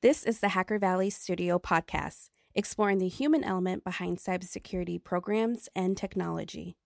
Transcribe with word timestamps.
This 0.00 0.22
is 0.22 0.38
the 0.38 0.50
Hacker 0.50 0.78
Valley 0.78 1.10
Studio 1.10 1.58
podcast, 1.58 2.28
exploring 2.54 2.98
the 2.98 3.08
human 3.08 3.42
element 3.42 3.82
behind 3.82 4.18
cybersecurity 4.18 5.02
programs 5.02 5.68
and 5.74 5.96
technology. 5.96 6.76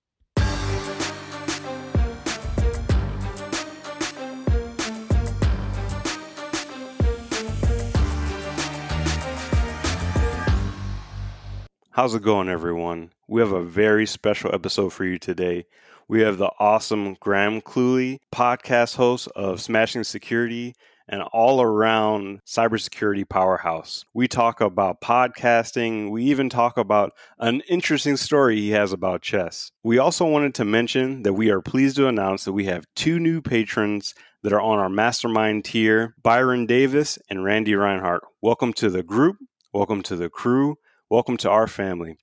How's 11.90 12.14
it 12.14 12.22
going, 12.22 12.48
everyone? 12.48 13.10
We 13.28 13.42
have 13.42 13.52
a 13.52 13.62
very 13.62 14.06
special 14.06 14.54
episode 14.54 14.94
for 14.94 15.04
you 15.04 15.18
today. 15.18 15.66
We 16.08 16.22
have 16.22 16.38
the 16.38 16.50
awesome 16.58 17.18
Graham 17.20 17.60
Cluley, 17.60 18.20
podcast 18.34 18.96
host 18.96 19.28
of 19.36 19.60
Smashing 19.60 20.04
Security 20.04 20.74
and 21.08 21.22
all 21.32 21.60
around 21.60 22.40
cybersecurity 22.46 23.28
powerhouse. 23.28 24.04
We 24.14 24.28
talk 24.28 24.60
about 24.60 25.00
podcasting. 25.00 26.10
We 26.10 26.24
even 26.24 26.48
talk 26.48 26.76
about 26.76 27.12
an 27.38 27.62
interesting 27.68 28.16
story 28.16 28.56
he 28.56 28.70
has 28.70 28.92
about 28.92 29.22
chess. 29.22 29.70
We 29.82 29.98
also 29.98 30.26
wanted 30.26 30.54
to 30.56 30.64
mention 30.64 31.22
that 31.22 31.34
we 31.34 31.50
are 31.50 31.60
pleased 31.60 31.96
to 31.96 32.08
announce 32.08 32.44
that 32.44 32.52
we 32.52 32.66
have 32.66 32.86
two 32.94 33.18
new 33.18 33.40
patrons 33.40 34.14
that 34.42 34.52
are 34.52 34.60
on 34.60 34.78
our 34.78 34.88
mastermind 34.88 35.64
tier 35.64 36.14
Byron 36.22 36.66
Davis 36.66 37.18
and 37.30 37.44
Randy 37.44 37.74
Reinhardt. 37.74 38.22
Welcome 38.40 38.72
to 38.74 38.90
the 38.90 39.02
group. 39.02 39.36
Welcome 39.72 40.02
to 40.02 40.16
the 40.16 40.28
crew. 40.28 40.76
Welcome 41.08 41.36
to 41.38 41.50
our 41.50 41.66
family. 41.66 42.16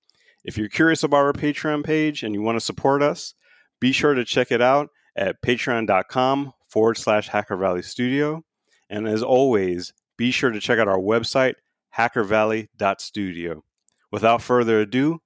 If 0.43 0.57
you're 0.57 0.69
curious 0.69 1.03
about 1.03 1.17
our 1.25 1.33
Patreon 1.33 1.83
page 1.83 2.23
and 2.23 2.33
you 2.33 2.41
want 2.41 2.55
to 2.57 2.65
support 2.65 3.01
us, 3.01 3.35
be 3.79 3.91
sure 3.91 4.13
to 4.13 4.25
check 4.25 4.51
it 4.51 4.61
out 4.61 4.89
at 5.15 5.41
patreon.com 5.41 6.53
forward 6.69 6.97
slash 6.97 7.27
Hacker 7.29 7.57
Valley 7.57 7.81
Studio. 7.81 8.43
And 8.89 9.07
as 9.07 9.21
always, 9.21 9.93
be 10.17 10.31
sure 10.31 10.49
to 10.49 10.59
check 10.59 10.79
out 10.79 10.87
our 10.87 10.97
website, 10.97 11.55
hackervalley.studio. 11.95 13.63
Without 14.11 14.41
further 14.41 14.79
ado, 14.79 15.21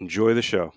enjoy 0.00 0.34
the 0.34 0.42
show. 0.42 0.72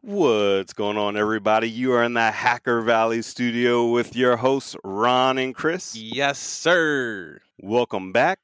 What's 0.00 0.72
going 0.72 0.96
on, 0.96 1.16
everybody? 1.16 1.68
You 1.68 1.92
are 1.92 2.02
in 2.02 2.14
the 2.14 2.30
Hacker 2.30 2.82
Valley 2.82 3.22
studio 3.22 3.90
with 3.90 4.16
your 4.16 4.36
hosts, 4.36 4.76
Ron 4.82 5.38
and 5.38 5.54
Chris. 5.54 5.94
Yes, 5.96 6.38
sir. 6.38 7.40
Welcome 7.60 8.12
back 8.12 8.40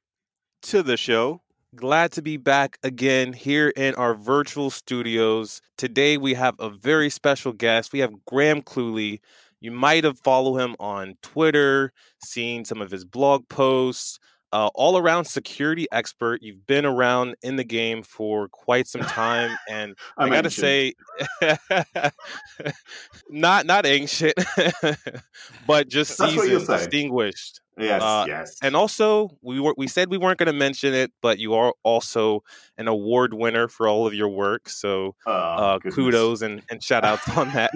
to 0.62 0.82
the 0.82 0.96
show. 0.96 1.42
Glad 1.74 2.12
to 2.12 2.22
be 2.22 2.36
back 2.36 2.78
again 2.84 3.32
here 3.32 3.68
in 3.70 3.94
our 3.96 4.14
virtual 4.14 4.70
studios. 4.70 5.60
Today 5.76 6.16
we 6.16 6.34
have 6.34 6.54
a 6.60 6.70
very 6.70 7.10
special 7.10 7.52
guest. 7.52 7.92
We 7.92 7.98
have 7.98 8.24
Graham 8.26 8.62
Cluley. 8.62 9.20
You 9.64 9.70
might 9.70 10.04
have 10.04 10.18
followed 10.18 10.58
him 10.58 10.76
on 10.78 11.16
Twitter, 11.22 11.90
seen 12.22 12.66
some 12.66 12.82
of 12.82 12.90
his 12.90 13.06
blog 13.06 13.48
posts. 13.48 14.18
Uh, 14.52 14.68
all 14.74 14.98
around 14.98 15.24
security 15.24 15.86
expert. 15.90 16.42
You've 16.42 16.66
been 16.66 16.84
around 16.84 17.34
in 17.42 17.56
the 17.56 17.64
game 17.64 18.02
for 18.02 18.46
quite 18.48 18.86
some 18.86 19.00
time, 19.00 19.56
and 19.68 19.96
I 20.18 20.28
gotta 20.28 20.50
say, 20.50 20.92
not 23.30 23.64
not 23.64 23.86
ancient, 23.86 24.34
but 25.66 25.88
just 25.88 26.18
That's 26.18 26.34
seasoned, 26.34 26.66
distinguished. 26.66 27.62
Yes, 27.76 28.02
uh, 28.02 28.24
yes. 28.28 28.56
And 28.62 28.76
also, 28.76 29.36
we 29.42 29.58
were 29.58 29.74
we 29.76 29.88
said 29.88 30.10
we 30.10 30.18
weren't 30.18 30.38
going 30.38 30.46
to 30.46 30.52
mention 30.52 30.94
it, 30.94 31.12
but 31.20 31.38
you 31.38 31.54
are 31.54 31.74
also 31.82 32.42
an 32.78 32.88
award 32.88 33.34
winner 33.34 33.68
for 33.68 33.88
all 33.88 34.06
of 34.06 34.14
your 34.14 34.28
work. 34.28 34.68
So, 34.68 35.16
oh, 35.26 35.32
uh, 35.32 35.78
kudos 35.80 36.42
and, 36.42 36.62
and 36.70 36.82
shout 36.82 37.04
outs 37.04 37.28
on 37.36 37.50
that. 37.50 37.72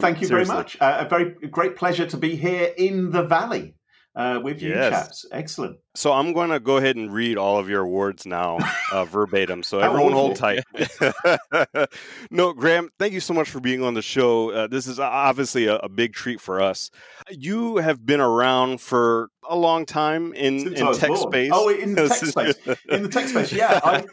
Thank 0.00 0.20
you 0.20 0.26
Seriously. 0.26 0.28
very 0.28 0.46
much. 0.46 0.76
Uh, 0.80 1.04
a 1.06 1.08
very 1.08 1.30
great 1.50 1.76
pleasure 1.76 2.06
to 2.06 2.16
be 2.16 2.36
here 2.36 2.72
in 2.76 3.10
the 3.10 3.22
Valley 3.24 3.74
uh, 4.16 4.40
with 4.42 4.62
you 4.62 4.70
yes. 4.70 4.92
chaps. 4.92 5.26
Excellent. 5.32 5.78
So 5.96 6.12
I'm 6.12 6.32
going 6.32 6.50
to 6.50 6.60
go 6.60 6.76
ahead 6.76 6.96
and 6.96 7.12
read 7.12 7.36
all 7.36 7.58
of 7.58 7.68
your 7.68 7.82
awards 7.82 8.26
now, 8.26 8.58
uh, 8.92 9.04
verbatim. 9.06 9.62
So 9.62 9.80
everyone 9.80 10.12
hold 10.12 10.36
tight. 10.36 10.64
no, 12.30 12.52
Graham, 12.52 12.90
thank 12.98 13.12
you 13.12 13.20
so 13.20 13.34
much 13.34 13.50
for 13.50 13.60
being 13.60 13.82
on 13.82 13.94
the 13.94 14.02
show. 14.02 14.50
Uh, 14.50 14.66
this 14.66 14.86
is 14.86 15.00
obviously 15.00 15.66
a, 15.66 15.76
a, 15.76 15.88
big 15.88 16.12
treat 16.12 16.40
for 16.40 16.60
us. 16.60 16.90
You 17.30 17.76
have 17.76 18.04
been 18.04 18.20
around 18.20 18.80
for 18.80 19.30
a 19.48 19.56
long 19.56 19.86
time 19.86 20.32
in, 20.32 20.74
in 20.74 20.94
tech 20.94 21.08
born. 21.08 21.20
space. 21.20 21.50
Oh, 21.52 21.68
in 21.68 21.94
the 21.94 22.08
tech 22.08 22.18
space. 22.18 22.76
in 22.88 23.02
the 23.04 23.08
tech 23.08 23.28
space, 23.28 23.52
yeah. 23.52 23.80
I, 23.84 24.04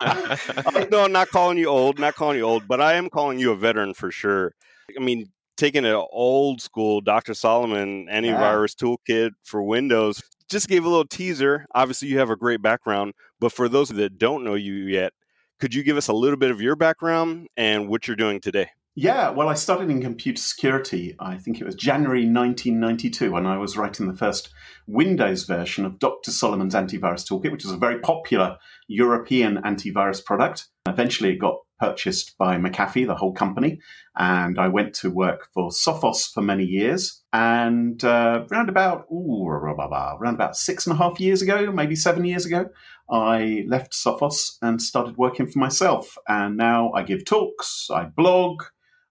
I, 0.00 0.88
no, 0.90 1.04
I'm 1.04 1.12
not 1.12 1.28
calling 1.28 1.56
you 1.56 1.68
old, 1.68 1.98
not 1.98 2.14
calling 2.14 2.36
you 2.36 2.44
old, 2.44 2.68
but 2.68 2.80
I 2.80 2.94
am 2.94 3.08
calling 3.08 3.38
you 3.38 3.52
a 3.52 3.56
veteran 3.56 3.94
for 3.94 4.10
sure. 4.10 4.52
I 4.98 5.02
mean, 5.02 5.30
taking 5.56 5.84
an 5.84 6.02
old 6.10 6.60
school 6.60 7.00
Dr. 7.00 7.34
Solomon 7.34 8.06
antivirus 8.10 8.74
toolkit 8.74 9.30
for 9.44 9.62
Windows. 9.62 10.22
Just 10.48 10.68
gave 10.68 10.84
a 10.84 10.88
little 10.88 11.06
teaser. 11.06 11.66
Obviously, 11.74 12.08
you 12.08 12.18
have 12.18 12.30
a 12.30 12.36
great 12.36 12.62
background, 12.62 13.14
but 13.40 13.52
for 13.52 13.68
those 13.68 13.88
that 13.88 14.18
don't 14.18 14.44
know 14.44 14.54
you 14.54 14.74
yet, 14.74 15.12
could 15.60 15.74
you 15.74 15.82
give 15.82 15.96
us 15.96 16.08
a 16.08 16.12
little 16.12 16.36
bit 16.36 16.50
of 16.50 16.60
your 16.60 16.76
background 16.76 17.48
and 17.56 17.88
what 17.88 18.06
you're 18.06 18.16
doing 18.16 18.40
today? 18.40 18.68
Yeah, 18.94 19.30
well, 19.30 19.48
I 19.48 19.54
started 19.54 19.88
in 19.88 20.02
computer 20.02 20.40
security. 20.40 21.16
I 21.18 21.38
think 21.38 21.58
it 21.58 21.64
was 21.64 21.74
January 21.74 22.26
1992 22.26 23.32
when 23.32 23.46
I 23.46 23.56
was 23.56 23.74
writing 23.74 24.06
the 24.06 24.16
first 24.16 24.50
Windows 24.86 25.44
version 25.44 25.86
of 25.86 25.98
Dr. 25.98 26.30
Solomon's 26.30 26.74
antivirus 26.74 27.26
toolkit, 27.26 27.52
which 27.52 27.64
is 27.64 27.70
a 27.70 27.78
very 27.78 28.00
popular 28.00 28.58
European 28.88 29.62
antivirus 29.62 30.22
product. 30.22 30.66
Eventually, 30.86 31.30
it 31.30 31.38
got 31.38 31.60
purchased 31.82 32.38
by 32.38 32.56
McAfee, 32.58 33.08
the 33.08 33.16
whole 33.16 33.32
company, 33.32 33.80
and 34.16 34.56
I 34.56 34.68
went 34.68 34.94
to 34.96 35.10
work 35.10 35.48
for 35.52 35.70
Sophos 35.70 36.32
for 36.32 36.40
many 36.40 36.62
years. 36.62 37.24
And 37.32 38.02
uh, 38.04 38.44
round 38.50 38.68
about 38.68 39.06
ooh, 39.10 39.44
around 39.48 40.34
about 40.34 40.56
six 40.56 40.86
and 40.86 40.94
a 40.94 40.96
half 40.96 41.18
years 41.18 41.42
ago, 41.42 41.72
maybe 41.72 41.96
seven 41.96 42.24
years 42.24 42.46
ago, 42.46 42.66
I 43.10 43.64
left 43.66 43.94
Sophos 43.94 44.58
and 44.62 44.80
started 44.80 45.16
working 45.16 45.48
for 45.48 45.58
myself. 45.58 46.16
And 46.28 46.56
now 46.56 46.92
I 46.92 47.02
give 47.02 47.24
talks, 47.24 47.88
I 47.90 48.04
blog, 48.04 48.62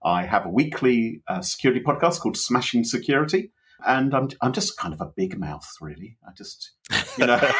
I 0.01 0.23
have 0.23 0.45
a 0.45 0.49
weekly 0.49 1.23
uh, 1.27 1.41
security 1.41 1.83
podcast 1.83 2.21
called 2.21 2.37
Smashing 2.37 2.85
Security. 2.85 3.51
And 3.85 4.15
I'm, 4.15 4.29
I'm 4.41 4.53
just 4.53 4.77
kind 4.77 4.93
of 4.93 5.01
a 5.01 5.11
big 5.17 5.37
mouth, 5.37 5.67
really. 5.81 6.17
I 6.25 6.31
just, 6.37 6.71
you 7.17 7.25
know, 7.25 7.37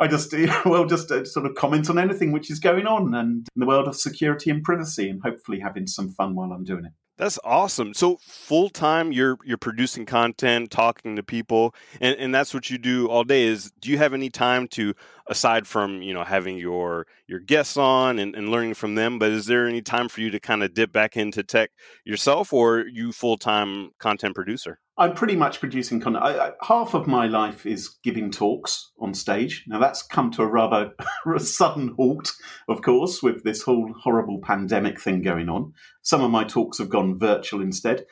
I 0.00 0.06
just, 0.06 0.34
well, 0.64 0.86
just 0.86 1.10
uh, 1.10 1.24
sort 1.24 1.46
of 1.46 1.54
comment 1.54 1.90
on 1.90 1.98
anything 1.98 2.32
which 2.32 2.50
is 2.50 2.58
going 2.58 2.86
on 2.86 3.14
and 3.14 3.48
in 3.54 3.60
the 3.60 3.66
world 3.66 3.88
of 3.88 3.96
security 3.96 4.50
and 4.50 4.62
privacy 4.62 5.08
and 5.08 5.20
hopefully 5.22 5.60
having 5.60 5.86
some 5.86 6.10
fun 6.10 6.34
while 6.34 6.52
I'm 6.52 6.64
doing 6.64 6.84
it. 6.84 6.92
That's 7.18 7.38
awesome. 7.42 7.94
So 7.94 8.18
full 8.22 8.70
time, 8.70 9.10
you're 9.10 9.38
you're 9.44 9.58
producing 9.58 10.06
content, 10.06 10.70
talking 10.70 11.16
to 11.16 11.22
people, 11.24 11.74
and, 12.00 12.16
and 12.16 12.32
that's 12.32 12.54
what 12.54 12.70
you 12.70 12.78
do 12.78 13.08
all 13.08 13.24
day. 13.24 13.42
Is 13.42 13.72
do 13.80 13.90
you 13.90 13.98
have 13.98 14.14
any 14.14 14.30
time 14.30 14.68
to, 14.68 14.94
aside 15.26 15.66
from 15.66 16.00
you 16.00 16.14
know 16.14 16.22
having 16.22 16.58
your 16.58 17.08
your 17.26 17.40
guests 17.40 17.76
on 17.76 18.20
and, 18.20 18.36
and 18.36 18.50
learning 18.50 18.74
from 18.74 18.94
them, 18.94 19.18
but 19.18 19.32
is 19.32 19.46
there 19.46 19.66
any 19.66 19.82
time 19.82 20.08
for 20.08 20.20
you 20.20 20.30
to 20.30 20.38
kind 20.38 20.62
of 20.62 20.74
dip 20.74 20.92
back 20.92 21.16
into 21.16 21.42
tech 21.42 21.70
yourself, 22.04 22.52
or 22.52 22.84
you 22.86 23.10
full 23.10 23.36
time 23.36 23.90
content 23.98 24.36
producer? 24.36 24.78
I'm 24.98 25.14
pretty 25.14 25.36
much 25.36 25.60
producing 25.60 26.00
content. 26.00 26.24
I, 26.24 26.48
I, 26.48 26.52
half 26.60 26.92
of 26.92 27.06
my 27.06 27.26
life 27.28 27.64
is 27.64 27.96
giving 28.02 28.32
talks 28.32 28.90
on 28.98 29.14
stage. 29.14 29.64
Now 29.68 29.78
that's 29.78 30.02
come 30.02 30.32
to 30.32 30.42
a 30.42 30.46
rather 30.46 30.92
sudden 31.38 31.94
halt, 31.96 32.32
of 32.68 32.82
course, 32.82 33.22
with 33.22 33.44
this 33.44 33.62
whole 33.62 33.94
horrible 33.96 34.40
pandemic 34.42 35.00
thing 35.00 35.22
going 35.22 35.48
on. 35.48 35.72
Some 36.02 36.22
of 36.22 36.32
my 36.32 36.42
talks 36.42 36.78
have 36.78 36.88
gone 36.88 37.16
virtual 37.16 37.62
instead. 37.62 38.06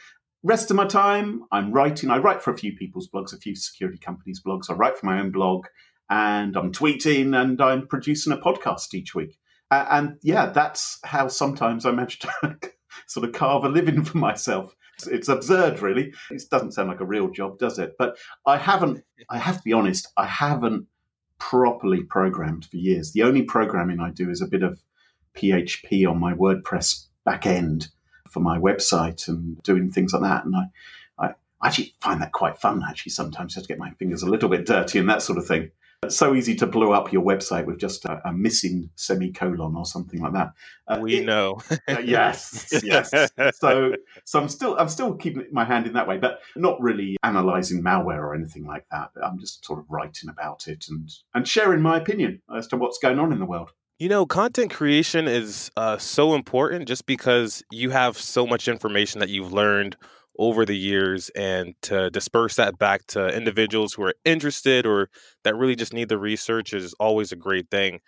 Rest 0.44 0.70
of 0.70 0.76
my 0.76 0.86
time, 0.86 1.42
I'm 1.50 1.72
writing. 1.72 2.08
I 2.08 2.18
write 2.18 2.40
for 2.40 2.52
a 2.52 2.56
few 2.56 2.76
people's 2.76 3.08
blogs, 3.08 3.32
a 3.32 3.38
few 3.38 3.56
security 3.56 3.98
companies' 3.98 4.40
blogs. 4.46 4.70
I 4.70 4.74
write 4.74 4.96
for 4.96 5.06
my 5.06 5.18
own 5.18 5.32
blog, 5.32 5.66
and 6.08 6.56
I'm 6.56 6.70
tweeting, 6.70 7.36
and 7.36 7.60
I'm 7.60 7.88
producing 7.88 8.32
a 8.32 8.36
podcast 8.36 8.94
each 8.94 9.12
week. 9.12 9.36
Uh, 9.72 9.86
and 9.90 10.18
yeah, 10.22 10.46
that's 10.46 11.00
how 11.02 11.26
sometimes 11.26 11.84
I 11.84 11.90
manage 11.90 12.20
to 12.20 12.30
sort 13.08 13.26
of 13.26 13.32
carve 13.32 13.64
a 13.64 13.68
living 13.68 14.04
for 14.04 14.18
myself. 14.18 14.76
It's 15.06 15.28
absurd, 15.28 15.80
really. 15.80 16.14
It 16.30 16.42
doesn't 16.50 16.72
sound 16.72 16.88
like 16.88 17.00
a 17.00 17.06
real 17.06 17.28
job, 17.28 17.58
does 17.58 17.78
it? 17.78 17.96
But 17.98 18.16
I 18.46 18.56
haven't, 18.56 19.04
I 19.30 19.38
have 19.38 19.58
to 19.58 19.62
be 19.62 19.72
honest, 19.72 20.08
I 20.16 20.26
haven't 20.26 20.86
properly 21.38 22.02
programmed 22.02 22.64
for 22.64 22.76
years. 22.76 23.12
The 23.12 23.22
only 23.22 23.42
programming 23.42 24.00
I 24.00 24.10
do 24.10 24.30
is 24.30 24.40
a 24.40 24.46
bit 24.46 24.62
of 24.62 24.82
PHP 25.36 26.08
on 26.08 26.18
my 26.18 26.32
WordPress 26.32 27.06
back 27.24 27.46
end 27.46 27.88
for 28.30 28.40
my 28.40 28.58
website 28.58 29.28
and 29.28 29.62
doing 29.62 29.90
things 29.90 30.12
like 30.12 30.22
that. 30.22 30.44
And 30.44 30.56
I, 30.56 30.64
I 31.18 31.34
actually 31.66 31.94
find 32.00 32.20
that 32.22 32.32
quite 32.32 32.58
fun, 32.58 32.82
actually, 32.88 33.12
sometimes 33.12 33.54
just 33.54 33.66
to 33.66 33.72
get 33.72 33.78
my 33.78 33.90
fingers 33.98 34.22
a 34.22 34.30
little 34.30 34.48
bit 34.48 34.66
dirty 34.66 34.98
and 34.98 35.08
that 35.10 35.22
sort 35.22 35.38
of 35.38 35.46
thing. 35.46 35.70
It's 36.02 36.16
so 36.16 36.34
easy 36.34 36.54
to 36.56 36.66
blow 36.66 36.92
up 36.92 37.12
your 37.12 37.22
website 37.22 37.66
with 37.66 37.78
just 37.78 38.04
a, 38.04 38.20
a 38.28 38.32
missing 38.32 38.90
semicolon 38.96 39.74
or 39.76 39.86
something 39.86 40.20
like 40.20 40.34
that. 40.34 40.52
Uh, 40.86 40.98
we 41.00 41.18
it, 41.18 41.26
know. 41.26 41.58
uh, 41.88 41.98
yes, 42.04 42.68
yes. 42.84 43.10
So, 43.54 43.92
so 44.24 44.40
I'm 44.40 44.48
still 44.48 44.76
I'm 44.78 44.88
still 44.88 45.14
keeping 45.14 45.46
my 45.52 45.64
hand 45.64 45.86
in 45.86 45.94
that 45.94 46.06
way, 46.06 46.18
but 46.18 46.40
not 46.54 46.80
really 46.80 47.16
analyzing 47.22 47.82
malware 47.82 48.18
or 48.18 48.34
anything 48.34 48.66
like 48.66 48.86
that. 48.90 49.10
I'm 49.22 49.38
just 49.38 49.64
sort 49.64 49.78
of 49.78 49.86
writing 49.88 50.28
about 50.28 50.68
it 50.68 50.86
and 50.88 51.10
and 51.34 51.48
sharing 51.48 51.80
my 51.80 51.96
opinion 51.96 52.42
as 52.54 52.66
to 52.68 52.76
what's 52.76 52.98
going 52.98 53.18
on 53.18 53.32
in 53.32 53.38
the 53.38 53.46
world. 53.46 53.72
You 53.98 54.10
know, 54.10 54.26
content 54.26 54.70
creation 54.70 55.26
is 55.26 55.70
uh, 55.78 55.96
so 55.96 56.34
important 56.34 56.86
just 56.86 57.06
because 57.06 57.64
you 57.70 57.88
have 57.88 58.18
so 58.18 58.46
much 58.46 58.68
information 58.68 59.20
that 59.20 59.30
you've 59.30 59.54
learned 59.54 59.96
over 60.38 60.64
the 60.64 60.76
years 60.76 61.30
and 61.30 61.74
to 61.82 62.10
disperse 62.10 62.56
that 62.56 62.78
back 62.78 63.06
to 63.08 63.28
individuals 63.28 63.94
who 63.94 64.02
are 64.02 64.14
interested 64.24 64.86
or 64.86 65.08
that 65.44 65.56
really 65.56 65.76
just 65.76 65.92
need 65.92 66.08
the 66.08 66.18
research 66.18 66.72
is 66.72 66.94
always 66.94 67.32
a 67.32 67.36
great 67.36 67.70
thing. 67.70 68.00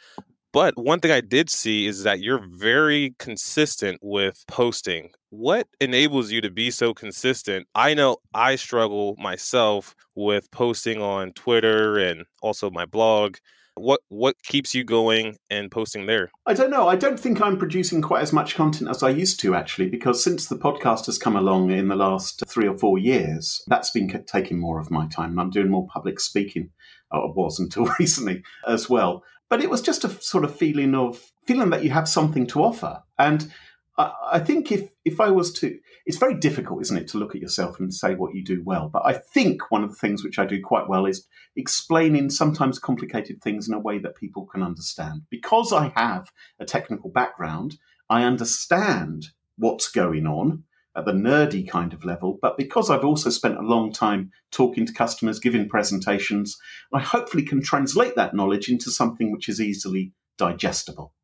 But 0.52 0.78
one 0.78 1.00
thing 1.00 1.10
I 1.10 1.20
did 1.20 1.50
see 1.50 1.86
is 1.86 2.04
that 2.04 2.20
you're 2.20 2.44
very 2.56 3.14
consistent 3.18 3.98
with 4.02 4.44
posting. 4.48 5.10
What 5.28 5.68
enables 5.78 6.32
you 6.32 6.40
to 6.40 6.50
be 6.50 6.70
so 6.70 6.94
consistent? 6.94 7.66
I 7.74 7.92
know 7.92 8.16
I 8.32 8.56
struggle 8.56 9.14
myself 9.18 9.94
with 10.14 10.50
posting 10.50 11.02
on 11.02 11.32
Twitter 11.32 11.98
and 11.98 12.24
also 12.40 12.70
my 12.70 12.86
blog 12.86 13.36
what 13.80 14.00
what 14.08 14.36
keeps 14.42 14.74
you 14.74 14.84
going 14.84 15.36
and 15.50 15.70
posting 15.70 16.06
there? 16.06 16.30
I 16.46 16.54
don't 16.54 16.70
know. 16.70 16.88
I 16.88 16.96
don't 16.96 17.18
think 17.18 17.40
I'm 17.40 17.58
producing 17.58 18.02
quite 18.02 18.22
as 18.22 18.32
much 18.32 18.54
content 18.54 18.90
as 18.90 19.02
I 19.02 19.10
used 19.10 19.40
to 19.40 19.54
actually, 19.54 19.88
because 19.88 20.22
since 20.22 20.46
the 20.46 20.56
podcast 20.56 21.06
has 21.06 21.18
come 21.18 21.36
along 21.36 21.70
in 21.70 21.88
the 21.88 21.96
last 21.96 22.42
three 22.46 22.66
or 22.66 22.76
four 22.76 22.98
years, 22.98 23.62
that's 23.66 23.90
been 23.90 24.24
taking 24.26 24.58
more 24.58 24.80
of 24.80 24.90
my 24.90 25.06
time. 25.08 25.38
I'm 25.38 25.50
doing 25.50 25.70
more 25.70 25.86
public 25.86 26.20
speaking. 26.20 26.70
I 27.12 27.18
was 27.18 27.58
until 27.58 27.86
recently 27.98 28.42
as 28.66 28.88
well. 28.88 29.24
But 29.48 29.62
it 29.62 29.70
was 29.70 29.80
just 29.80 30.04
a 30.04 30.10
sort 30.22 30.44
of 30.44 30.54
feeling 30.54 30.94
of 30.94 31.32
feeling 31.46 31.70
that 31.70 31.82
you 31.82 31.90
have 31.90 32.08
something 32.08 32.46
to 32.48 32.62
offer. 32.62 33.02
And 33.18 33.50
I 33.98 34.38
think 34.38 34.70
if 34.70 34.92
if 35.04 35.20
I 35.20 35.30
was 35.30 35.52
to, 35.54 35.76
it's 36.06 36.18
very 36.18 36.34
difficult, 36.34 36.82
isn't 36.82 36.96
it, 36.96 37.08
to 37.08 37.18
look 37.18 37.34
at 37.34 37.40
yourself 37.40 37.80
and 37.80 37.92
say 37.92 38.14
what 38.14 38.32
you 38.32 38.44
do 38.44 38.62
well. 38.64 38.88
But 38.88 39.02
I 39.04 39.14
think 39.14 39.72
one 39.72 39.82
of 39.82 39.90
the 39.90 39.96
things 39.96 40.22
which 40.22 40.38
I 40.38 40.46
do 40.46 40.62
quite 40.62 40.88
well 40.88 41.04
is 41.04 41.26
explaining 41.56 42.30
sometimes 42.30 42.78
complicated 42.78 43.42
things 43.42 43.66
in 43.66 43.74
a 43.74 43.80
way 43.80 43.98
that 43.98 44.14
people 44.14 44.46
can 44.46 44.62
understand. 44.62 45.22
Because 45.30 45.72
I 45.72 45.92
have 45.96 46.30
a 46.60 46.64
technical 46.64 47.10
background, 47.10 47.78
I 48.08 48.22
understand 48.22 49.30
what's 49.56 49.90
going 49.90 50.26
on 50.26 50.62
at 50.96 51.04
the 51.04 51.12
nerdy 51.12 51.68
kind 51.68 51.92
of 51.92 52.04
level. 52.04 52.38
But 52.40 52.56
because 52.56 52.90
I've 52.90 53.04
also 53.04 53.30
spent 53.30 53.58
a 53.58 53.62
long 53.62 53.92
time 53.92 54.30
talking 54.52 54.86
to 54.86 54.92
customers, 54.92 55.40
giving 55.40 55.68
presentations, 55.68 56.56
I 56.92 57.00
hopefully 57.00 57.42
can 57.42 57.62
translate 57.62 58.14
that 58.14 58.34
knowledge 58.34 58.68
into 58.68 58.90
something 58.90 59.32
which 59.32 59.48
is 59.48 59.60
easily 59.60 60.12
digestible. 60.36 61.14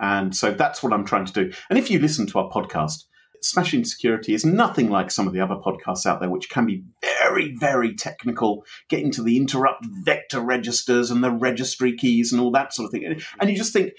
And 0.00 0.34
so 0.34 0.52
that's 0.52 0.82
what 0.82 0.92
I'm 0.92 1.04
trying 1.04 1.26
to 1.26 1.32
do. 1.32 1.52
And 1.68 1.78
if 1.78 1.90
you 1.90 1.98
listen 1.98 2.26
to 2.28 2.38
our 2.38 2.50
podcast, 2.50 3.04
Smashing 3.42 3.84
Security 3.84 4.34
is 4.34 4.44
nothing 4.44 4.90
like 4.90 5.10
some 5.10 5.26
of 5.26 5.32
the 5.32 5.40
other 5.40 5.56
podcasts 5.56 6.06
out 6.06 6.20
there, 6.20 6.30
which 6.30 6.50
can 6.50 6.66
be 6.66 6.84
very, 7.02 7.54
very 7.56 7.94
technical, 7.94 8.64
getting 8.88 9.10
to 9.12 9.22
the 9.22 9.36
interrupt 9.36 9.86
vector 10.04 10.40
registers 10.40 11.10
and 11.10 11.22
the 11.22 11.30
registry 11.30 11.96
keys 11.96 12.32
and 12.32 12.40
all 12.40 12.50
that 12.50 12.74
sort 12.74 12.86
of 12.86 12.92
thing. 12.92 13.20
And 13.40 13.50
you 13.50 13.56
just 13.56 13.72
think, 13.72 13.92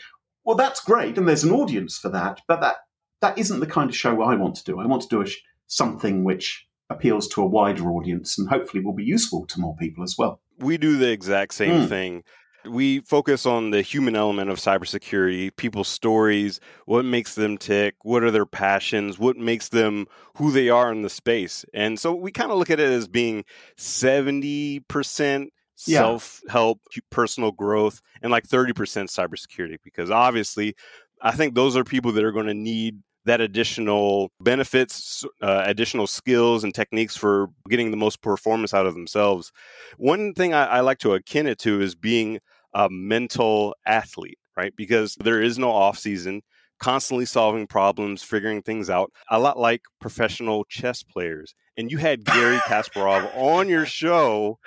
well, 0.43 0.55
that's 0.55 0.83
great, 0.83 1.17
and 1.17 1.27
there's 1.27 1.43
an 1.43 1.51
audience 1.51 1.97
for 1.97 2.09
that, 2.09 2.41
but 2.47 2.61
that 2.61 2.77
that 3.21 3.37
isn't 3.37 3.59
the 3.59 3.67
kind 3.67 3.89
of 3.89 3.95
show 3.95 4.21
I 4.23 4.35
want 4.35 4.55
to 4.55 4.63
do. 4.63 4.79
I 4.79 4.87
want 4.87 5.03
to 5.03 5.07
do 5.07 5.21
a, 5.21 5.25
something 5.67 6.23
which 6.23 6.65
appeals 6.89 7.27
to 7.29 7.41
a 7.41 7.47
wider 7.47 7.89
audience 7.91 8.37
and 8.37 8.49
hopefully 8.49 8.83
will 8.83 8.95
be 8.95 9.03
useful 9.03 9.45
to 9.47 9.59
more 9.59 9.75
people 9.75 10.03
as 10.03 10.15
well. 10.17 10.41
We 10.57 10.77
do 10.77 10.97
the 10.97 11.11
exact 11.11 11.53
same 11.53 11.83
mm. 11.83 11.87
thing 11.87 12.23
we 12.65 12.99
focus 13.01 13.45
on 13.45 13.71
the 13.71 13.81
human 13.81 14.15
element 14.15 14.49
of 14.49 14.57
cybersecurity, 14.57 15.55
people's 15.55 15.87
stories, 15.87 16.59
what 16.85 17.05
makes 17.05 17.35
them 17.35 17.57
tick, 17.57 17.95
what 18.03 18.23
are 18.23 18.31
their 18.31 18.45
passions, 18.45 19.17
what 19.17 19.37
makes 19.37 19.69
them 19.69 20.07
who 20.37 20.51
they 20.51 20.69
are 20.69 20.91
in 20.91 21.01
the 21.01 21.09
space. 21.09 21.65
And 21.73 21.99
so 21.99 22.13
we 22.13 22.31
kind 22.31 22.51
of 22.51 22.57
look 22.57 22.69
at 22.69 22.79
it 22.79 22.89
as 22.89 23.07
being 23.07 23.43
70% 23.77 25.49
yeah. 25.87 25.99
self 25.99 26.41
help, 26.49 26.79
personal 27.09 27.51
growth, 27.51 28.01
and 28.21 28.31
like 28.31 28.47
30% 28.47 28.73
cybersecurity, 28.73 29.77
because 29.83 30.11
obviously, 30.11 30.75
I 31.21 31.31
think 31.31 31.55
those 31.55 31.75
are 31.75 31.83
people 31.83 32.11
that 32.13 32.23
are 32.23 32.31
going 32.31 32.47
to 32.47 32.53
need 32.53 33.01
that 33.25 33.41
additional 33.41 34.31
benefits, 34.39 35.23
uh, 35.41 35.63
additional 35.65 36.07
skills 36.07 36.63
and 36.63 36.73
techniques 36.73 37.15
for 37.15 37.49
getting 37.69 37.91
the 37.91 37.97
most 37.97 38.21
performance 38.21 38.73
out 38.73 38.87
of 38.87 38.93
themselves. 38.95 39.51
One 39.97 40.33
thing 40.33 40.53
I, 40.53 40.65
I 40.65 40.79
like 40.79 40.97
to 40.99 41.13
akin 41.13 41.45
it 41.47 41.59
to 41.59 41.81
is 41.81 41.93
being 41.93 42.39
a 42.73 42.89
mental 42.89 43.75
athlete, 43.85 44.39
right? 44.55 44.73
Because 44.75 45.15
there 45.15 45.41
is 45.41 45.57
no 45.57 45.71
off 45.71 45.97
season, 45.97 46.41
constantly 46.79 47.25
solving 47.25 47.67
problems, 47.67 48.23
figuring 48.23 48.61
things 48.61 48.89
out, 48.89 49.11
a 49.29 49.39
lot 49.39 49.57
like 49.57 49.81
professional 49.99 50.65
chess 50.65 51.03
players. 51.03 51.53
And 51.77 51.91
you 51.91 51.97
had 51.97 52.25
Garry 52.25 52.57
Kasparov 52.57 53.31
on 53.35 53.69
your 53.69 53.85
show. 53.85 54.59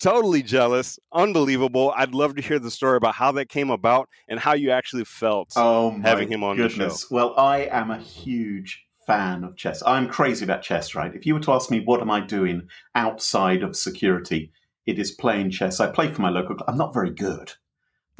Totally 0.00 0.42
jealous. 0.42 0.98
Unbelievable. 1.12 1.92
I'd 1.94 2.14
love 2.14 2.34
to 2.36 2.42
hear 2.42 2.58
the 2.58 2.70
story 2.70 2.96
about 2.96 3.14
how 3.14 3.32
that 3.32 3.50
came 3.50 3.70
about 3.70 4.08
and 4.28 4.40
how 4.40 4.54
you 4.54 4.70
actually 4.70 5.04
felt 5.04 5.52
oh 5.56 6.00
having 6.02 6.28
him 6.28 6.42
on 6.42 6.56
goodness. 6.56 7.02
the 7.02 7.08
show. 7.08 7.14
Well 7.14 7.34
i 7.36 7.68
am 7.70 7.90
a 7.90 7.98
huge 7.98 8.86
fan 9.06 9.44
of 9.44 9.56
chess. 9.56 9.82
I'm 9.84 10.08
crazy 10.08 10.44
about 10.44 10.62
chess 10.62 10.94
right? 10.94 11.14
If 11.14 11.26
you 11.26 11.34
were 11.34 11.40
to 11.40 11.52
ask 11.52 11.70
me 11.70 11.82
what 11.84 12.00
am 12.00 12.10
i 12.10 12.20
doing 12.20 12.68
outside 12.94 13.62
of 13.62 13.76
security 13.76 14.52
it 14.86 14.98
is 14.98 15.10
playing 15.10 15.50
chess. 15.50 15.80
I 15.80 15.90
play 15.90 16.12
for 16.12 16.22
my 16.22 16.30
local 16.30 16.56
club 16.56 16.68
i'm 16.68 16.78
not 16.78 16.94
very 16.94 17.10
good 17.10 17.52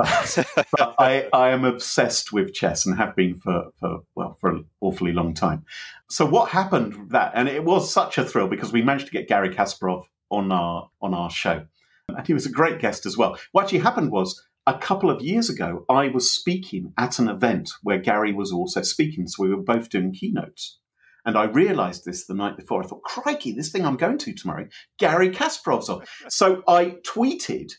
but, 0.01 0.39
but 0.79 0.95
I, 0.99 1.29
I 1.33 1.51
am 1.51 1.65
obsessed 1.65 2.33
with 2.33 2.55
chess 2.55 2.87
and 2.87 2.97
have 2.97 3.15
been 3.15 3.37
for, 3.37 3.71
for 3.79 4.01
well 4.15 4.37
for 4.41 4.51
an 4.51 4.65
awfully 4.81 5.13
long 5.13 5.35
time. 5.35 5.65
So 6.09 6.25
what 6.27 6.51
happened 6.51 7.11
that? 7.11 7.33
And 7.35 7.49
it 7.49 7.65
was 7.65 7.93
such 7.93 8.19
a 8.19 8.25
thrill 8.25 8.49
because 8.49 8.73
we 8.73 8.83
managed 8.83 9.07
to 9.07 9.13
get 9.13 9.29
Garry 9.29 9.51
kasparov 9.51 10.05
on 10.31 10.53
our 10.53 10.89
on 11.03 11.15
our 11.15 11.31
show, 11.31 11.67
and 12.09 12.27
he 12.27 12.35
was 12.35 12.47
a 12.47 12.51
great 12.51 12.81
guest 12.81 13.07
as 13.07 13.17
well. 13.17 13.37
What 13.53 13.65
actually 13.65 13.81
happened 13.81 14.11
was 14.11 14.43
a 14.67 14.79
couple 14.79 15.11
of 15.11 15.23
years 15.23 15.51
ago, 15.51 15.85
I 15.89 16.09
was 16.09 16.33
speaking 16.33 16.93
at 16.97 17.19
an 17.19 17.29
event 17.29 17.71
where 17.83 17.99
Gary 17.99 18.33
was 18.33 18.53
also 18.53 18.83
speaking, 18.83 19.27
so 19.27 19.43
we 19.43 19.51
were 19.51 19.63
both 19.63 19.89
doing 19.89 20.13
keynotes. 20.13 20.79
And 21.25 21.37
I 21.37 21.45
realized 21.45 22.05
this 22.05 22.27
the 22.27 22.35
night 22.35 22.57
before. 22.57 22.83
I 22.83 22.87
thought, 22.87 23.03
crikey, 23.03 23.53
this 23.53 23.71
thing 23.71 23.85
I'm 23.85 23.97
going 23.97 24.19
to 24.19 24.33
tomorrow, 24.33 24.69
Garry 24.99 25.31
Kasparov's 25.31 25.89
on. 25.89 26.03
So 26.29 26.63
I 26.67 26.97
tweeted, 27.07 27.73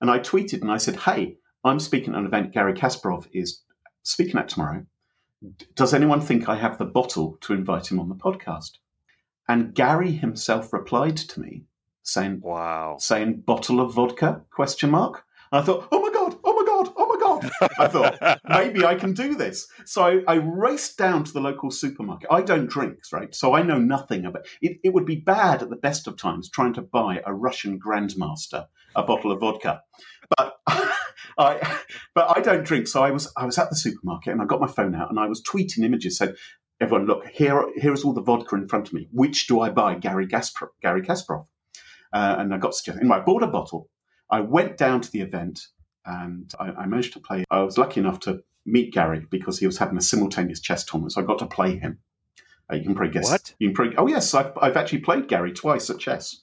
and 0.00 0.10
I 0.10 0.18
tweeted 0.18 0.60
and 0.60 0.70
I 0.70 0.76
said, 0.76 0.96
hey, 0.96 1.36
I'm 1.64 1.80
speaking 1.80 2.14
at 2.14 2.20
an 2.20 2.26
event 2.26 2.52
Garry 2.52 2.74
Kasparov 2.74 3.26
is 3.32 3.62
speaking 4.02 4.38
at 4.38 4.48
tomorrow. 4.48 4.84
Does 5.74 5.94
anyone 5.94 6.20
think 6.20 6.48
I 6.48 6.56
have 6.56 6.78
the 6.78 6.84
bottle 6.84 7.38
to 7.42 7.52
invite 7.52 7.90
him 7.90 7.98
on 7.98 8.08
the 8.08 8.14
podcast? 8.14 8.78
And 9.48 9.74
Gary 9.74 10.12
himself 10.12 10.72
replied 10.72 11.16
to 11.16 11.40
me 11.40 11.64
saying 12.02 12.40
wow 12.42 12.96
saying 12.98 13.40
bottle 13.46 13.80
of 13.80 13.94
vodka 13.94 14.42
question 14.50 14.90
mark 14.90 15.24
and 15.50 15.60
i 15.60 15.64
thought 15.64 15.86
oh 15.92 16.00
my 16.00 16.10
god 16.12 16.21
i 17.78 17.88
thought 17.88 18.18
maybe 18.48 18.84
i 18.84 18.94
can 18.94 19.12
do 19.12 19.34
this 19.34 19.68
so 19.84 20.02
I, 20.02 20.22
I, 20.26 20.34
raced 20.36 20.98
down 20.98 21.24
to 21.24 21.32
the 21.32 21.40
local 21.40 21.70
supermarket 21.70 22.28
i 22.30 22.42
don't 22.42 22.68
drink 22.68 22.98
right 23.12 23.34
so 23.34 23.54
i 23.54 23.62
know 23.62 23.78
nothing 23.78 24.24
about 24.24 24.46
it 24.60 24.78
it 24.82 24.92
would 24.92 25.06
be 25.06 25.16
bad 25.16 25.62
at 25.62 25.70
the 25.70 25.76
best 25.76 26.06
of 26.06 26.16
times 26.16 26.50
trying 26.50 26.74
to 26.74 26.82
buy 26.82 27.20
a 27.24 27.34
russian 27.34 27.78
grandmaster 27.80 28.66
a 28.94 29.02
bottle 29.02 29.32
of 29.32 29.40
vodka 29.40 29.82
but 30.36 30.56
I, 31.38 31.78
but 32.14 32.36
I 32.36 32.40
don't 32.40 32.64
drink, 32.64 32.88
so 32.88 33.02
I 33.02 33.10
was 33.10 33.32
I 33.38 33.46
was 33.46 33.56
at 33.56 33.70
the 33.70 33.76
supermarket 33.76 34.32
and 34.32 34.42
I 34.42 34.44
got 34.44 34.60
my 34.60 34.66
phone 34.66 34.94
out 34.94 35.08
and 35.08 35.18
I 35.18 35.28
was 35.28 35.42
tweeting 35.42 35.82
images. 35.82 36.18
So 36.18 36.34
everyone, 36.78 37.06
look 37.06 37.26
here, 37.26 37.64
here 37.76 37.92
is 37.94 38.04
all 38.04 38.12
the 38.12 38.20
vodka 38.20 38.56
in 38.56 38.68
front 38.68 38.88
of 38.88 38.92
me. 38.92 39.08
Which 39.12 39.46
do 39.46 39.60
I 39.60 39.70
buy? 39.70 39.94
Gary 39.94 40.26
Gaspar, 40.26 40.72
Garry 40.82 41.00
Kasparov 41.00 41.46
uh, 42.12 42.36
and 42.38 42.54
I 42.54 42.58
got 42.58 42.74
suggested. 42.74 43.00
Anyway, 43.00 43.18
I 43.18 43.20
bought 43.20 43.42
a 43.42 43.48
bottle. 43.48 43.88
I 44.30 44.40
went 44.40 44.76
down 44.76 45.00
to 45.00 45.10
the 45.10 45.20
event 45.20 45.60
and 46.04 46.52
I, 46.58 46.70
I, 46.70 46.86
managed 46.86 47.12
to 47.14 47.20
play. 47.20 47.44
I 47.50 47.60
was 47.60 47.78
lucky 47.78 48.00
enough 48.00 48.20
to 48.20 48.42
meet 48.66 48.92
Gary 48.92 49.26
because 49.30 49.58
he 49.58 49.66
was 49.66 49.78
having 49.78 49.96
a 49.96 50.02
simultaneous 50.02 50.60
chess 50.60 50.84
tournament, 50.84 51.12
so 51.12 51.22
I 51.22 51.24
got 51.24 51.38
to 51.40 51.46
play 51.46 51.78
him. 51.78 51.98
Uh, 52.70 52.76
you 52.76 52.84
can 52.84 52.94
probably 52.94 53.12
guess. 53.12 53.30
What? 53.30 53.54
You 53.58 53.68
can 53.68 53.74
probably, 53.74 53.96
oh 53.96 54.06
yes, 54.06 54.34
I've, 54.34 54.56
I've 54.60 54.76
actually 54.76 55.00
played 55.00 55.28
Gary 55.28 55.52
twice 55.52 55.90
at 55.90 55.98
chess, 55.98 56.42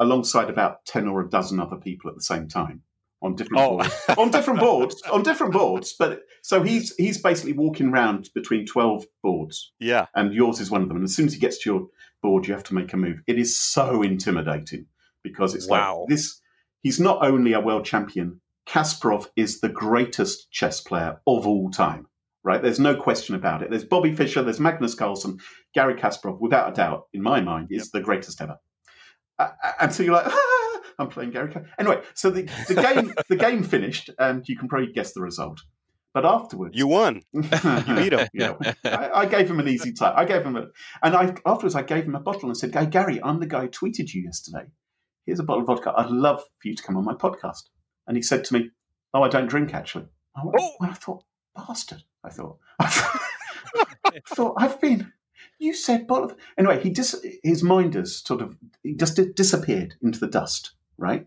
alongside 0.00 0.50
about 0.50 0.84
ten 0.84 1.08
or 1.08 1.20
a 1.20 1.28
dozen 1.28 1.60
other 1.60 1.76
people 1.76 2.10
at 2.10 2.16
the 2.16 2.22
same 2.22 2.48
time 2.48 2.82
on 3.24 3.34
different 3.34 3.62
oh. 3.62 3.78
boards. 3.78 4.04
on 4.18 4.30
different 4.30 4.60
boards, 4.60 5.02
on 5.10 5.22
different 5.22 5.52
boards. 5.52 5.94
But 5.98 6.22
so 6.42 6.62
he's 6.62 6.94
he's 6.96 7.20
basically 7.20 7.54
walking 7.54 7.88
around 7.88 8.30
between 8.34 8.66
twelve 8.66 9.06
boards. 9.22 9.72
Yeah, 9.80 10.06
and 10.14 10.32
yours 10.32 10.60
is 10.60 10.70
one 10.70 10.82
of 10.82 10.88
them. 10.88 10.98
And 10.98 11.04
as 11.04 11.14
soon 11.14 11.26
as 11.26 11.32
he 11.32 11.40
gets 11.40 11.58
to 11.62 11.70
your 11.70 11.86
board, 12.22 12.46
you 12.46 12.54
have 12.54 12.64
to 12.64 12.74
make 12.74 12.92
a 12.92 12.96
move. 12.96 13.22
It 13.26 13.38
is 13.38 13.56
so 13.56 14.02
intimidating 14.02 14.86
because 15.22 15.54
it's 15.54 15.66
wow. 15.66 16.00
like 16.00 16.08
this. 16.10 16.40
He's 16.82 17.00
not 17.00 17.24
only 17.26 17.54
a 17.54 17.60
world 17.60 17.86
champion. 17.86 18.40
Kasparov 18.66 19.26
is 19.36 19.60
the 19.60 19.68
greatest 19.68 20.50
chess 20.50 20.80
player 20.80 21.20
of 21.26 21.46
all 21.46 21.70
time. 21.70 22.06
Right? 22.42 22.60
There's 22.60 22.80
no 22.80 22.94
question 22.94 23.34
about 23.34 23.62
it. 23.62 23.70
There's 23.70 23.84
Bobby 23.84 24.12
Fischer. 24.12 24.42
There's 24.42 24.60
Magnus 24.60 24.94
Carlsen. 24.94 25.38
Garry 25.74 25.94
Kasparov, 25.94 26.40
without 26.40 26.70
a 26.70 26.74
doubt, 26.74 27.04
in 27.14 27.22
my 27.22 27.40
mind, 27.40 27.68
is 27.70 27.84
yep. 27.84 27.86
the 27.92 28.00
greatest 28.02 28.40
ever. 28.40 28.56
Uh, 29.38 29.48
and 29.80 29.92
so 29.92 30.02
you're 30.02 30.12
like, 30.14 30.26
ah, 30.26 30.80
I'm 30.98 31.08
playing 31.08 31.30
Garry. 31.30 31.54
Anyway, 31.78 32.02
so 32.12 32.30
the, 32.30 32.42
the 32.68 32.74
game 32.74 33.14
the 33.30 33.36
game 33.36 33.62
finished, 33.62 34.10
and 34.18 34.46
you 34.46 34.58
can 34.58 34.68
probably 34.68 34.92
guess 34.92 35.14
the 35.14 35.22
result. 35.22 35.62
But 36.12 36.26
afterwards, 36.26 36.76
you 36.76 36.86
won. 36.86 37.22
you 37.32 37.42
beat 37.42 38.12
him. 38.12 38.28
You 38.34 38.40
know, 38.40 38.58
I, 38.84 39.10
I, 39.14 39.26
gave 39.26 39.50
him 39.50 39.58
an 39.58 39.66
easy 39.66 39.92
time. 39.92 40.12
I 40.14 40.24
gave 40.26 40.44
him 40.44 40.56
a, 40.56 40.66
and 41.02 41.16
I 41.16 41.34
afterwards 41.44 41.74
I 41.74 41.82
gave 41.82 42.04
him 42.04 42.14
a 42.14 42.20
bottle 42.20 42.50
and 42.50 42.56
said, 42.56 42.72
"Hey 42.74 42.86
Gary, 42.86 43.20
I'm 43.24 43.40
the 43.40 43.46
guy 43.46 43.62
who 43.62 43.68
tweeted 43.68 44.12
you 44.12 44.22
yesterday 44.22 44.66
here's 45.26 45.40
a 45.40 45.44
bottle 45.44 45.62
of 45.62 45.66
vodka. 45.66 45.92
I'd 45.96 46.10
love 46.10 46.40
for 46.40 46.68
you 46.68 46.74
to 46.74 46.82
come 46.82 46.96
on 46.96 47.04
my 47.04 47.14
podcast. 47.14 47.62
And 48.06 48.16
he 48.16 48.22
said 48.22 48.44
to 48.44 48.54
me, 48.54 48.70
Oh, 49.12 49.22
I 49.22 49.28
don't 49.28 49.48
drink 49.48 49.74
actually. 49.74 50.06
I, 50.36 50.44
went, 50.44 50.56
oh. 50.58 50.74
I 50.80 50.92
thought, 50.92 51.24
bastard. 51.54 52.02
I 52.24 52.30
thought, 52.30 52.58
I 52.80 54.20
thought, 54.26 54.54
I've 54.58 54.80
been, 54.80 55.12
You 55.58 55.74
said 55.74 56.06
bottle. 56.06 56.36
Anyway, 56.58 56.82
he 56.82 56.90
dis- 56.90 57.24
his 57.42 57.62
mind 57.62 57.94
has 57.94 58.16
sort 58.16 58.42
of 58.42 58.56
he 58.82 58.94
just 58.94 59.18
disappeared 59.34 59.94
into 60.02 60.18
the 60.18 60.26
dust, 60.26 60.72
right? 60.98 61.26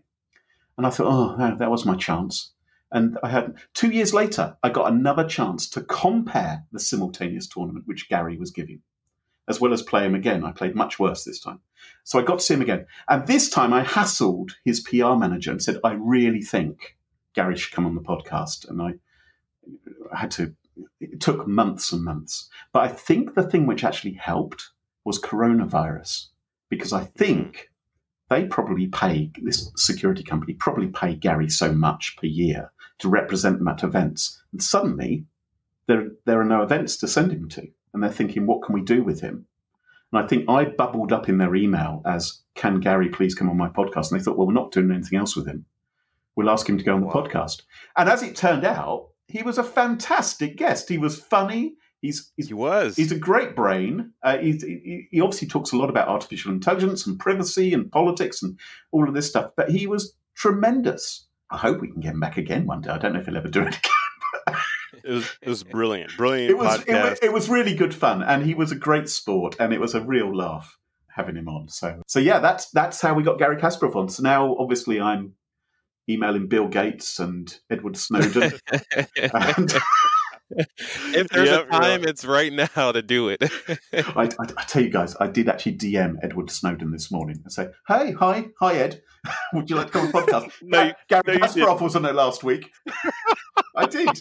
And 0.76 0.86
I 0.86 0.90
thought, 0.90 1.06
oh, 1.06 1.36
no, 1.36 1.56
that 1.56 1.70
was 1.70 1.84
my 1.84 1.96
chance. 1.96 2.52
And 2.90 3.18
I 3.22 3.28
had 3.28 3.56
two 3.74 3.90
years 3.90 4.14
later, 4.14 4.56
I 4.62 4.70
got 4.70 4.90
another 4.92 5.26
chance 5.26 5.68
to 5.70 5.82
compare 5.82 6.64
the 6.72 6.80
simultaneous 6.80 7.46
tournament 7.46 7.86
which 7.86 8.08
Gary 8.08 8.38
was 8.38 8.50
giving, 8.50 8.80
as 9.48 9.60
well 9.60 9.72
as 9.72 9.82
play 9.82 10.04
him 10.04 10.14
again. 10.14 10.44
I 10.44 10.52
played 10.52 10.74
much 10.74 10.98
worse 10.98 11.24
this 11.24 11.40
time. 11.40 11.60
So 12.04 12.18
I 12.18 12.22
got 12.22 12.38
to 12.38 12.44
see 12.44 12.54
him 12.54 12.62
again. 12.62 12.86
And 13.08 13.26
this 13.26 13.48
time 13.48 13.72
I 13.72 13.82
hassled 13.82 14.50
his 14.64 14.80
PR 14.80 15.14
manager 15.14 15.50
and 15.50 15.62
said, 15.62 15.78
I 15.82 15.92
really 15.92 16.42
think 16.42 16.96
Gary 17.34 17.56
should 17.56 17.72
come 17.72 17.86
on 17.86 17.94
the 17.94 18.00
podcast. 18.00 18.68
And 18.68 18.82
I, 18.82 18.94
had 20.16 20.30
to, 20.32 20.54
it 21.00 21.20
took 21.20 21.46
months 21.46 21.92
and 21.92 22.04
months. 22.04 22.48
But 22.72 22.80
I 22.80 22.88
think 22.88 23.34
the 23.34 23.42
thing 23.42 23.66
which 23.66 23.84
actually 23.84 24.14
helped 24.14 24.70
was 25.04 25.20
coronavirus, 25.20 26.26
because 26.68 26.92
I 26.92 27.04
think 27.04 27.70
they 28.28 28.44
probably 28.44 28.86
pay, 28.88 29.30
this 29.42 29.70
security 29.76 30.22
company 30.22 30.54
probably 30.54 30.88
pay 30.88 31.14
Gary 31.14 31.48
so 31.48 31.72
much 31.72 32.16
per 32.18 32.26
year 32.26 32.72
to 32.98 33.08
represent 33.08 33.58
them 33.58 33.68
at 33.68 33.82
events. 33.82 34.42
And 34.52 34.62
suddenly 34.62 35.24
there, 35.86 36.08
there 36.26 36.40
are 36.40 36.44
no 36.44 36.62
events 36.62 36.96
to 36.98 37.08
send 37.08 37.32
him 37.32 37.48
to. 37.50 37.68
And 37.92 38.02
they're 38.02 38.10
thinking, 38.10 38.46
what 38.46 38.62
can 38.62 38.74
we 38.74 38.82
do 38.82 39.02
with 39.02 39.20
him? 39.20 39.46
And 40.12 40.22
I 40.24 40.26
think 40.26 40.48
I 40.48 40.64
bubbled 40.64 41.12
up 41.12 41.28
in 41.28 41.38
their 41.38 41.54
email 41.54 42.02
as, 42.06 42.40
can 42.54 42.80
Gary 42.80 43.08
please 43.10 43.34
come 43.34 43.50
on 43.50 43.56
my 43.56 43.68
podcast? 43.68 44.10
And 44.10 44.18
they 44.18 44.24
thought, 44.24 44.38
well, 44.38 44.46
we're 44.46 44.52
not 44.54 44.72
doing 44.72 44.90
anything 44.90 45.18
else 45.18 45.36
with 45.36 45.46
him. 45.46 45.66
We'll 46.36 46.50
ask 46.50 46.68
him 46.68 46.78
to 46.78 46.84
go 46.84 46.94
on 46.94 47.00
the 47.00 47.06
Wow. 47.08 47.12
podcast. 47.14 47.62
And 47.96 48.08
as 48.08 48.22
it 48.22 48.36
turned 48.36 48.64
out, 48.64 49.08
he 49.26 49.42
was 49.42 49.58
a 49.58 49.64
fantastic 49.64 50.56
guest. 50.56 50.88
He 50.88 50.96
was 50.98 51.18
funny. 51.20 51.74
He's, 52.00 52.30
he's 52.36 52.48
He 52.48 52.54
was. 52.54 52.96
He's 52.96 53.12
a 53.12 53.18
great 53.18 53.54
brain. 53.56 54.12
Uh, 54.22 54.38
he's, 54.38 54.62
he, 54.62 55.08
he 55.10 55.20
obviously 55.20 55.48
talks 55.48 55.72
a 55.72 55.76
lot 55.76 55.90
about 55.90 56.08
artificial 56.08 56.52
intelligence 56.52 57.06
and 57.06 57.18
privacy 57.18 57.74
and 57.74 57.90
politics 57.90 58.42
and 58.42 58.58
all 58.92 59.06
of 59.08 59.14
this 59.14 59.28
stuff, 59.28 59.50
but 59.56 59.68
he 59.70 59.86
was 59.86 60.14
tremendous. 60.36 61.26
I 61.50 61.56
hope 61.58 61.80
we 61.80 61.90
can 61.90 62.00
get 62.00 62.12
him 62.14 62.20
back 62.20 62.36
again 62.36 62.66
one 62.66 62.80
day. 62.82 62.90
I 62.90 62.98
don't 62.98 63.12
know 63.14 63.20
if 63.20 63.26
he'll 63.26 63.36
ever 63.36 63.48
do 63.48 63.62
it 63.62 63.68
again. 63.78 63.92
It 65.04 65.10
was 65.10 65.30
it 65.42 65.48
was 65.48 65.64
brilliant, 65.64 66.16
brilliant 66.16 66.50
It 66.50 66.58
was, 66.58 66.80
it 66.86 66.92
was 66.92 67.18
it 67.22 67.32
was 67.32 67.48
really 67.48 67.74
good 67.74 67.94
fun, 67.94 68.22
and 68.22 68.44
he 68.44 68.54
was 68.54 68.72
a 68.72 68.76
great 68.76 69.08
sport, 69.08 69.56
and 69.58 69.72
it 69.72 69.80
was 69.80 69.94
a 69.94 70.00
real 70.00 70.34
laugh 70.34 70.78
having 71.08 71.36
him 71.36 71.48
on. 71.48 71.68
So 71.68 72.02
so 72.06 72.18
yeah, 72.20 72.38
that's 72.38 72.70
that's 72.70 73.00
how 73.00 73.14
we 73.14 73.22
got 73.22 73.38
Garry 73.38 73.56
Kasparov 73.56 73.96
on. 73.96 74.08
So 74.08 74.22
now 74.22 74.56
obviously 74.58 75.00
I'm 75.00 75.34
emailing 76.08 76.48
Bill 76.48 76.68
Gates 76.68 77.18
and 77.18 77.54
Edward 77.70 77.96
Snowden. 77.96 78.52
and 79.16 79.74
if 80.50 81.28
there's 81.28 81.50
Yep, 81.50 81.66
a 81.66 81.70
time, 81.70 82.04
it's 82.04 82.24
right 82.24 82.52
now 82.52 82.92
to 82.92 83.02
do 83.02 83.28
it. 83.28 83.42
I, 83.92 84.22
I, 84.24 84.28
I 84.56 84.62
tell 84.64 84.82
you 84.82 84.88
guys, 84.90 85.14
I 85.20 85.26
did 85.26 85.48
actually 85.48 85.76
DM 85.76 86.16
Edward 86.22 86.50
Snowden 86.50 86.90
this 86.90 87.10
morning 87.10 87.40
and 87.44 87.52
say, 87.52 87.68
"Hey, 87.86 88.12
hi, 88.12 88.46
hi, 88.58 88.76
Ed. 88.76 89.02
Would 89.52 89.68
you 89.68 89.76
like 89.76 89.88
to 89.88 89.92
come 89.92 90.06
on 90.06 90.12
the 90.12 90.18
podcast?" 90.32 90.52
No, 90.62 90.84
you- 90.84 90.92
Gary 91.08 91.22
no, 91.38 91.46
Kasparov 91.46 91.54
didn't. 91.54 91.80
was 91.82 91.96
on 91.96 92.04
it 92.06 92.14
last 92.14 92.44
week. 92.44 92.70
I 93.76 93.86
did. 93.86 94.20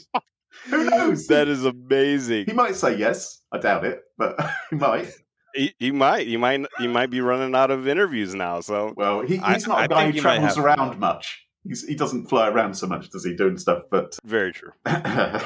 Who 0.66 0.90
knows? 0.90 1.28
that 1.28 1.48
is 1.48 1.64
amazing. 1.66 2.46
he 2.46 2.54
might 2.54 2.76
say 2.76 2.98
yes. 2.98 3.42
I 3.52 3.60
doubt 3.60 3.86
it, 3.86 4.02
but 4.18 4.38
he 4.70 4.76
might. 4.76 5.12
He, 5.56 5.74
he 5.80 5.92
might. 5.92 6.28
He 6.28 6.38
might. 6.38 6.66
He 6.78 6.88
might 6.88 7.10
be 7.10 7.22
running 7.22 7.56
out 7.56 7.72
of 7.72 7.88
interviews 7.88 8.36
now. 8.36 8.60
So 8.62 8.94
Well, 8.98 9.22
he, 9.22 9.38
he's 9.38 9.68
not 9.68 9.78
I 9.80 9.86
a 9.86 9.88
guy 9.88 10.12
who 10.12 10.20
travels 10.20 10.56
have- 10.56 10.64
around 10.66 11.00
much. 11.00 11.44
He's, 11.64 11.86
he 11.86 11.96
doesn't 11.96 12.28
fly 12.28 12.48
around 12.48 12.76
so 12.76 12.88
much, 12.88 13.10
does 13.10 13.26
he? 13.26 13.36
Doing 13.36 13.58
stuff, 13.58 13.84
but 13.92 14.18
very 14.24 14.54
true. 14.54 14.72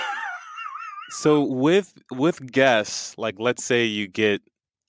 so 1.09 1.41
with 1.43 1.93
with 2.11 2.51
guests, 2.51 3.17
like 3.17 3.35
let's 3.39 3.63
say 3.63 3.85
you 3.85 4.07
get 4.07 4.41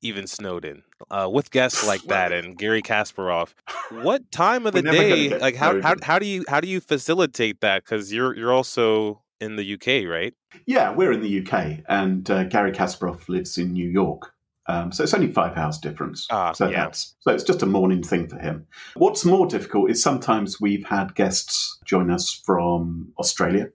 even 0.03 0.27
Snowden, 0.27 0.83
uh, 1.11 1.29
with 1.33 1.51
guests 1.51 1.87
like 1.87 2.03
that 2.05 2.33
and 2.33 2.59
Garry 2.59 2.83
Kasparov, 2.83 3.55
what 4.03 4.31
time 4.33 4.67
of 4.67 4.73
the 4.75 4.83
day? 4.83 5.37
Like 5.39 5.55
how, 5.57 5.81
how 5.81 5.95
how 6.03 6.19
do 6.19 6.27
you 6.27 6.45
how 6.49 6.61
do 6.61 6.69
you 6.69 6.81
facilitate 6.81 7.61
that? 7.61 7.85
Because 7.85 8.13
you're 8.13 8.35
you're 8.37 8.53
also 8.53 9.23
in 9.43 9.57
the 9.57 9.75
UK, 9.75 10.09
right? 10.09 10.35
yeah, 10.67 10.93
we're 10.93 11.13
in 11.13 11.21
the 11.21 11.47
UK, 11.47 11.85
and 11.89 12.31
uh, 12.31 12.45
Garry 12.45 12.73
Kasparov 12.73 13.29
lives 13.29 13.59
in 13.59 13.73
New 13.73 13.89
York. 13.89 14.33
Um, 14.67 14.93
so 14.93 15.03
it's 15.03 15.15
only 15.15 15.31
five 15.33 15.57
hours 15.57 15.79
difference. 15.79 16.27
Ah, 16.31 16.53
so 16.53 16.69
yeah. 16.69 16.85
that's 16.85 17.17
so 17.21 17.33
it's 17.33 17.43
just 17.43 17.63
a 17.63 17.67
morning 17.67 18.03
thing 18.03 18.29
for 18.29 18.39
him. 18.39 18.67
What's 18.95 19.25
more 19.25 19.47
difficult 19.47 19.91
is 19.91 20.01
sometimes 20.01 20.61
we've 20.61 20.87
had 20.87 21.17
guests 21.17 21.79
join 21.85 22.11
us 22.11 22.31
from 22.31 23.13
Australia, 23.19 23.71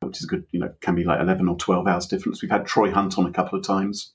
which 0.00 0.20
is 0.20 0.26
good. 0.26 0.46
You 0.52 0.60
know, 0.60 0.72
can 0.80 0.94
be 0.94 1.04
like 1.04 1.20
eleven 1.20 1.48
or 1.48 1.56
twelve 1.56 1.88
hours 1.88 2.06
difference. 2.06 2.40
We've 2.40 2.50
had 2.50 2.66
Troy 2.66 2.92
Hunt 2.92 3.18
on 3.18 3.26
a 3.26 3.32
couple 3.32 3.58
of 3.58 3.66
times, 3.66 4.12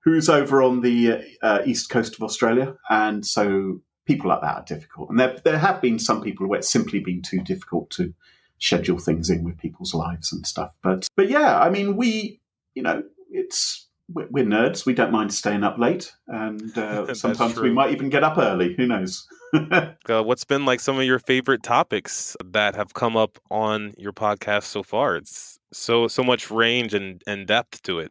who's 0.00 0.30
over 0.30 0.62
on 0.62 0.80
the 0.80 1.22
uh, 1.42 1.58
east 1.66 1.90
coast 1.90 2.14
of 2.14 2.22
Australia, 2.22 2.76
and 2.88 3.26
so 3.26 3.82
people 4.06 4.30
like 4.30 4.40
that 4.40 4.56
are 4.56 4.64
difficult. 4.64 5.10
And 5.10 5.20
there 5.20 5.36
there 5.44 5.58
have 5.58 5.82
been 5.82 5.98
some 5.98 6.22
people 6.22 6.48
where 6.48 6.58
it's 6.58 6.70
simply 6.70 7.00
been 7.00 7.20
too 7.20 7.42
difficult 7.42 7.90
to 7.90 8.14
schedule 8.58 8.98
things 8.98 9.30
in 9.30 9.44
with 9.44 9.58
people's 9.58 9.94
lives 9.94 10.32
and 10.32 10.46
stuff. 10.46 10.74
But 10.82 11.08
but 11.16 11.28
yeah, 11.28 11.58
I 11.58 11.70
mean, 11.70 11.96
we 11.96 12.40
you 12.74 12.82
know 12.82 13.02
it's 13.30 13.88
we're, 14.12 14.26
we're 14.30 14.44
nerds. 14.44 14.86
We 14.86 14.94
don't 14.94 15.12
mind 15.12 15.32
staying 15.32 15.64
up 15.64 15.78
late, 15.78 16.12
and 16.28 16.76
uh, 16.76 17.14
sometimes 17.14 17.58
we 17.58 17.70
might 17.70 17.92
even 17.92 18.10
get 18.10 18.24
up 18.24 18.38
early. 18.38 18.74
Who 18.74 18.86
knows? 18.86 19.26
Uh, 20.08 20.20
what's 20.20 20.44
been 20.44 20.64
like 20.64 20.80
some 20.80 20.98
of 20.98 21.04
your 21.04 21.20
favorite 21.20 21.62
topics 21.62 22.36
that 22.44 22.74
have 22.74 22.92
come 22.92 23.16
up 23.16 23.38
on 23.52 23.94
your 23.96 24.12
podcast 24.12 24.64
so 24.64 24.82
far? 24.82 25.14
It's 25.14 25.60
so 25.72 26.08
so 26.08 26.24
much 26.24 26.50
range 26.50 26.92
and, 26.92 27.22
and 27.24 27.46
depth 27.46 27.80
to 27.82 28.00
it. 28.00 28.10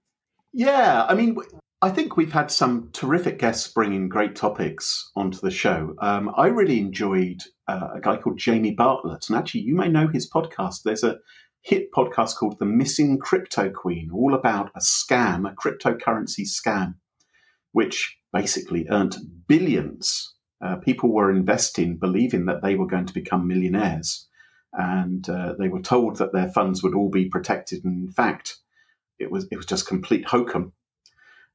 Yeah, 0.54 1.06
I 1.08 1.16
mean, 1.16 1.36
I 1.84 1.90
think 1.90 2.16
we've 2.16 2.32
had 2.32 2.50
some 2.50 2.92
terrific 2.94 3.40
guests 3.40 3.68
bringing 3.68 4.08
great 4.08 4.38
topics 4.38 5.12
onto 5.18 5.40
the 5.40 5.52
show. 5.52 5.94
Um, 6.00 6.32
I 6.38 6.48
really 6.48 6.80
enjoyed 6.80 7.42
uh, 7.68 7.90
a 7.96 8.00
guy 8.00 8.16
called 8.16 8.38
Jamie 8.38 8.74
Bartlett, 8.74 9.26
and 9.28 9.38
actually, 9.38 9.64
you 9.64 9.76
may 9.76 9.90
know 9.90 10.08
his 10.08 10.32
podcast. 10.32 10.84
There's 10.86 11.04
a 11.04 11.18
hit 11.62 11.92
podcast 11.92 12.38
called 12.38 12.58
The 12.58 12.66
Missing 12.66 13.20
Crypto 13.20 13.70
Queen, 13.70 14.12
all 14.14 14.34
about 14.34 14.72
a 14.78 14.80
scam, 14.80 15.46
a 15.46 15.54
cryptocurrency 15.54 16.48
scam, 16.48 16.94
which 17.74 18.18
basically 18.32 18.88
earned 18.90 19.18
billions. 19.50 20.36
Uh, 20.66 20.78
people 20.78 21.14
were 21.14 21.30
investing, 21.30 21.98
believing 21.98 22.46
that 22.46 22.62
they 22.64 22.76
were 22.76 22.88
going 22.88 23.08
to 23.08 23.14
become 23.14 23.46
millionaires, 23.46 24.30
and 24.72 25.28
uh, 25.28 25.54
they 25.60 25.68
were 25.68 25.82
told 25.82 26.16
that 26.16 26.32
their 26.32 26.48
funds 26.48 26.82
would 26.82 26.96
all 26.96 27.10
be 27.10 27.28
protected. 27.28 27.84
And 27.84 28.08
in 28.08 28.14
fact, 28.14 28.60
it 29.20 29.30
was 29.30 29.50
it 29.52 29.58
was 29.58 29.66
just 29.66 29.86
complete 29.86 30.28
hokum. 30.28 30.72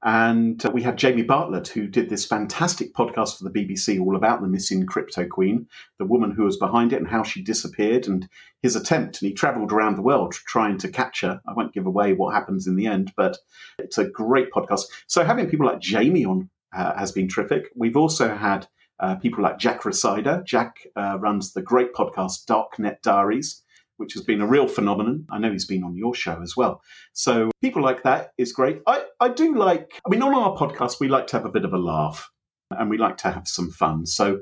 And 0.05 0.65
uh, 0.65 0.71
we 0.71 0.83
had 0.83 0.97
Jamie 0.97 1.23
Bartlett, 1.23 1.69
who 1.69 1.89
did 1.89 2.09
this 2.09 2.25
fantastic 2.25 2.95
podcast 2.95 3.39
for 3.39 3.45
the 3.45 3.51
BBC 3.51 4.01
all 4.01 4.15
about 4.15 4.41
the 4.41 4.47
missing 4.47 4.87
crypto 4.87 5.27
queen, 5.27 5.67
the 5.99 6.05
woman 6.05 6.31
who 6.31 6.45
was 6.45 6.57
behind 6.57 6.93
it 6.93 7.01
and 7.01 7.09
how 7.09 7.25
she 7.25 7.43
disappeared, 7.43 8.07
and 8.07 8.29
his 8.63 8.77
attempt. 8.77 9.21
And 9.21 9.29
he 9.29 9.35
travelled 9.35 9.73
around 9.73 9.97
the 9.97 10.03
world 10.03 10.33
trying 10.33 10.79
to 10.79 10.89
catch 10.89 11.23
her. 11.23 11.41
I 11.49 11.53
won't 11.53 11.73
give 11.73 11.87
away 11.87 12.13
what 12.13 12.35
happens 12.35 12.67
in 12.69 12.77
the 12.77 12.87
end, 12.87 13.13
but 13.17 13.39
it's 13.79 13.99
a 13.99 14.09
great 14.09 14.53
podcast. 14.53 14.83
So 15.09 15.25
having 15.25 15.51
people 15.51 15.67
like 15.67 15.81
Jamie 15.81 16.25
on 16.25 16.49
uh, 16.73 16.97
has 16.97 17.11
been 17.13 17.29
terrific. 17.29 17.71
We've 17.75 17.97
also 17.97 18.37
had 18.37 18.69
uh, 19.01 19.17
people 19.17 19.43
like 19.43 19.59
Jack 19.59 19.83
Rhysider. 19.83 20.45
Jack 20.45 20.87
uh, 20.97 21.19
runs 21.19 21.53
the 21.53 21.63
great 21.63 21.93
podcast 21.93 22.45
Darknet 22.47 23.03
Diaries, 23.03 23.63
which 23.99 24.15
has 24.15 24.23
been 24.23 24.41
a 24.41 24.47
real 24.47 24.67
phenomenon. 24.67 25.27
I 25.31 25.39
know 25.39 25.53
he's 25.53 25.67
been 25.67 25.85
on 25.85 25.97
your 25.97 26.15
show 26.15 26.41
as 26.43 26.57
well. 26.57 26.81
So 27.13 27.51
people 27.61 27.83
like 27.83 28.03
that 28.05 28.33
is 28.39 28.53
great. 28.53 28.81
I, 28.87 29.05
I 29.21 29.29
do 29.29 29.55
like, 29.55 30.01
I 30.07 30.09
mean, 30.09 30.23
on 30.23 30.35
our 30.35 30.57
podcast, 30.57 30.99
we 31.01 31.09
like 31.09 31.27
to 31.29 31.37
have 31.37 31.45
a 31.45 31.51
bit 31.51 31.65
of 31.65 31.73
a 31.73 31.79
laugh 31.79 32.31
and 32.71 32.89
we 32.91 32.97
like 32.99 33.17
to 33.19 33.31
have 33.31 33.47
some 33.47 33.71
fun. 33.71 34.07
So 34.07 34.41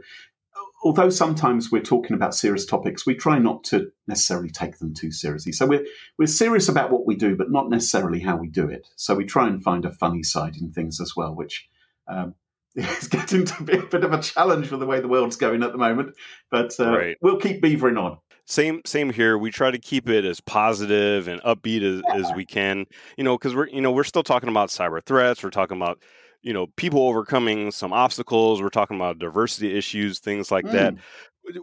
although 0.84 1.10
sometimes 1.10 1.72
we're 1.72 1.82
talking 1.82 2.14
about 2.14 2.34
serious 2.34 2.66
topics, 2.66 3.06
we 3.06 3.14
try 3.14 3.38
not 3.38 3.64
to 3.64 3.90
necessarily 4.06 4.50
take 4.50 4.78
them 4.78 4.94
too 4.94 5.10
seriously. 5.10 5.52
So 5.52 5.66
we're, 5.66 5.86
we're 6.18 6.26
serious 6.26 6.68
about 6.68 6.90
what 6.90 7.06
we 7.06 7.16
do, 7.16 7.34
but 7.34 7.50
not 7.50 7.70
necessarily 7.70 8.20
how 8.20 8.36
we 8.36 8.48
do 8.48 8.68
it. 8.68 8.86
So 8.94 9.14
we 9.14 9.24
try 9.24 9.48
and 9.48 9.62
find 9.62 9.84
a 9.84 9.90
funny 9.90 10.22
side 10.22 10.56
in 10.56 10.70
things 10.70 11.00
as 11.00 11.14
well, 11.16 11.34
which 11.34 11.68
um, 12.06 12.34
is 12.76 13.08
getting 13.08 13.46
to 13.46 13.62
be 13.62 13.78
a 13.78 13.82
bit 13.82 14.04
of 14.04 14.12
a 14.12 14.20
challenge 14.20 14.66
for 14.68 14.76
the 14.76 14.86
way 14.86 15.00
the 15.00 15.08
world's 15.08 15.36
going 15.36 15.62
at 15.62 15.72
the 15.72 15.78
moment. 15.78 16.14
But 16.50 16.78
uh, 16.78 16.90
Right. 16.96 17.16
we'll 17.22 17.38
keep 17.40 17.62
beavering 17.62 17.98
on. 17.98 18.18
Same 18.46 18.80
same 18.86 19.10
here. 19.10 19.36
We 19.36 19.50
try 19.50 19.70
to 19.70 19.78
keep 19.78 20.08
it 20.08 20.24
as 20.24 20.40
positive 20.40 21.26
and 21.26 21.42
upbeat 21.42 21.82
as, 21.82 22.02
as 22.14 22.32
we 22.36 22.46
can. 22.46 22.86
You 23.16 23.24
know, 23.24 23.36
because 23.36 23.54
we're 23.54 23.68
you 23.68 23.80
know 23.80 23.90
we're 23.90 24.04
still 24.04 24.22
talking 24.22 24.48
about 24.48 24.68
cyber 24.68 25.04
threats. 25.04 25.42
We're 25.42 25.50
talking 25.50 25.76
about 25.76 26.00
you 26.42 26.52
know 26.52 26.68
people 26.76 27.02
overcoming 27.02 27.72
some 27.72 27.92
obstacles. 27.92 28.62
We're 28.62 28.68
talking 28.68 28.96
about 28.96 29.18
diversity 29.18 29.76
issues, 29.76 30.20
things 30.20 30.50
like 30.52 30.64
that. 30.70 30.94
Mm. 30.94 30.98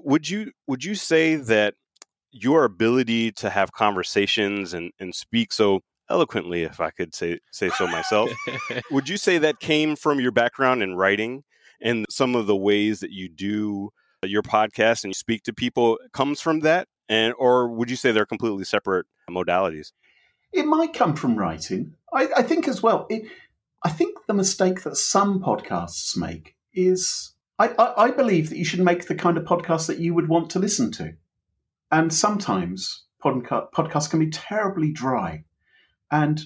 Would 0.03 0.29
you 0.29 0.51
would 0.67 0.83
you 0.83 0.95
say 0.95 1.35
that 1.35 1.75
your 2.31 2.65
ability 2.65 3.31
to 3.31 3.49
have 3.49 3.71
conversations 3.71 4.73
and, 4.73 4.91
and 4.99 5.15
speak 5.15 5.53
so 5.53 5.81
eloquently, 6.09 6.63
if 6.63 6.81
I 6.81 6.89
could 6.89 7.15
say 7.15 7.39
say 7.51 7.69
so 7.69 7.87
myself, 7.87 8.29
would 8.91 9.07
you 9.07 9.15
say 9.15 9.37
that 9.37 9.61
came 9.61 9.95
from 9.95 10.19
your 10.19 10.31
background 10.31 10.83
in 10.83 10.95
writing 10.95 11.43
and 11.81 12.05
some 12.09 12.35
of 12.35 12.47
the 12.47 12.55
ways 12.55 12.99
that 12.99 13.11
you 13.11 13.29
do 13.29 13.89
your 14.29 14.43
podcast 14.43 15.03
and 15.03 15.09
you 15.09 15.13
speak 15.13 15.43
to 15.43 15.53
people 15.53 15.97
comes 16.13 16.41
from 16.41 16.61
that 16.61 16.87
and 17.09 17.33
or 17.37 17.67
would 17.67 17.89
you 17.89 17.95
say 17.95 18.11
they're 18.11 18.25
completely 18.25 18.63
separate 18.63 19.05
modalities 19.29 19.91
It 20.53 20.67
might 20.67 20.93
come 20.93 21.15
from 21.15 21.35
writing. 21.35 21.95
I, 22.13 22.29
I 22.37 22.41
think 22.43 22.67
as 22.67 22.83
well. 22.83 23.07
It, 23.09 23.23
I 23.83 23.89
think 23.89 24.19
the 24.27 24.33
mistake 24.33 24.83
that 24.83 24.95
some 24.95 25.41
podcasts 25.41 26.15
make 26.15 26.55
is 26.73 27.33
I, 27.59 27.69
I, 27.79 28.03
I 28.05 28.11
believe 28.11 28.49
that 28.49 28.57
you 28.57 28.65
should 28.65 28.79
make 28.79 29.07
the 29.07 29.15
kind 29.15 29.37
of 29.37 29.45
podcast 29.45 29.87
that 29.87 29.99
you 29.99 30.13
would 30.13 30.29
want 30.29 30.49
to 30.51 30.59
listen 30.59 30.91
to. 30.93 31.15
And 31.91 32.13
sometimes 32.13 33.05
podca- 33.23 33.71
podcasts 33.71 34.09
can 34.09 34.19
be 34.19 34.29
terribly 34.29 34.91
dry. 34.91 35.45
And 36.11 36.43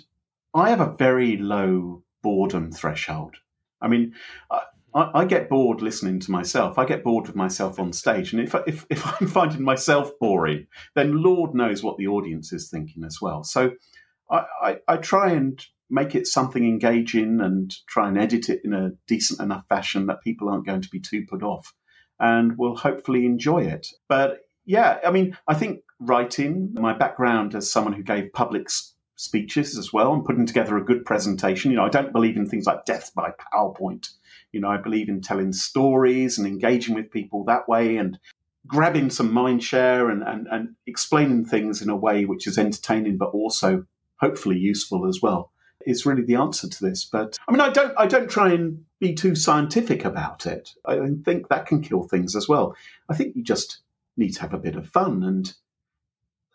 I 0.54 0.70
have 0.70 0.82
a 0.82 0.96
very 0.98 1.38
low 1.38 2.04
boredom 2.24 2.72
threshold. 2.72 3.36
I 3.82 3.88
mean, 3.88 4.14
I, 4.94 5.22
I, 5.22 5.26
get 5.26 5.50
bored 5.50 5.82
listening 5.82 6.20
to 6.22 6.32
myself. 6.32 6.78
I 6.78 6.86
get 6.86 7.04
bored 7.04 7.28
with 7.28 7.36
myself 7.36 7.80
on 7.80 7.94
stage. 7.94 8.34
And 8.34 8.42
if, 8.42 8.56
if, 8.66 8.86
if 8.90 9.06
I'm 9.22 9.28
finding 9.28 9.64
myself 9.64 10.12
boring, 10.20 10.68
then 10.96 11.22
Lord 11.22 11.54
knows 11.54 11.84
what 11.84 11.98
the 11.98 12.08
audience 12.08 12.54
is 12.54 12.70
thinking 12.70 13.04
as 13.04 13.20
well. 13.22 13.44
So 13.44 13.72
I, 14.30 14.46
I, 14.62 14.78
I 14.88 14.98
try 14.98 15.32
and 15.32 15.64
make 15.90 16.16
it 16.16 16.28
something 16.28 16.66
engaging 16.66 17.40
and 17.40 17.74
try 17.88 18.08
and 18.08 18.18
edit 18.18 18.50
it 18.50 18.62
in 18.64 18.74
a 18.74 18.92
decent 19.08 19.40
enough 19.40 19.66
fashion 19.70 20.08
that 20.08 20.22
people 20.22 20.50
aren't 20.50 20.66
going 20.66 20.82
to 20.82 20.90
be 20.90 21.00
too 21.00 21.26
put 21.28 21.44
off 21.44 21.74
and 22.20 22.58
will 22.58 22.76
hopefully 22.76 23.26
enjoy 23.26 23.64
it. 23.64 23.88
But 24.08 24.42
yeah, 24.66 25.00
I 25.06 25.12
mean, 25.12 25.38
I 25.48 25.54
think 25.54 25.82
writing, 26.00 26.74
my 26.74 26.94
background 26.94 27.56
as 27.56 27.72
someone 27.72 27.94
who 27.94 28.04
gave 28.04 28.34
public 28.34 28.68
speeches 29.16 29.78
as 29.78 29.94
well 29.94 30.14
and 30.14 30.26
putting 30.26 30.46
together 30.46 30.78
a 30.78 30.84
good 30.84 31.06
presentation, 31.06 31.72
you 31.72 31.78
know, 31.78 31.86
I 31.86 31.90
don't 31.90 32.12
believe 32.12 32.38
in 32.38 32.48
things 32.48 32.66
like 32.66 32.86
death 32.86 33.12
by 33.16 33.32
PowerPoint. 33.54 34.10
You 34.52 34.62
know, 34.62 34.70
I 34.70 34.78
believe 34.78 35.10
in 35.10 35.22
telling 35.22 35.54
stories 35.54 36.38
and 36.38 36.48
engaging 36.48 36.96
with 36.96 37.12
people 37.12 37.44
that 37.46 37.68
way 37.68 37.98
and 37.98 38.20
grabbing 38.66 39.10
some 39.10 39.32
mind 39.32 39.64
share 39.64 40.10
and, 40.10 40.24
and, 40.24 40.48
and 40.52 40.76
explaining 40.86 41.46
things 41.46 41.82
in 41.82 41.90
a 41.90 41.96
way 41.96 42.26
which 42.26 42.48
is 42.48 42.58
entertaining 42.58 43.18
but 43.18 43.30
also 43.30 43.86
hopefully 44.18 44.58
useful 44.58 45.08
as 45.08 45.22
well 45.22 45.52
is 45.86 46.06
really 46.06 46.24
the 46.24 46.36
answer 46.36 46.68
to 46.68 46.86
this. 46.86 47.06
But 47.06 47.38
I 47.48 47.52
mean, 47.52 47.62
I 47.62 47.70
don't, 47.70 47.94
I 47.98 48.08
don't 48.08 48.30
try 48.30 48.52
and 48.52 48.84
be 49.00 49.14
too 49.14 49.36
scientific 49.36 50.04
about 50.04 50.46
it. 50.46 50.74
I 50.86 50.98
think 51.24 51.48
that 51.48 51.66
can 51.66 51.82
kill 51.82 52.04
things 52.04 52.36
as 52.36 52.50
well. 52.50 52.76
I 53.10 53.16
think 53.16 53.36
you 53.36 53.44
just 53.44 53.80
need 54.18 54.32
to 54.32 54.42
have 54.42 54.54
a 54.54 54.60
bit 54.60 54.76
of 54.76 54.90
fun 54.90 55.24
and 55.24 55.54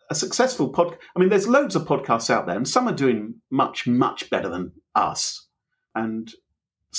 a 0.09 0.15
successful 0.15 0.69
pod. 0.69 0.97
I 1.15 1.19
mean, 1.19 1.29
there's 1.29 1.47
loads 1.47 1.75
of 1.75 1.85
podcasts 1.85 2.29
out 2.29 2.45
there, 2.45 2.57
and 2.57 2.67
some 2.67 2.87
are 2.87 2.93
doing 2.93 3.35
much, 3.49 3.87
much 3.87 4.29
better 4.29 4.49
than 4.49 4.73
us, 4.93 5.47
and 5.95 6.31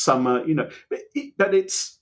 are, 0.09 0.47
you 0.47 0.55
know, 0.55 0.69
but 0.91 1.55
it's 1.55 1.99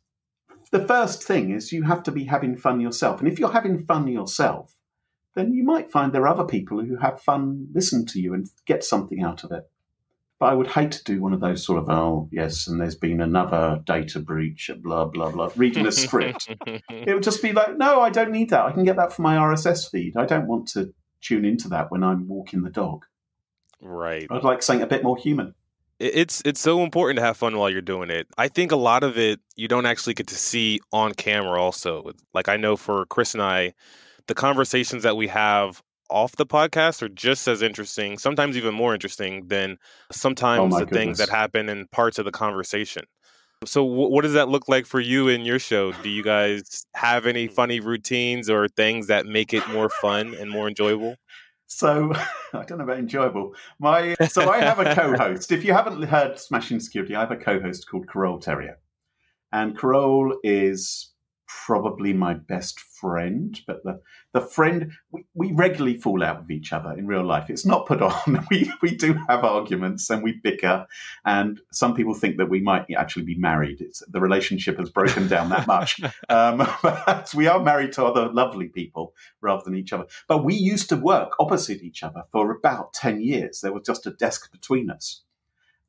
the 0.71 0.87
first 0.87 1.23
thing 1.23 1.51
is 1.51 1.73
you 1.73 1.83
have 1.83 2.03
to 2.05 2.11
be 2.11 2.25
having 2.25 2.57
fun 2.57 2.81
yourself, 2.81 3.21
and 3.21 3.29
if 3.29 3.39
you're 3.39 3.53
having 3.53 3.85
fun 3.85 4.09
yourself, 4.09 4.77
then 5.35 5.53
you 5.53 5.65
might 5.65 5.91
find 5.91 6.13
there 6.13 6.23
are 6.23 6.29
other 6.29 6.45
people 6.45 6.83
who 6.83 6.97
have 6.97 7.21
fun 7.21 7.69
listen 7.75 8.05
to 8.07 8.21
you 8.21 8.35
and 8.35 8.49
get 8.67 8.85
something 8.85 9.23
out 9.23 9.45
of 9.45 9.53
it. 9.53 9.71
But 10.39 10.47
I 10.47 10.55
would 10.55 10.67
hate 10.67 10.91
to 10.93 11.05
do 11.05 11.21
one 11.21 11.33
of 11.33 11.41
those 11.41 11.65
sort 11.65 11.79
of, 11.79 11.89
oh, 11.89 12.29
yes, 12.33 12.67
and 12.67 12.81
there's 12.81 12.97
been 12.97 13.21
another 13.21 13.81
data 13.85 14.19
breach, 14.19 14.71
blah, 14.83 15.05
blah, 15.05 15.31
blah, 15.31 15.51
reading 15.55 15.87
a 15.87 15.93
script. 15.93 16.49
it 16.67 17.15
would 17.15 17.23
just 17.23 17.43
be 17.43 17.53
like, 17.53 17.79
no, 17.79 18.01
I 18.01 18.11
don't 18.11 18.33
need 18.33 18.51
that. 18.51 18.67
I 18.67 18.73
can 18.73 18.85
get 18.85 18.97
that 18.97 19.13
from 19.13 19.23
my 19.23 19.37
RSS 19.37 19.89
feed. 19.89 20.17
I 20.17 20.27
don't 20.27 20.49
want 20.49 20.67
to 20.69 20.93
tune 21.21 21.45
into 21.45 21.69
that 21.69 21.93
when 21.93 22.03
I'm 22.03 22.27
walking 22.27 22.63
the 22.63 22.71
dog. 22.71 23.05
Right. 23.81 24.27
I'd 24.31 24.43
like 24.43 24.63
something 24.63 24.83
a 24.83 24.89
bit 24.89 25.05
more 25.05 25.17
human. 25.17 25.55
It's 26.03 26.43
it's 26.45 26.61
so 26.61 26.83
important 26.83 27.19
to 27.19 27.25
have 27.25 27.37
fun 27.37 27.57
while 27.57 27.71
you're 27.71 27.81
doing 27.81 28.11
it. 28.11 28.27
I 28.37 28.49
think 28.49 28.73
a 28.73 28.77
lot 28.77 29.05
of 29.05 29.17
it 29.17 29.41
you 29.57 29.69
don't 29.69 29.87
actually 29.87 30.15
get 30.15 30.27
to 30.29 30.35
see 30.35 30.81
on 30.93 31.15
camera 31.15 31.63
also. 31.63 32.11
Like 32.35 32.49
I 32.49 32.57
know 32.57 32.77
for 32.77 33.07
Chris 33.07 33.35
and 33.35 33.43
I, 33.43 33.73
the 34.27 34.35
conversations 34.35 35.05
that 35.05 35.17
we 35.17 35.29
have 35.29 35.81
off 36.11 36.37
the 36.37 36.47
podcast 36.47 37.03
are 37.03 37.09
just 37.09 37.47
as 37.49 37.63
interesting, 37.63 38.19
sometimes 38.19 38.57
even 38.57 38.75
more 38.75 38.95
interesting 38.95 39.47
than 39.47 39.73
Oh 39.73 39.79
sometimes 40.13 40.73
my 40.73 40.81
the 40.81 40.87
things 40.87 41.19
that 41.19 41.29
happen 41.29 41.69
in 41.69 41.87
parts 41.89 42.19
of 42.19 42.25
the 42.25 42.33
conversation. 42.33 43.05
So, 43.65 43.87
wh- 43.87 44.11
what 44.11 44.23
does 44.23 44.33
that 44.33 44.49
look 44.49 44.69
like 44.69 44.87
for 44.87 45.01
you 45.01 45.29
in 45.29 45.43
your 45.43 45.59
show? 45.61 45.93
Do 45.93 46.09
you 46.09 46.23
guys 46.25 46.85
have 46.95 47.27
any 47.27 47.47
funny 47.59 47.81
routines 47.81 48.51
or 48.51 48.69
things 48.69 49.07
that 49.07 49.27
make 49.27 49.55
it 49.55 49.67
more 49.69 49.89
fun 49.89 50.35
and 50.35 50.51
more 50.51 50.69
enjoyable? 50.69 51.17
So 51.77 52.13
I 52.53 52.65
don't 52.65 52.79
know 52.79 52.85
about 52.85 52.99
enjoyable. 52.99 53.55
My 53.79 54.15
so 54.29 54.51
I 54.51 54.59
have 54.59 54.79
a 54.79 54.95
co-host. 54.95 55.53
If 55.53 55.65
you 55.65 55.73
haven't 55.73 56.03
heard 56.03 56.39
Smashing 56.39 56.81
Security, 56.81 57.15
I 57.17 57.21
have 57.21 57.31
a 57.31 57.37
co-host 57.37 57.89
called 57.89 58.09
Carole 58.09 58.39
Theriault, 58.39 58.77
and 59.53 59.77
Carole 59.77 60.39
is 60.45 61.12
probably 61.67 62.13
my 62.13 62.35
best 62.35 62.81
friend. 62.81 63.61
But 63.67 63.83
the 63.85 64.01
the 64.33 64.41
friend 64.41 64.93
we, 65.11 65.25
we 65.35 65.53
regularly 65.53 65.99
fall 65.99 66.23
out 66.23 66.43
with 66.43 66.51
each 66.51 66.73
other 66.73 66.93
in 66.93 67.07
real 67.07 67.25
life. 67.25 67.51
It's 67.51 67.67
not 67.67 67.87
put 67.87 68.03
on. 68.03 68.47
We 68.51 68.71
we 68.83 68.97
do 68.97 69.15
have 69.29 69.45
arguments 69.45 70.11
and 70.11 70.23
we 70.23 70.33
bicker, 70.33 70.87
and 71.25 71.61
some 71.73 71.95
people 71.95 72.15
think 72.15 72.37
that 72.37 72.51
we 72.51 72.61
might 72.61 72.87
actually 72.97 73.25
be 73.25 73.37
married. 73.37 73.81
It's 73.81 74.03
the 74.09 74.21
relationship 74.21 74.79
has 74.79 74.91
broken 74.91 75.29
down 75.29 75.49
that 75.51 75.67
much. 75.67 76.01
Um, 76.29 76.59
but 76.83 77.33
we 77.35 77.47
are 77.47 77.63
married 77.63 77.93
to 77.93 78.05
other 78.05 78.33
lovely 78.33 78.69
people 78.69 79.13
rather 79.41 79.63
than 79.65 79.75
each 79.75 79.93
other. 79.93 80.07
But 80.29 80.45
we 80.45 80.55
used 80.55 80.89
to 80.89 80.97
work 80.97 81.33
opposite 81.39 81.83
each 81.83 82.03
other 82.03 82.23
for 82.33 82.51
about 82.51 82.93
10 82.95 83.21
years. 83.21 83.61
There 83.61 83.73
was 83.73 83.83
just 83.85 84.07
a 84.07 84.11
desk 84.11 84.51
between 84.51 84.91
us. 84.91 85.23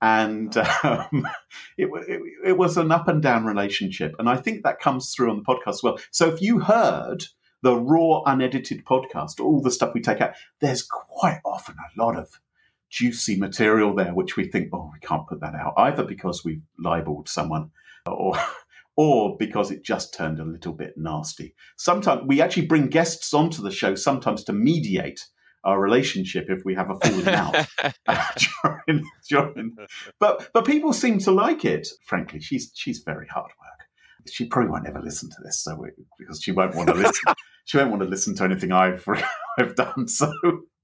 And 0.04 0.56
um, 0.58 1.26
it, 1.78 1.90
it, 2.10 2.22
it 2.46 2.58
was 2.58 2.76
an 2.76 2.92
up 2.92 3.08
and 3.08 3.22
down 3.22 3.46
relationship. 3.46 4.16
And 4.20 4.28
I 4.28 4.36
think 4.36 4.64
that 4.64 4.82
comes 4.82 5.14
through 5.14 5.32
on 5.32 5.38
the 5.38 5.44
podcast 5.44 5.70
as 5.70 5.84
well. 5.84 5.98
So 6.12 6.28
if 6.28 6.42
you 6.42 6.60
heard 6.60 7.24
the 7.62 7.78
raw, 7.78 8.22
unedited 8.26 8.84
podcast, 8.84 9.40
all 9.40 9.62
the 9.62 9.72
stuff 9.72 9.94
we 9.94 10.02
take 10.02 10.20
out, 10.20 10.34
there's 10.60 10.84
quite 10.84 11.40
often 11.46 11.76
a 11.78 12.04
lot 12.04 12.18
of 12.18 12.42
juicy 12.90 13.38
material 13.38 13.96
there, 13.96 14.14
which 14.14 14.36
we 14.36 14.46
think, 14.46 14.72
oh, 14.74 14.92
we 14.92 15.00
can't 15.00 15.26
put 15.26 15.40
that 15.40 15.56
out, 15.56 15.74
either 15.78 16.04
because 16.04 16.44
we've 16.44 16.62
libeled 16.78 17.30
someone 17.30 17.72
or 18.06 18.38
or 18.98 19.38
because 19.38 19.72
it 19.72 19.86
just 19.86 20.14
turned 20.14 20.38
a 20.38 20.44
little 20.46 20.74
bit 20.74 20.98
nasty. 20.98 21.56
Sometimes 21.78 22.24
we 22.28 22.42
actually 22.42 22.66
bring 22.66 22.88
guests 22.88 23.34
onto 23.34 23.62
the 23.62 23.72
show 23.72 23.96
sometimes 23.96 24.44
to 24.44 24.54
mediate 24.54 25.28
our 25.64 25.80
relationship 25.80 26.50
if 26.50 26.64
we 26.66 26.76
have 26.76 26.90
a 26.90 26.96
falling 26.96 27.28
out 27.30 27.56
during, 28.64 29.04
during. 29.30 29.78
But 30.20 30.50
but 30.54 30.66
people 30.66 30.94
seem 30.94 31.20
to 31.20 31.32
like 31.32 31.66
it. 31.66 31.88
Frankly, 32.06 32.40
she's 32.40 32.72
she's 32.76 33.00
very 33.00 33.28
hard 33.28 33.52
work. 33.60 34.30
She 34.32 34.46
probably 34.46 34.72
won't 34.72 34.88
ever 34.88 35.02
listen 35.02 35.30
to 35.30 35.36
this, 35.44 35.64
so 35.64 35.76
we, 35.76 35.90
because 36.18 36.42
she 36.42 36.52
won't 36.52 36.76
want 36.76 36.90
to 36.90 36.96
listen. 36.96 37.34
she 37.66 37.78
won't 37.78 37.90
want 37.90 38.04
to 38.04 38.08
listen 38.08 38.36
to 38.36 38.44
anything 38.44 38.72
I've 38.72 39.06
I've 39.58 39.76
done. 39.76 40.08
So 40.08 40.32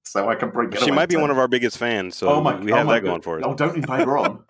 so 0.03 0.27
I 0.27 0.35
can 0.35 0.49
bring. 0.49 0.71
Her 0.71 0.79
She 0.79 0.91
might 0.91 1.09
be 1.09 1.17
one 1.17 1.29
of 1.29 1.37
our 1.37 1.47
biggest 1.47 1.77
fans, 1.77 2.15
so 2.15 2.29
oh 2.29 2.41
my, 2.41 2.59
we 2.59 2.71
oh 2.71 2.77
have 2.77 2.87
my 2.87 2.95
that 2.95 3.01
God. 3.01 3.09
going 3.09 3.21
for 3.21 3.39
us. 3.39 3.43
Oh, 3.45 3.53
don't 3.53 3.75
invite 3.75 4.05
her 4.05 4.17
on. 4.17 4.43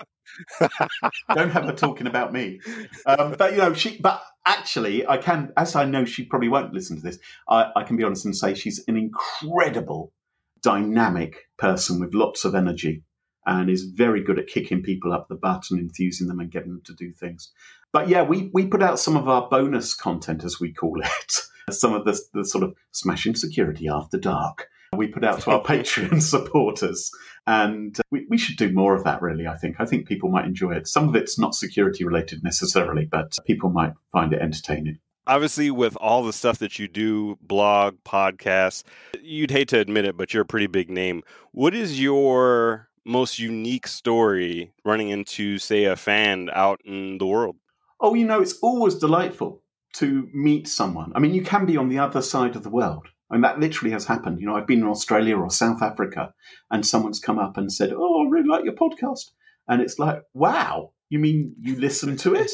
don't 1.36 1.50
have 1.50 1.66
her 1.66 1.74
talking 1.74 2.08
about 2.08 2.32
me. 2.32 2.62
Um, 3.06 3.36
but 3.38 3.52
you 3.52 3.58
know, 3.58 3.74
she. 3.74 3.98
But 3.98 4.24
actually, 4.46 5.06
I 5.08 5.18
can, 5.18 5.52
as 5.58 5.76
I 5.76 5.86
know 5.86 6.06
she 6.06 6.24
probably 6.26 6.50
won't 6.50 6.74
listen 6.74 6.98
to 6.98 7.02
this. 7.02 7.20
I, 7.48 7.72
I 7.76 7.84
can 7.84 7.98
be 7.98 8.04
honest 8.04 8.26
and 8.26 8.36
say 8.36 8.54
she's 8.54 8.84
an 8.88 8.98
incredible, 8.98 10.14
dynamic 10.62 11.48
person 11.58 12.00
with 12.00 12.14
lots 12.14 12.46
of 12.46 12.56
energy, 12.56 13.04
and 13.46 13.70
is 13.70 13.86
very 13.86 14.24
good 14.24 14.40
at 14.40 14.48
kicking 14.48 14.84
people 14.84 15.12
up 15.14 15.28
the 15.28 15.36
butt 15.36 15.66
and 15.72 15.80
enthusing 15.80 16.28
them 16.28 16.40
and 16.40 16.52
getting 16.52 16.70
them 16.70 16.82
to 16.86 16.94
do 16.94 17.12
things. 17.12 17.52
But 17.92 18.08
yeah, 18.08 18.24
we 18.24 18.50
we 18.54 18.68
put 18.68 18.84
out 18.84 19.00
some 19.00 19.18
of 19.18 19.28
our 19.28 19.48
bonus 19.50 19.94
content, 19.94 20.44
as 20.44 20.60
we 20.60 20.74
call 20.74 21.02
it. 21.04 21.36
Some 21.72 21.94
of 21.94 22.06
the, 22.06 22.20
the 22.34 22.46
sort 22.46 22.64
of 22.64 22.76
smashing 22.92 23.36
security 23.36 23.88
after 23.88 24.18
dark. 24.18 24.68
We 24.96 25.08
put 25.08 25.24
out 25.24 25.42
to 25.42 25.52
our 25.52 25.62
Patreon 25.64 26.22
supporters, 26.22 27.12
and 27.46 27.98
uh, 28.00 28.04
we, 28.10 28.26
we 28.28 28.40
should 28.40 28.58
do 28.58 28.72
more 28.74 28.96
of 28.96 29.04
that. 29.04 29.22
Really, 29.22 29.48
I 29.48 29.56
think. 29.56 29.76
I 29.80 29.86
think 29.86 30.08
people 30.08 30.30
might 30.30 30.46
enjoy 30.46 30.72
it. 30.72 30.88
Some 30.88 31.10
of 31.10 31.16
it's 31.16 31.38
not 31.38 31.56
security 31.56 32.04
related 32.04 32.44
necessarily, 32.44 33.06
but 33.06 33.38
people 33.46 33.70
might 33.70 33.94
find 34.12 34.34
it 34.34 34.42
entertaining. 34.42 35.00
Obviously, 35.30 35.70
with 35.70 35.96
all 35.98 36.24
the 36.24 36.34
stuff 36.34 36.58
that 36.58 36.80
you 36.80 36.88
do, 36.88 37.38
blog, 37.40 37.98
podcasts, 38.04 38.84
you'd 39.22 39.52
hate 39.52 39.68
to 39.68 39.78
admit 39.78 40.06
it, 40.06 40.18
but 40.18 40.34
you're 40.34 40.42
a 40.42 40.46
pretty 40.46 40.66
big 40.66 40.90
name. 40.90 41.22
What 41.52 41.76
is 41.76 42.02
your 42.02 42.90
most 43.06 43.38
unique 43.38 43.86
story 43.86 44.72
running 44.84 45.10
into, 45.10 45.60
say, 45.60 45.84
a 45.84 45.96
fan 45.96 46.50
out 46.52 46.82
in 46.84 47.20
the 47.20 47.28
world? 47.28 47.58
Oh, 48.02 48.16
you 48.16 48.26
know, 48.26 48.42
it's 48.42 48.58
always 48.64 48.96
delightful 48.96 49.62
to 49.98 50.28
meet 50.34 50.68
someone. 50.68 51.12
I 51.14 51.20
mean, 51.20 51.36
you 51.36 51.44
can 51.44 51.68
be 51.68 51.78
on 51.78 51.90
the 51.90 52.00
other 52.00 52.24
side 52.24 52.56
of 52.56 52.64
the 52.64 52.72
world. 52.72 53.06
I 53.30 53.36
mean, 53.36 53.44
that 53.44 53.60
literally 53.60 53.92
has 53.92 54.06
happened. 54.06 54.40
You 54.40 54.48
know, 54.48 54.56
I've 54.56 54.66
been 54.66 54.82
in 54.82 54.88
Australia 54.88 55.38
or 55.38 55.52
South 55.52 55.84
Africa 55.84 56.34
and 56.72 56.84
someone's 56.84 57.20
come 57.20 57.38
up 57.38 57.56
and 57.56 57.72
said, 57.72 57.94
Oh, 57.96 58.26
I 58.26 58.30
really 58.30 58.50
like 58.50 58.66
your 58.66 58.74
podcast. 58.74 59.30
And 59.68 59.80
it's 59.80 60.00
like, 60.00 60.24
wow, 60.34 60.94
you 61.10 61.20
mean 61.20 61.56
you 61.60 61.76
listen 61.76 62.16
to 62.18 62.36
it? 62.36 62.52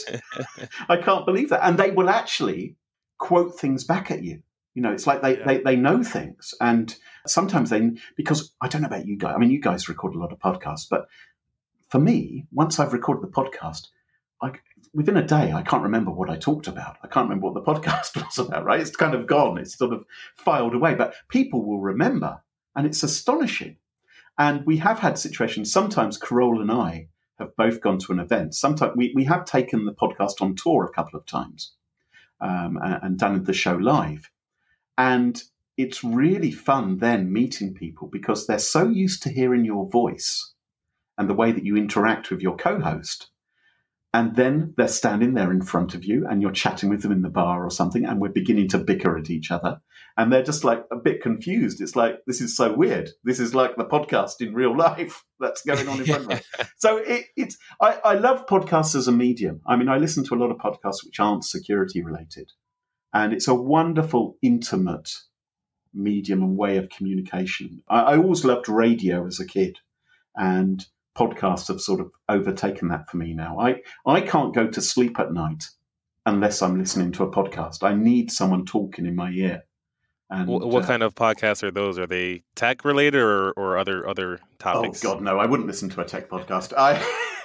I 0.89 0.97
can't 0.97 1.25
believe 1.25 1.49
that. 1.49 1.65
And 1.67 1.77
they 1.77 1.91
will 1.91 2.09
actually 2.09 2.75
quote 3.17 3.59
things 3.59 3.83
back 3.83 4.11
at 4.11 4.23
you. 4.23 4.41
You 4.73 4.81
know, 4.81 4.91
it's 4.91 5.07
like 5.07 5.21
they, 5.21 5.37
Yeah. 5.37 5.45
they, 5.45 5.57
they 5.59 5.75
know 5.75 6.03
things. 6.03 6.53
And 6.59 6.95
sometimes 7.27 7.69
they, 7.69 7.91
because 8.17 8.53
I 8.61 8.67
don't 8.67 8.81
know 8.81 8.87
about 8.87 9.05
you 9.07 9.17
guys, 9.17 9.33
I 9.35 9.37
mean, 9.37 9.51
you 9.51 9.61
guys 9.61 9.87
record 9.89 10.15
a 10.15 10.19
lot 10.19 10.33
of 10.33 10.39
podcasts, 10.39 10.87
but 10.89 11.07
for 11.89 11.99
me, 11.99 12.45
once 12.51 12.79
I've 12.79 12.93
recorded 12.93 13.23
the 13.23 13.31
podcast, 13.33 13.87
I, 14.41 14.51
within 14.93 15.15
a 15.17 15.25
day, 15.25 15.53
I 15.53 15.61
can't 15.61 15.83
remember 15.83 16.11
what 16.11 16.29
I 16.29 16.35
talked 16.37 16.67
about. 16.67 16.97
I 17.03 17.07
can't 17.07 17.29
remember 17.29 17.49
what 17.49 17.53
the 17.53 17.73
podcast 17.73 18.15
was 18.25 18.37
about, 18.37 18.65
right? 18.65 18.79
It's 18.81 18.95
kind 18.95 19.13
of 19.13 19.27
gone. 19.27 19.57
It's 19.57 19.77
sort 19.77 19.93
of 19.93 20.03
filed 20.35 20.73
away, 20.75 20.95
but 20.95 21.13
people 21.29 21.63
will 21.65 21.79
remember. 21.79 22.41
And 22.75 22.85
it's 22.85 23.03
astonishing. 23.03 23.77
And 24.37 24.65
we 24.65 24.77
have 24.77 24.99
had 24.99 25.17
situations, 25.17 25.71
sometimes 25.71 26.17
Carole 26.17 26.61
and 26.61 26.69
I 26.71 27.07
have 27.39 27.55
both 27.55 27.81
gone 27.81 27.99
to 27.99 28.13
an 28.13 28.19
event. 28.19 28.55
Sometimes 28.55 28.93
we, 28.95 29.11
we 29.15 29.25
have 29.25 29.45
taken 29.45 29.85
the 29.85 29.93
podcast 29.93 30.41
on 30.41 30.55
tour 30.55 30.85
a 30.85 30.93
couple 30.93 31.19
of 31.19 31.25
times 31.25 31.73
um, 32.39 32.77
and, 32.81 33.17
done 33.17 33.43
the 33.43 33.53
show 33.53 33.75
live. 33.75 34.29
And 34.97 35.41
it's 35.77 36.03
really 36.03 36.51
fun 36.51 36.97
then 36.99 37.31
meeting 37.31 37.73
people 37.73 38.07
because 38.07 38.47
they're 38.47 38.59
so 38.59 38.87
used 38.87 39.21
to 39.23 39.29
hearing 39.29 39.65
your 39.65 39.89
voice 39.89 40.53
and 41.17 41.29
the 41.29 41.33
way 41.33 41.51
that 41.51 41.65
you 41.65 41.75
interact 41.75 42.31
with 42.31 42.41
your 42.41 42.55
co 42.55 42.79
host 42.79 43.29
and 44.13 44.37
then 44.37 44.73
they're 44.77 44.87
standing 44.87 45.33
there 45.33 45.51
in 45.51 45.61
front 45.61 45.93
of 45.93 46.05
you 46.05 46.25
and 46.25 46.41
you're 46.41 46.51
chatting 46.51 46.89
with 46.89 47.01
them 47.01 47.11
in 47.11 47.21
the 47.21 47.29
bar 47.29 47.65
or 47.65 47.69
something 47.69 48.05
and 48.05 48.21
we're 48.21 48.29
beginning 48.29 48.69
to 48.69 48.77
bicker 48.77 49.17
at 49.17 49.29
each 49.29 49.51
other 49.51 49.81
and 50.17 50.31
they're 50.31 50.43
just 50.43 50.63
like 50.63 50.83
a 50.91 50.95
bit 50.95 51.21
confused 51.21 51.81
it's 51.81 51.95
like 51.95 52.15
this 52.27 52.41
is 52.41 52.55
so 52.55 52.73
weird 52.73 53.09
this 53.23 53.39
is 53.39 53.53
like 53.53 53.75
the 53.75 53.85
podcast 53.85 54.41
in 54.41 54.53
real 54.53 54.75
life 54.87 55.23
that's 55.39 55.61
going 55.63 55.87
on 55.87 55.99
in 55.99 56.05
front 56.05 56.23
of 56.23 56.29
me 56.29 56.39
so 56.77 56.97
it, 56.97 57.25
it's 57.35 57.57
I, 57.81 57.99
I 58.03 58.13
love 58.15 58.45
podcasts 58.45 58.95
as 58.95 59.07
a 59.07 59.11
medium 59.11 59.61
i 59.65 59.75
mean 59.75 59.89
i 59.89 59.97
listen 59.97 60.23
to 60.25 60.35
a 60.35 60.37
lot 60.37 60.51
of 60.51 60.57
podcasts 60.57 61.03
which 61.05 61.19
aren't 61.19 61.45
security 61.45 62.03
related 62.03 62.51
and 63.13 63.33
it's 63.33 63.47
a 63.47 63.55
wonderful 63.55 64.37
intimate 64.41 65.09
medium 65.93 66.43
and 66.43 66.57
way 66.57 66.77
of 66.77 66.89
communication 66.89 67.81
I, 67.89 68.01
I 68.01 68.17
always 68.17 68.43
loved 68.43 68.69
radio 68.69 69.25
as 69.25 69.39
a 69.39 69.45
kid 69.45 69.79
and 70.35 70.85
podcasts 71.15 71.69
have 71.69 71.81
sort 71.81 72.01
of 72.01 72.11
overtaken 72.29 72.89
that 72.89 73.09
for 73.09 73.17
me 73.17 73.33
now. 73.33 73.59
I, 73.59 73.81
I 74.05 74.21
can't 74.21 74.53
go 74.53 74.67
to 74.67 74.81
sleep 74.81 75.19
at 75.19 75.33
night 75.33 75.69
unless 76.25 76.61
I'm 76.61 76.77
listening 76.77 77.11
to 77.13 77.23
a 77.23 77.31
podcast. 77.31 77.83
I 77.83 77.93
need 77.93 78.31
someone 78.31 78.65
talking 78.65 79.05
in 79.05 79.15
my 79.15 79.31
ear. 79.31 79.63
And, 80.29 80.47
what 80.47 80.83
uh, 80.83 80.87
kind 80.87 81.03
of 81.03 81.13
podcasts 81.13 81.61
are 81.61 81.71
those? 81.71 81.99
Are 81.99 82.07
they 82.07 82.43
tech 82.55 82.83
related 82.83 83.21
or, 83.21 83.51
or 83.51 83.77
other 83.77 84.07
other 84.07 84.39
topics? 84.57 85.05
Oh 85.05 85.13
God, 85.13 85.21
no! 85.21 85.37
I 85.37 85.45
wouldn't 85.45 85.67
listen 85.67 85.89
to 85.89 86.01
a 86.01 86.05
tech 86.05 86.29
podcast. 86.29 86.73
I 86.75 87.03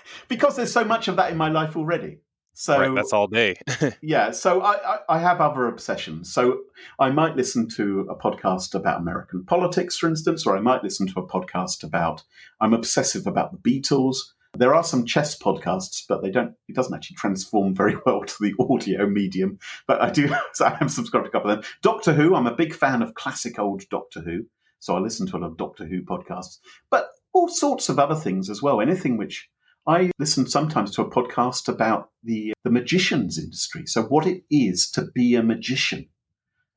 because 0.28 0.56
there's 0.56 0.72
so 0.72 0.84
much 0.84 1.06
of 1.06 1.16
that 1.16 1.30
in 1.30 1.36
my 1.36 1.50
life 1.50 1.76
already. 1.76 2.20
So 2.54 2.78
right, 2.78 2.94
that's 2.94 3.12
all 3.12 3.26
day. 3.26 3.56
yeah. 4.02 4.32
So 4.32 4.60
I, 4.60 4.94
I, 4.94 4.98
I, 5.08 5.18
have 5.18 5.40
other 5.40 5.66
obsessions. 5.66 6.32
So 6.32 6.58
I 6.98 7.10
might 7.10 7.36
listen 7.36 7.68
to 7.76 8.00
a 8.10 8.16
podcast 8.16 8.74
about 8.74 9.00
American 9.00 9.44
politics, 9.44 9.96
for 9.96 10.08
instance, 10.08 10.46
or 10.46 10.56
I 10.56 10.60
might 10.60 10.82
listen 10.82 11.06
to 11.06 11.20
a 11.20 11.26
podcast 11.26 11.84
about. 11.84 12.24
I'm 12.60 12.74
obsessive 12.74 13.26
about 13.26 13.52
the 13.52 13.58
Beatles. 13.58 14.16
There 14.56 14.74
are 14.74 14.82
some 14.82 15.06
chess 15.06 15.38
podcasts, 15.38 16.02
but 16.08 16.22
they 16.22 16.30
don't. 16.30 16.54
It 16.68 16.74
doesn't 16.74 16.94
actually 16.94 17.16
transform 17.16 17.74
very 17.74 17.96
well 18.06 18.22
to 18.22 18.34
the 18.40 18.54
audio 18.58 19.06
medium. 19.06 19.58
But 19.86 20.00
I 20.02 20.10
do. 20.10 20.34
So 20.54 20.66
I 20.66 20.76
am 20.80 20.88
subscribed 20.88 21.26
to 21.26 21.30
a 21.30 21.32
couple 21.32 21.50
of 21.50 21.58
them. 21.58 21.70
Doctor 21.82 22.12
Who. 22.12 22.34
I'm 22.34 22.46
a 22.46 22.54
big 22.54 22.74
fan 22.74 23.02
of 23.02 23.14
classic 23.14 23.58
old 23.58 23.84
Doctor 23.90 24.20
Who, 24.20 24.46
so 24.78 24.96
I 24.96 25.00
listen 25.00 25.26
to 25.28 25.36
a 25.36 25.38
lot 25.38 25.46
of 25.48 25.56
Doctor 25.56 25.86
Who 25.86 26.02
podcasts. 26.02 26.58
But 26.90 27.08
all 27.32 27.48
sorts 27.48 27.88
of 27.88 27.98
other 27.98 28.16
things 28.16 28.50
as 28.50 28.60
well. 28.60 28.80
Anything 28.80 29.16
which 29.16 29.48
I 29.86 30.10
listen 30.18 30.46
sometimes 30.46 30.94
to 30.94 31.02
a 31.02 31.10
podcast 31.10 31.68
about 31.68 32.10
the 32.22 32.52
the 32.64 32.70
magicians 32.70 33.38
industry. 33.38 33.84
So 33.86 34.02
what 34.02 34.26
it 34.26 34.42
is 34.50 34.90
to 34.92 35.06
be 35.14 35.34
a 35.34 35.42
magician 35.42 36.08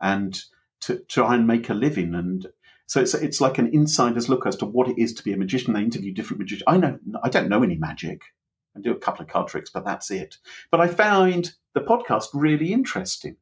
and 0.01 0.39
to, 0.81 0.97
to 0.97 1.03
try 1.05 1.35
and 1.35 1.47
make 1.47 1.69
a 1.69 1.73
living. 1.73 2.13
And 2.13 2.47
so 2.87 3.01
it's 3.01 3.13
it's 3.13 3.41
like 3.41 3.57
an 3.57 3.73
insider's 3.73 4.29
look 4.29 4.45
as 4.45 4.55
to 4.57 4.65
what 4.65 4.87
it 4.87 4.99
is 4.99 5.13
to 5.13 5.23
be 5.23 5.33
a 5.33 5.37
magician. 5.37 5.73
They 5.73 5.81
interview 5.81 6.13
different 6.13 6.39
magicians. 6.39 6.63
I 6.67 6.77
know 6.77 6.99
I 7.23 7.29
don't 7.29 7.49
know 7.49 7.63
any 7.63 7.75
magic. 7.75 8.23
I 8.75 8.81
do 8.81 8.91
a 8.91 8.99
couple 8.99 9.23
of 9.23 9.29
card 9.29 9.47
tricks, 9.47 9.69
but 9.69 9.85
that's 9.85 10.09
it. 10.11 10.37
But 10.71 10.81
I 10.81 10.87
found 10.87 11.53
the 11.73 11.81
podcast 11.81 12.29
really 12.33 12.73
interesting 12.73 13.37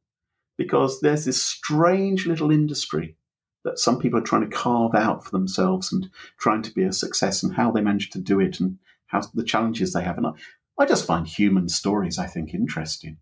because 0.58 1.00
there's 1.00 1.26
this 1.26 1.42
strange 1.42 2.28
little 2.28 2.52
industry 2.52 3.16
that 3.64 3.80
some 3.80 4.00
people 4.00 4.20
are 4.20 4.24
trying 4.24 4.50
to 4.50 4.56
carve 4.56 4.96
out 4.96 5.24
for 5.24 5.32
themselves 5.32 5.92
and 5.94 6.10
trying 6.40 6.62
to 6.64 6.74
be 6.74 6.84
a 6.84 6.92
success 6.92 7.44
and 7.44 7.54
how 7.54 7.72
they 7.72 7.82
manage 7.82 8.10
to 8.10 8.20
do 8.20 8.40
it 8.40 8.60
and 8.60 8.78
how 9.08 9.22
the 9.34 9.44
challenges 9.44 9.94
they 9.94 10.04
have. 10.04 10.18
And 10.18 10.28
I, 10.28 10.32
I 10.80 10.86
just 10.86 11.06
find 11.06 11.28
human 11.28 11.70
stories, 11.70 12.18
I 12.18 12.28
think, 12.28 12.54
interesting. 12.54 13.18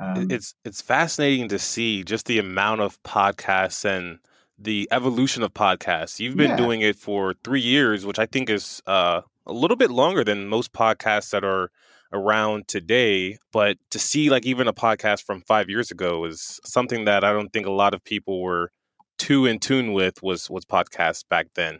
Um, 0.00 0.30
it's 0.30 0.54
it's 0.64 0.80
fascinating 0.80 1.48
to 1.48 1.58
see 1.58 2.04
just 2.04 2.26
the 2.26 2.38
amount 2.38 2.82
of 2.82 3.02
podcasts 3.02 3.84
and 3.84 4.20
the 4.58 4.88
evolution 4.90 5.42
of 5.42 5.54
podcasts. 5.54 6.18
You've 6.18 6.36
been 6.36 6.50
yeah. 6.50 6.56
doing 6.56 6.80
it 6.80 6.96
for 6.96 7.34
three 7.44 7.60
years, 7.60 8.04
which 8.04 8.18
I 8.18 8.26
think 8.26 8.50
is 8.50 8.82
uh, 8.86 9.22
a 9.46 9.52
little 9.52 9.76
bit 9.76 9.90
longer 9.90 10.24
than 10.24 10.48
most 10.48 10.72
podcasts 10.72 11.30
that 11.30 11.44
are 11.44 11.70
around 12.12 12.68
today. 12.68 13.38
But 13.52 13.78
to 13.90 13.98
see 13.98 14.30
like 14.30 14.44
even 14.46 14.66
a 14.68 14.72
podcast 14.72 15.22
from 15.22 15.42
five 15.42 15.68
years 15.68 15.90
ago 15.90 16.24
is 16.24 16.60
something 16.64 17.04
that 17.04 17.24
I 17.24 17.32
don't 17.32 17.52
think 17.52 17.66
a 17.66 17.70
lot 17.72 17.94
of 17.94 18.02
people 18.02 18.42
were 18.42 18.72
too 19.18 19.46
in 19.46 19.58
tune 19.58 19.92
with 19.92 20.22
was 20.22 20.48
was 20.50 20.64
podcasts 20.64 21.24
back 21.28 21.48
then. 21.54 21.78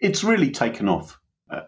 It's 0.00 0.22
really 0.22 0.50
taken 0.50 0.88
off 0.88 1.18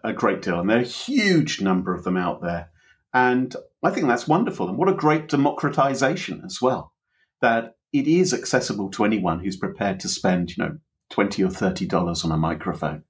a 0.03 0.13
great 0.13 0.41
deal, 0.41 0.59
and 0.59 0.69
there 0.69 0.79
are 0.79 0.81
a 0.81 0.85
huge 0.85 1.61
number 1.61 1.93
of 1.93 2.03
them 2.03 2.17
out 2.17 2.41
there. 2.41 2.69
And 3.13 3.55
I 3.83 3.91
think 3.91 4.07
that's 4.07 4.27
wonderful. 4.27 4.67
And 4.67 4.77
what 4.77 4.89
a 4.89 4.93
great 4.93 5.27
democratization 5.27 6.41
as 6.45 6.61
well, 6.61 6.93
that 7.41 7.76
it 7.99 8.07
is 8.07 8.33
accessible 8.33 8.89
to 8.91 9.05
anyone 9.05 9.39
who's 9.39 9.57
prepared 9.57 9.99
to 10.01 10.09
spend, 10.09 10.55
you 10.55 10.63
know, 10.63 10.77
20 11.09 11.43
or 11.43 11.49
$30 11.49 12.25
on 12.25 12.31
a 12.31 12.37
microphone. 12.37 13.03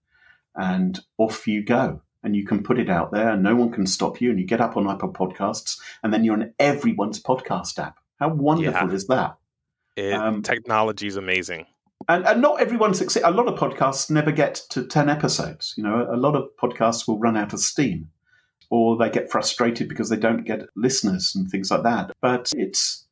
And 0.55 0.99
off 1.17 1.47
you 1.47 1.63
go. 1.63 2.01
And 2.23 2.35
you 2.35 2.45
can 2.45 2.63
put 2.63 2.79
it 2.79 2.89
out 2.89 3.11
there 3.11 3.29
and 3.29 3.43
no 3.43 3.55
one 3.55 3.71
can 3.71 3.85
stop 3.85 4.19
you. 4.19 4.31
And 4.31 4.39
you 4.39 4.45
get 4.45 4.59
up 4.59 4.75
on 4.75 4.89
Apple 4.89 5.13
Podcasts 5.13 5.79
and 6.03 6.11
then 6.11 6.23
you're 6.23 6.33
on 6.33 6.53
everyone's 6.59 7.21
podcast 7.21 7.79
app. 7.79 7.97
How 8.19 8.29
wonderful 8.29 8.89
yeah. 8.89 8.95
is 8.95 9.07
that? 9.07 9.37
It, 9.95 10.13
um, 10.13 10.41
technology 10.41 11.07
is 11.07 11.15
amazing 11.15 11.67
and, 12.07 12.25
and 12.25 12.41
not 12.41 12.61
everyone 12.61 12.93
succeeds. 12.93 13.25
A 13.25 13.31
lot 13.31 13.47
of 13.47 13.59
podcasts 13.59 14.09
never 14.09 14.31
get 14.31 14.61
to 14.69 14.85
10 14.85 15.09
episodes. 15.09 15.73
You 15.77 15.83
know, 15.83 16.07
a 16.09 16.15
lot 16.15 16.35
of 16.35 16.49
podcasts 16.61 17.07
will 17.07 17.19
run 17.19 17.37
out 17.37 17.53
of 17.53 17.59
steam 17.59 18.09
or 18.69 18.97
they 18.97 19.09
get 19.09 19.31
frustrated 19.31 19.89
because 19.89 20.09
they 20.09 20.17
don't 20.17 20.45
get 20.45 20.67
listeners 20.75 21.33
and 21.35 21.49
things 21.49 21.71
like 21.71 21.83
that. 21.83 22.11
But 22.21 22.51
it's 22.55 23.06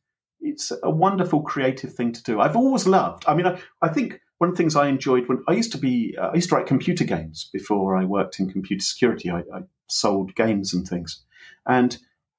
it's 0.46 0.72
a 0.84 0.90
wonderful 0.90 1.42
creative 1.42 1.94
thing 1.94 2.12
to 2.14 2.24
do. 2.24 2.40
I've 2.40 2.56
always 2.56 2.88
loved. 2.88 3.26
I 3.28 3.34
mean, 3.36 3.48
I, 3.48 3.60
I 3.82 3.90
think 3.90 4.22
one 4.38 4.50
of 4.50 4.56
the 4.56 4.58
things 4.58 4.76
I 4.76 4.88
enjoyed 4.88 5.28
when 5.28 5.44
I 5.48 5.54
used 5.54 5.72
to 5.72 5.78
be 5.78 6.16
uh, 6.20 6.28
I 6.28 6.36
used 6.36 6.50
to 6.50 6.56
write 6.56 6.68
computer 6.68 7.04
games 7.04 7.50
before 7.52 7.96
I 7.96 8.06
worked 8.06 8.40
in 8.40 8.50
computer 8.50 8.84
security. 8.84 9.30
I, 9.30 9.40
I 9.40 9.62
sold 9.90 10.36
games 10.36 10.74
and 10.74 10.88
things, 10.88 11.24
and 11.66 11.98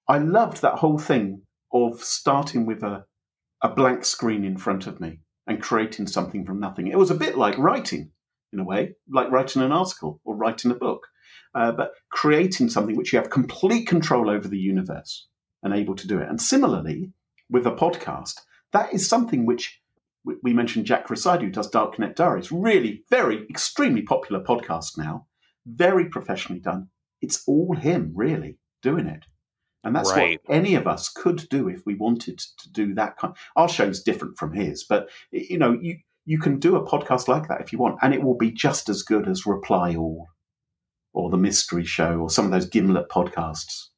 I 0.09 0.19
loved 0.19 0.63
that 0.63 0.79
whole 0.79 0.99
thing 0.99 1.43
of 1.73 2.03
starting 2.03 2.67
with 2.67 2.83
a 2.83 3.05
a 3.63 3.69
blank 3.69 4.05
screen 4.05 4.45
in 4.45 4.57
front 4.57 4.87
of 4.87 5.01
me 5.01 5.21
and 5.47 5.63
creating 5.63 6.07
something 6.07 6.45
from 6.45 6.61
nothing. 6.61 6.87
It 6.89 6.99
was 6.99 7.11
a 7.11 7.15
bit 7.15 7.39
like 7.39 7.57
writing, 7.59 8.11
in 8.53 8.61
a 8.61 8.65
way, 8.65 8.97
like 9.09 9.31
writing 9.31 9.63
an 9.63 9.73
article 9.73 10.21
or 10.25 10.37
writing 10.37 10.71
a 10.71 10.75
book, 10.75 11.07
uh, 11.55 11.73
but 11.73 11.93
creating 12.11 12.69
something 12.69 12.97
which 12.97 13.13
you 13.13 13.19
have 13.19 13.31
complete 13.31 13.87
control 13.87 14.29
over 14.29 14.49
the 14.49 14.59
universe 14.59 15.27
and 15.63 15.73
able 15.73 15.95
to 15.97 16.07
do 16.07 16.19
it. 16.19 16.29
And 16.29 16.41
similarly, 16.41 17.13
with 17.51 17.67
a 17.67 17.73
podcast, 17.73 18.41
that 18.73 18.93
is 18.93 19.09
something 19.09 19.47
which 19.47 19.81
we 20.43 20.53
mentioned 20.53 20.87
Jack 20.87 21.07
Rhysider, 21.09 21.43
who 21.43 21.51
does 21.51 21.71
Darknet 21.71 22.17
Diaries, 22.17 22.51
really 22.51 23.05
very, 23.11 23.47
extremely 23.49 24.03
popular 24.03 24.43
podcast 24.43 24.99
now, 24.99 25.27
very 25.65 26.09
professionally 26.09 26.61
done. 26.61 26.89
It's 27.23 27.45
all 27.47 27.77
him, 27.77 28.13
really, 28.15 28.59
doing 28.83 29.07
it. 29.07 29.25
And 29.85 29.95
that's 29.95 30.11
right. 30.11 30.41
what 30.45 30.55
any 30.55 30.75
of 30.75 30.89
us 30.89 31.09
could 31.09 31.49
do 31.49 31.69
if 31.69 31.87
we 31.87 31.95
wanted 31.95 32.39
to 32.39 32.73
do 32.73 32.93
that 32.95 33.17
kind. 33.19 33.35
Our 33.55 33.69
show's 33.69 34.03
different 34.03 34.37
from 34.37 34.53
his, 34.53 34.83
but 34.83 35.09
you 35.31 35.59
know, 35.59 35.79
you 35.81 35.99
you 36.25 36.41
can 36.41 36.59
do 36.59 36.75
a 36.75 36.85
podcast 36.85 37.29
like 37.29 37.47
that 37.47 37.61
if 37.61 37.73
you 37.73 37.79
want, 37.79 37.99
and 38.03 38.13
it 38.13 38.23
will 38.23 38.37
be 38.37 38.51
just 38.51 38.89
as 38.89 39.05
good 39.05 39.29
as 39.29 39.47
Reply 39.47 39.95
All, 39.95 40.27
or 41.13 41.31
the 41.31 41.37
Mystery 41.37 41.85
Show, 41.85 42.19
or 42.19 42.31
some 42.31 42.45
of 42.45 42.51
those 42.51 42.69
Gimlet 42.69 43.09
podcasts. 43.09 43.91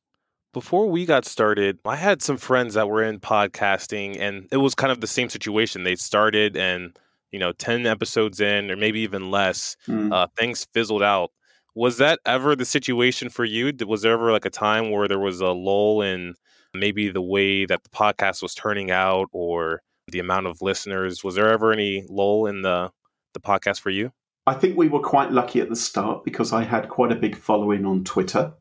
Before 0.53 0.89
we 0.89 1.05
got 1.05 1.25
started, 1.25 1.79
I 1.85 1.97
had 1.97 2.23
some 2.23 2.37
friends 2.37 2.75
that 2.75 2.89
were 2.89 3.03
in 3.03 3.21
podcasting, 3.21 4.19
and 4.19 4.49
it 4.51 4.57
was 4.57 4.75
kind 4.75 4.91
of 4.91 5.01
the 5.01 5.07
same 5.07 5.29
situation. 5.29 5.85
They 5.85 5.95
started, 5.95 6.57
and 6.57 6.99
you 7.33 7.39
know, 7.39 7.53
ten 7.53 7.87
episodes 7.87 8.41
in, 8.41 8.71
or 8.71 8.77
maybe 8.77 9.01
even 9.01 9.31
less, 9.31 9.77
mm. 9.87 10.13
uh, 10.13 10.27
things 10.37 10.67
fizzled 10.73 11.03
out 11.03 11.31
was 11.79 11.99
that 11.99 12.19
ever 12.27 12.57
the 12.57 12.65
situation 12.65 13.31
for 13.31 13.45
you? 13.45 13.73
Was 13.87 14.03
there 14.03 14.13
ever 14.13 14.33
like 14.33 14.45
a 14.45 14.51
time 14.51 14.91
where 14.91 15.07
there 15.07 15.21
was 15.21 15.41
a 15.41 15.51
lull 15.51 16.03
in 16.03 16.35
maybe 16.75 17.09
the 17.09 17.23
way 17.23 17.67
that 17.67 17.85
the 17.85 17.91
podcast 17.91 18.43
was 18.43 18.53
turning 18.53 18.91
out 18.91 19.29
or 19.31 19.81
the 20.09 20.19
amount 20.19 20.49
of 20.49 20.61
listeners? 20.61 21.23
Was 21.23 21.37
there 21.37 21.49
ever 21.53 21.73
any 21.73 22.05
lull 22.09 22.47
in 22.47 22.63
the 22.63 22.91
the 23.33 23.39
podcast 23.39 23.79
for 23.79 23.91
you? 23.91 24.11
I 24.49 24.55
think 24.55 24.77
we 24.77 24.89
were 24.89 24.99
quite 24.99 25.31
lucky 25.31 25.61
at 25.61 25.69
the 25.69 25.77
start 25.77 26.25
because 26.25 26.53
I 26.53 26.65
had 26.65 26.89
quite 26.89 27.13
a 27.13 27.15
big 27.17 27.37
following 27.37 27.87
on 27.87 28.03
Twitter 28.03 28.55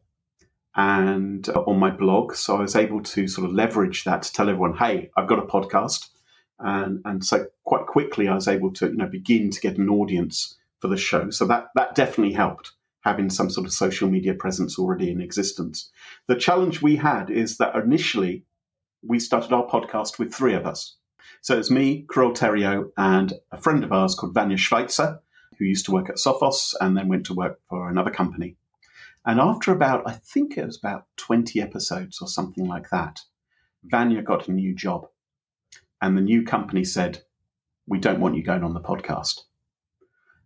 and 0.77 1.49
uh, 1.49 1.61
on 1.61 1.79
my 1.79 1.89
blog. 1.89 2.35
So 2.35 2.55
I 2.55 2.61
was 2.61 2.75
able 2.75 3.01
to 3.01 3.27
sort 3.27 3.49
of 3.49 3.53
leverage 3.53 4.03
that 4.03 4.21
to 4.21 4.31
tell 4.31 4.47
everyone, 4.47 4.77
hey, 4.77 5.09
I've 5.17 5.27
got 5.27 5.39
a 5.39 5.47
podcast. 5.47 6.09
And, 6.59 7.01
and 7.03 7.25
so 7.25 7.47
quite 7.65 7.87
quickly 7.87 8.27
I 8.27 8.35
was 8.35 8.47
able 8.47 8.71
to, 8.73 8.87
you 8.87 8.95
know, 8.95 9.07
begin 9.07 9.49
to 9.49 9.59
get 9.59 9.77
an 9.77 9.89
audience 9.89 10.55
for 10.79 10.87
the 10.87 10.97
show. 10.97 11.31
So 11.31 11.45
that, 11.47 11.69
that 11.75 11.95
definitely 11.95 12.33
helped 12.33 12.71
having 13.01 13.29
some 13.29 13.49
sort 13.49 13.65
of 13.65 13.73
social 13.73 14.09
media 14.09 14.33
presence 14.33 14.77
already 14.77 15.09
in 15.09 15.21
existence. 15.21 15.89
The 16.27 16.35
challenge 16.35 16.81
we 16.81 16.97
had 16.97 17.29
is 17.29 17.57
that 17.57 17.75
initially 17.75 18.43
we 19.01 19.19
started 19.19 19.53
our 19.53 19.65
podcast 19.67 20.19
with 20.19 20.33
three 20.33 20.53
of 20.53 20.65
us. 20.65 20.95
So 21.41 21.57
it's 21.57 21.71
me, 21.71 22.05
Carole 22.11 22.33
Theriault, 22.33 22.91
and 22.97 23.33
a 23.51 23.57
friend 23.57 23.83
of 23.83 23.91
ours 23.91 24.13
called 24.13 24.33
Vanja 24.33 24.57
Svajcer, 24.57 25.19
who 25.57 25.65
used 25.65 25.85
to 25.85 25.91
work 25.91 26.09
at 26.09 26.17
Sophos 26.17 26.73
and 26.81 26.97
then 26.97 27.07
went 27.07 27.25
to 27.27 27.33
work 27.33 27.59
for 27.69 27.89
another 27.89 28.11
company. 28.11 28.57
And 29.27 29.41
after 29.41 29.73
about, 29.73 30.03
I 30.07 30.13
think 30.13 30.57
it 30.57 30.65
was 30.65 30.77
about 30.77 31.03
20 31.17 31.61
episodes 31.61 32.21
or 32.21 32.29
something 32.29 32.65
like 32.65 32.89
that, 32.91 33.19
Vanya 33.83 34.21
got 34.21 34.47
a 34.47 34.53
new 34.53 34.73
job. 34.73 35.07
And 36.01 36.17
the 36.17 36.21
new 36.21 36.43
company 36.43 36.85
said, 36.85 37.23
We 37.85 37.99
don't 37.99 38.21
want 38.21 38.37
you 38.37 38.43
going 38.43 38.63
on 38.63 38.73
the 38.73 38.79
podcast. 38.79 39.41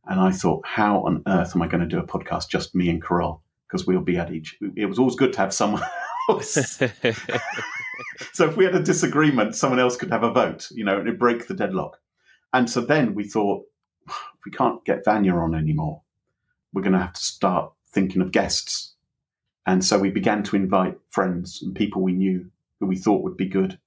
And 0.07 0.19
I 0.19 0.31
thought, 0.31 0.65
how 0.65 1.03
on 1.03 1.21
earth 1.27 1.55
am 1.55 1.61
I 1.61 1.67
going 1.67 1.81
to 1.81 1.87
do 1.87 1.99
a 1.99 2.07
podcast 2.07 2.49
just 2.49 2.73
me 2.73 2.89
and 2.89 3.03
Carole? 3.03 3.43
Because 3.67 3.85
we'll 3.85 4.01
be 4.01 4.17
at 4.17 4.33
each. 4.33 4.57
It 4.75 4.87
was 4.87 4.97
always 4.97 5.15
good 5.15 5.33
to 5.33 5.39
have 5.39 5.53
someone 5.53 5.83
else. 6.29 6.53
so 8.33 8.49
if 8.49 8.57
we 8.57 8.65
had 8.65 8.73
a 8.73 8.81
disagreement, 8.81 9.55
someone 9.55 9.79
else 9.79 9.95
could 9.95 10.09
have 10.09 10.23
a 10.23 10.31
vote, 10.31 10.69
you 10.71 10.83
know, 10.83 10.99
and 10.99 11.07
it 11.07 11.19
break 11.19 11.47
the 11.47 11.53
deadlock. 11.53 11.97
And 12.51 12.67
so 12.67 12.81
then 12.81 13.13
we 13.13 13.25
thought, 13.25 13.63
we 14.43 14.51
can't 14.51 14.83
get 14.85 15.05
Vanya 15.05 15.35
on 15.35 15.53
anymore. 15.53 16.01
We're 16.73 16.81
going 16.81 16.93
to 16.93 16.99
have 16.99 17.13
to 17.13 17.21
start 17.21 17.73
thinking 17.91 18.21
of 18.21 18.31
guests. 18.31 18.93
And 19.65 19.83
so 19.83 19.99
we 19.99 20.09
began 20.09 20.43
to 20.43 20.55
invite 20.55 20.97
friends 21.09 21.61
and 21.61 21.75
people 21.75 22.01
we 22.01 22.13
knew 22.13 22.49
who 22.79 22.87
we 22.87 22.97
thought 22.97 23.23
would 23.23 23.37
be 23.37 23.47
good 23.47 23.77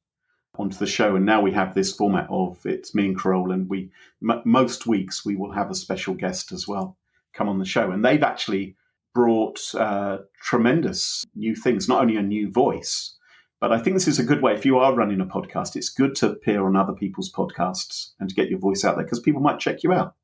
onto 0.57 0.77
the 0.77 0.87
show. 0.87 1.17
And 1.17 1.27
now 1.27 1.41
we 1.41 1.53
have 1.53 1.75
this 1.75 1.93
format 1.93 2.29
of 2.31 2.65
it's 2.65 2.95
me 2.95 3.07
and 3.07 3.21
Carole, 3.21 3.51
and 3.51 3.69
we 3.69 3.91
m- 4.23 4.43
most 4.45 4.87
weeks 4.87 5.25
we 5.25 5.37
will 5.37 5.53
have 5.53 5.71
a 5.71 5.75
special 5.75 6.15
guest 6.15 6.53
as 6.53 6.69
well 6.69 6.97
come 7.33 7.49
on 7.49 7.59
the 7.59 7.65
show. 7.65 7.91
And 7.91 8.05
they've 8.05 8.23
actually 8.23 8.77
brought 9.13 9.75
uh, 9.75 10.19
tremendous 10.41 11.25
new 11.35 11.55
things, 11.55 11.89
not 11.89 12.03
only 12.03 12.17
a 12.17 12.23
new 12.23 12.51
voice, 12.51 13.17
but 13.61 13.73
I 13.73 13.79
think 13.79 13.95
this 13.95 14.09
is 14.09 14.19
a 14.19 14.25
good 14.25 14.43
way. 14.43 14.55
If 14.55 14.67
you 14.67 14.79
are 14.79 14.95
running 14.95 15.21
a 15.21 15.27
podcast, 15.27 15.77
it's 15.77 15.89
good 15.89 16.15
to 16.17 16.31
appear 16.31 16.65
on 16.67 16.77
other 16.77 16.93
people's 16.93 17.33
podcasts 17.33 18.11
and 18.21 18.29
to 18.29 18.35
get 18.35 18.51
your 18.51 18.59
voice 18.59 18.85
out 18.85 18.97
there 18.97 19.05
because 19.05 19.21
people 19.21 19.41
might 19.41 19.59
check 19.59 19.83
you 19.83 19.93
out. 19.93 20.15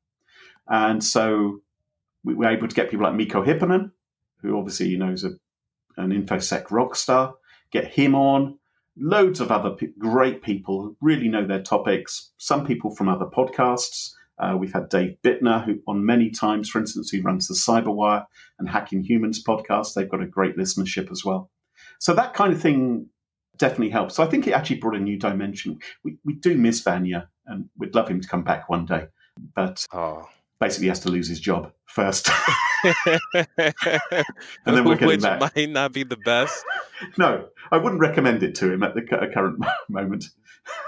And 0.67 1.03
so 1.03 1.61
we 2.23 2.33
were 2.33 2.47
able 2.49 2.67
to 2.67 2.75
get 2.75 2.89
people 2.89 3.05
like 3.05 3.15
Mikko 3.15 3.43
Hyppönen, 3.43 3.91
who 4.41 4.57
obviously 4.57 4.87
you 4.87 4.97
know 4.97 5.11
is 5.11 5.23
a, 5.23 5.31
an 5.97 6.11
infosec 6.11 6.71
rock 6.71 6.95
star, 6.95 7.35
get 7.71 7.87
him 7.87 8.15
on. 8.15 8.57
Loads 8.97 9.39
of 9.39 9.51
other 9.51 9.71
pe- 9.71 9.93
great 9.97 10.43
people 10.43 10.81
who 10.81 10.97
really 11.01 11.29
know 11.29 11.45
their 11.45 11.61
topics. 11.61 12.31
Some 12.37 12.65
people 12.65 12.93
from 12.93 13.07
other 13.07 13.25
podcasts. 13.25 14.11
Uh, 14.37 14.57
we've 14.57 14.73
had 14.73 14.89
Dave 14.89 15.15
Bittner, 15.23 15.63
who 15.63 15.79
on 15.87 16.05
many 16.05 16.29
times, 16.29 16.69
for 16.69 16.79
instance, 16.79 17.09
who 17.09 17.21
runs 17.21 17.47
the 17.47 17.53
Cyberwire 17.53 18.25
and 18.59 18.67
Hacking 18.69 19.03
Humans 19.03 19.43
podcast. 19.43 19.93
They've 19.93 20.09
got 20.09 20.21
a 20.21 20.27
great 20.27 20.57
listenership 20.57 21.11
as 21.11 21.23
well. 21.23 21.49
So 21.99 22.13
that 22.15 22.33
kind 22.33 22.51
of 22.51 22.61
thing 22.61 23.07
definitely 23.57 23.91
helps. 23.91 24.15
So 24.15 24.23
I 24.23 24.27
think 24.27 24.47
it 24.47 24.53
actually 24.53 24.77
brought 24.77 24.95
a 24.95 24.99
new 24.99 25.17
dimension. 25.17 25.79
We, 26.03 26.17
we 26.25 26.33
do 26.33 26.57
miss 26.57 26.81
Vanya, 26.81 27.29
and 27.45 27.69
we'd 27.77 27.95
love 27.95 28.09
him 28.09 28.19
to 28.19 28.27
come 28.27 28.43
back 28.43 28.67
one 28.67 28.85
day. 28.85 29.05
But 29.55 29.85
oh. 29.93 30.27
Basically, 30.61 30.87
has 30.87 31.01
to 31.01 31.09
lose 31.09 31.27
his 31.27 31.41
job 31.41 31.73
first. 31.87 32.29
and 33.35 33.47
then 34.65 34.85
we're 34.85 34.93
getting 34.95 35.07
Which 35.07 35.21
back. 35.21 35.55
might 35.55 35.69
not 35.69 35.91
be 35.91 36.03
the 36.03 36.17
best. 36.17 36.63
No, 37.17 37.47
I 37.71 37.77
wouldn't 37.77 37.99
recommend 37.99 38.43
it 38.43 38.53
to 38.55 38.71
him 38.71 38.83
at 38.83 38.93
the 38.93 39.01
current 39.01 39.57
moment. 39.89 40.25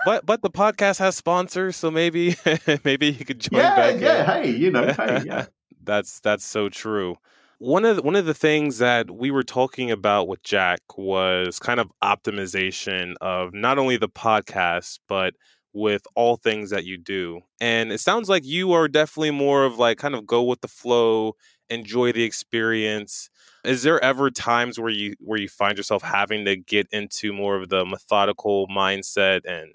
But 0.06 0.28
but 0.28 0.44
the 0.44 0.52
podcast 0.52 1.00
has 1.00 1.16
sponsors, 1.16 1.76
so 1.76 1.90
maybe 1.90 2.36
maybe 2.84 3.08
you 3.08 3.26
could 3.26 3.40
join 3.40 3.60
yeah, 3.60 3.76
back 3.76 3.96
in. 3.96 4.02
yeah. 4.02 4.24
Hey, 4.24 4.52
you 4.52 4.70
know, 4.70 4.94
hey, 4.94 5.24
yeah. 5.26 5.46
That's 5.84 6.20
that's 6.20 6.46
so 6.46 6.70
true. 6.70 7.16
One 7.58 7.84
of 7.84 7.96
the, 7.96 8.02
one 8.04 8.16
of 8.16 8.26
the 8.26 8.36
things 8.36 8.78
that 8.78 9.10
we 9.10 9.32
were 9.32 9.42
talking 9.42 9.90
about 9.90 10.28
with 10.28 10.44
Jack 10.44 10.82
was 10.98 11.58
kind 11.58 11.80
of 11.80 11.92
optimization 12.04 13.16
of 13.20 13.56
not 13.56 13.80
only 13.80 13.98
the 13.98 14.08
podcast 14.08 15.00
but 15.08 15.34
with 15.74 16.04
all 16.16 16.38
things 16.38 16.70
that 16.70 16.86
you 16.86 16.98
do. 16.98 17.42
And 17.60 17.92
it 17.92 18.00
sounds 18.00 18.30
like 18.30 18.46
you 18.46 18.74
are 18.74 18.88
definitely 18.88 19.32
more 19.32 19.66
of 19.66 19.78
like 19.78 19.98
kind 19.98 20.16
of 20.16 20.26
go 20.26 20.44
with 20.44 20.62
the 20.62 20.68
flow, 20.68 21.36
enjoy 21.70 22.12
the 22.12 22.24
experience. 22.24 23.30
Is 23.66 23.84
there 23.84 24.04
ever 24.04 24.30
times 24.30 24.80
where 24.80 24.92
you 24.92 25.16
where 25.20 25.40
you 25.40 25.50
find 25.50 25.78
yourself 25.78 26.04
having 26.04 26.46
to 26.46 26.56
get 26.56 26.88
into 26.92 27.34
more 27.34 27.56
of 27.56 27.70
the 27.70 27.86
methodical 27.86 28.68
mindset 28.68 29.42
and 29.48 29.74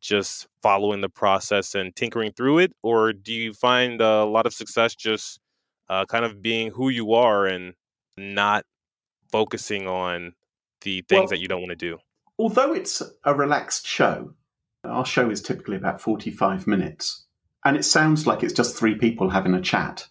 just 0.00 0.46
following 0.62 1.00
the 1.02 1.08
process 1.08 1.74
and 1.74 1.94
tinkering 1.94 2.32
through 2.32 2.56
it 2.58 2.72
or 2.82 3.12
do 3.12 3.34
you 3.34 3.52
find 3.52 4.00
a 4.00 4.24
lot 4.24 4.46
of 4.46 4.54
success 4.54 4.94
just 4.94 5.40
uh, 5.90 6.06
kind 6.06 6.24
of 6.24 6.40
being 6.40 6.70
who 6.70 6.88
you 6.88 7.12
are 7.12 7.44
and 7.44 7.74
not 8.16 8.64
focusing 9.30 9.86
on 9.86 10.32
the 10.82 11.02
things 11.02 11.18
Well- 11.18 11.28
that 11.28 11.38
you 11.40 11.48
don't 11.48 11.60
want 11.60 11.70
to 11.70 11.76
do. 11.76 11.98
Although 12.38 12.72
it's 12.72 13.02
a 13.24 13.34
relaxed 13.34 13.86
show, 13.86 14.32
our 14.84 15.04
show 15.04 15.30
is 15.30 15.42
typically 15.42 15.76
about 15.76 16.00
45 16.00 16.66
minutes, 16.66 17.24
and 17.64 17.76
it 17.76 17.84
sounds 17.84 18.26
like 18.26 18.42
it's 18.42 18.52
just 18.52 18.76
three 18.76 18.94
people 18.94 19.30
having 19.30 19.54
a 19.54 19.60
chat. 19.60 20.06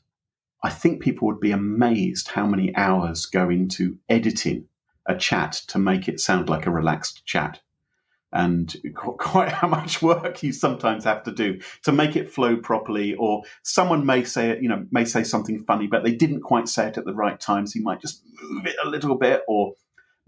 I 0.63 0.69
think 0.69 1.01
people 1.01 1.27
would 1.27 1.39
be 1.39 1.51
amazed 1.51 2.29
how 2.29 2.45
many 2.45 2.75
hours 2.75 3.25
go 3.25 3.49
into 3.49 3.97
editing 4.09 4.67
a 5.05 5.15
chat 5.15 5.53
to 5.67 5.79
make 5.79 6.07
it 6.07 6.19
sound 6.19 6.49
like 6.49 6.65
a 6.65 6.71
relaxed 6.71 7.25
chat. 7.25 7.61
And 8.31 8.75
quite 8.95 9.51
how 9.51 9.67
much 9.67 10.01
work 10.03 10.43
you 10.43 10.53
sometimes 10.53 11.05
have 11.05 11.23
to 11.23 11.31
do 11.31 11.59
to 11.83 11.91
make 11.91 12.15
it 12.15 12.29
flow 12.29 12.57
properly, 12.57 13.15
or 13.15 13.43
someone 13.63 14.05
may 14.05 14.23
say 14.23 14.59
you 14.61 14.69
know, 14.69 14.85
may 14.91 15.05
say 15.05 15.23
something 15.23 15.63
funny, 15.63 15.87
but 15.87 16.03
they 16.03 16.13
didn't 16.13 16.41
quite 16.41 16.67
say 16.67 16.89
it 16.89 16.97
at 16.97 17.05
the 17.05 17.13
right 17.13 17.39
time, 17.39 17.65
so 17.65 17.79
you 17.79 17.83
might 17.83 18.01
just 18.01 18.23
move 18.43 18.67
it 18.67 18.75
a 18.83 18.87
little 18.87 19.15
bit, 19.15 19.41
or 19.47 19.73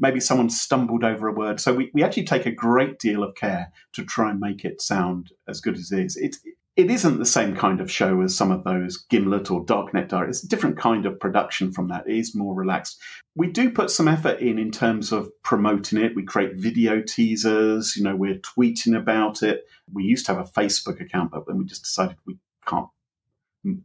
maybe 0.01 0.19
someone 0.19 0.49
stumbled 0.49 1.03
over 1.03 1.27
a 1.27 1.33
word. 1.33 1.59
So 1.59 1.73
we, 1.73 1.91
we 1.93 2.03
actually 2.03 2.25
take 2.25 2.45
a 2.45 2.51
great 2.51 2.99
deal 2.99 3.23
of 3.23 3.35
care 3.35 3.71
to 3.93 4.03
try 4.03 4.31
and 4.31 4.39
make 4.39 4.65
it 4.65 4.81
sound 4.81 5.31
as 5.47 5.61
good 5.61 5.77
as 5.77 5.91
it 5.91 5.99
is. 6.03 6.17
It's, 6.17 6.39
it 6.75 6.89
isn't 6.89 7.19
the 7.19 7.25
same 7.25 7.55
kind 7.55 7.81
of 7.81 7.91
show 7.91 8.21
as 8.21 8.35
some 8.35 8.49
of 8.49 8.63
those 8.63 9.05
Gimlet 9.09 9.51
or 9.51 9.63
Darknet 9.63 10.07
Diary. 10.07 10.29
It's 10.29 10.43
a 10.43 10.47
different 10.47 10.77
kind 10.77 11.05
of 11.05 11.19
production 11.19 11.71
from 11.71 11.89
that. 11.89 12.07
It 12.07 12.15
is 12.15 12.35
more 12.35 12.55
relaxed. 12.55 12.99
We 13.35 13.47
do 13.47 13.69
put 13.69 13.91
some 13.91 14.07
effort 14.07 14.39
in 14.39 14.57
in 14.57 14.71
terms 14.71 15.11
of 15.11 15.29
promoting 15.43 15.99
it. 15.99 16.15
We 16.15 16.23
create 16.23 16.55
video 16.55 17.01
teasers. 17.01 17.95
You 17.95 18.03
know, 18.03 18.15
we're 18.15 18.39
tweeting 18.39 18.97
about 18.97 19.43
it. 19.43 19.65
We 19.91 20.03
used 20.03 20.25
to 20.27 20.33
have 20.33 20.45
a 20.47 20.49
Facebook 20.49 21.01
account, 21.01 21.31
but 21.31 21.45
then 21.45 21.57
we 21.57 21.65
just 21.65 21.83
decided 21.83 22.17
we 22.25 22.37
can't. 22.65 22.87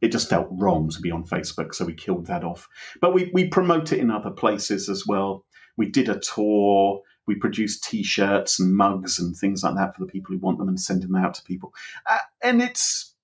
It 0.01 0.11
just 0.11 0.31
felt 0.31 0.49
wrong 0.51 0.89
to 0.89 1.01
be 1.01 1.11
on 1.11 1.27
Facebook, 1.27 1.75
so 1.75 1.85
we 1.85 1.93
killed 1.93 2.27
that 2.29 2.45
off. 2.45 2.67
But 3.03 3.13
we, 3.13 3.31
we 3.35 3.49
promote 3.49 3.93
it 3.93 3.99
in 3.99 4.11
other 4.11 4.31
places 4.31 4.89
as 4.89 5.07
well 5.07 5.45
we 5.77 5.87
did 5.89 6.09
a 6.09 6.19
tour. 6.21 7.03
We 7.27 7.35
produced 7.35 7.83
t-shirts 7.83 8.61
and 8.61 8.77
mugs 8.77 9.19
and 9.19 9.37
things 9.37 9.65
like 9.65 9.75
that 9.75 9.97
for 9.97 10.05
the 10.05 10.11
people 10.11 10.33
who 10.33 10.39
want 10.39 10.59
them 10.59 10.69
and 10.69 10.81
send 10.81 11.03
them 11.03 11.17
out 11.17 11.35
to 11.35 11.43
people. 11.43 11.75
Uh, 12.09 12.19
and 12.41 12.63
it's 12.63 13.15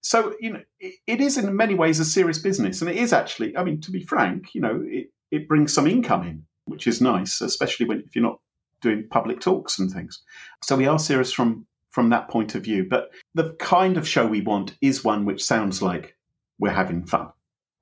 so 0.00 0.34
you 0.40 0.52
know 0.52 0.62
it, 0.80 0.94
it 1.06 1.20
is 1.20 1.36
in 1.36 1.54
many 1.54 1.74
ways 1.74 2.00
a 2.00 2.04
serious 2.04 2.38
business. 2.38 2.80
And 2.80 2.90
it 2.90 2.96
is 2.96 3.12
actually 3.12 3.56
i 3.56 3.64
mean 3.64 3.80
to 3.82 3.90
be 3.90 4.02
frank 4.02 4.54
you 4.54 4.60
know 4.60 4.82
it, 4.86 5.10
it 5.30 5.48
brings 5.48 5.72
some 5.72 5.86
income 5.86 6.22
in 6.22 6.44
which 6.64 6.86
is 6.86 7.00
nice 7.00 7.40
especially 7.40 7.86
when 7.86 8.00
if 8.00 8.16
you're 8.16 8.22
not 8.22 8.40
doing 8.80 9.06
public 9.08 9.40
talks 9.40 9.78
and 9.78 9.90
things. 9.90 10.22
So 10.62 10.76
we 10.76 10.86
are 10.86 10.98
serious 10.98 11.32
from 11.32 11.66
from 11.90 12.10
that 12.10 12.28
point 12.28 12.54
of 12.54 12.62
view. 12.62 12.86
But 12.88 13.10
the 13.34 13.54
kind 13.58 13.96
of 13.96 14.06
show 14.06 14.26
we 14.26 14.42
want 14.42 14.76
is 14.80 15.04
one 15.04 15.24
which 15.24 15.42
sounds 15.42 15.80
like 15.80 16.16
we're 16.58 16.70
having 16.70 17.04
fun 17.04 17.28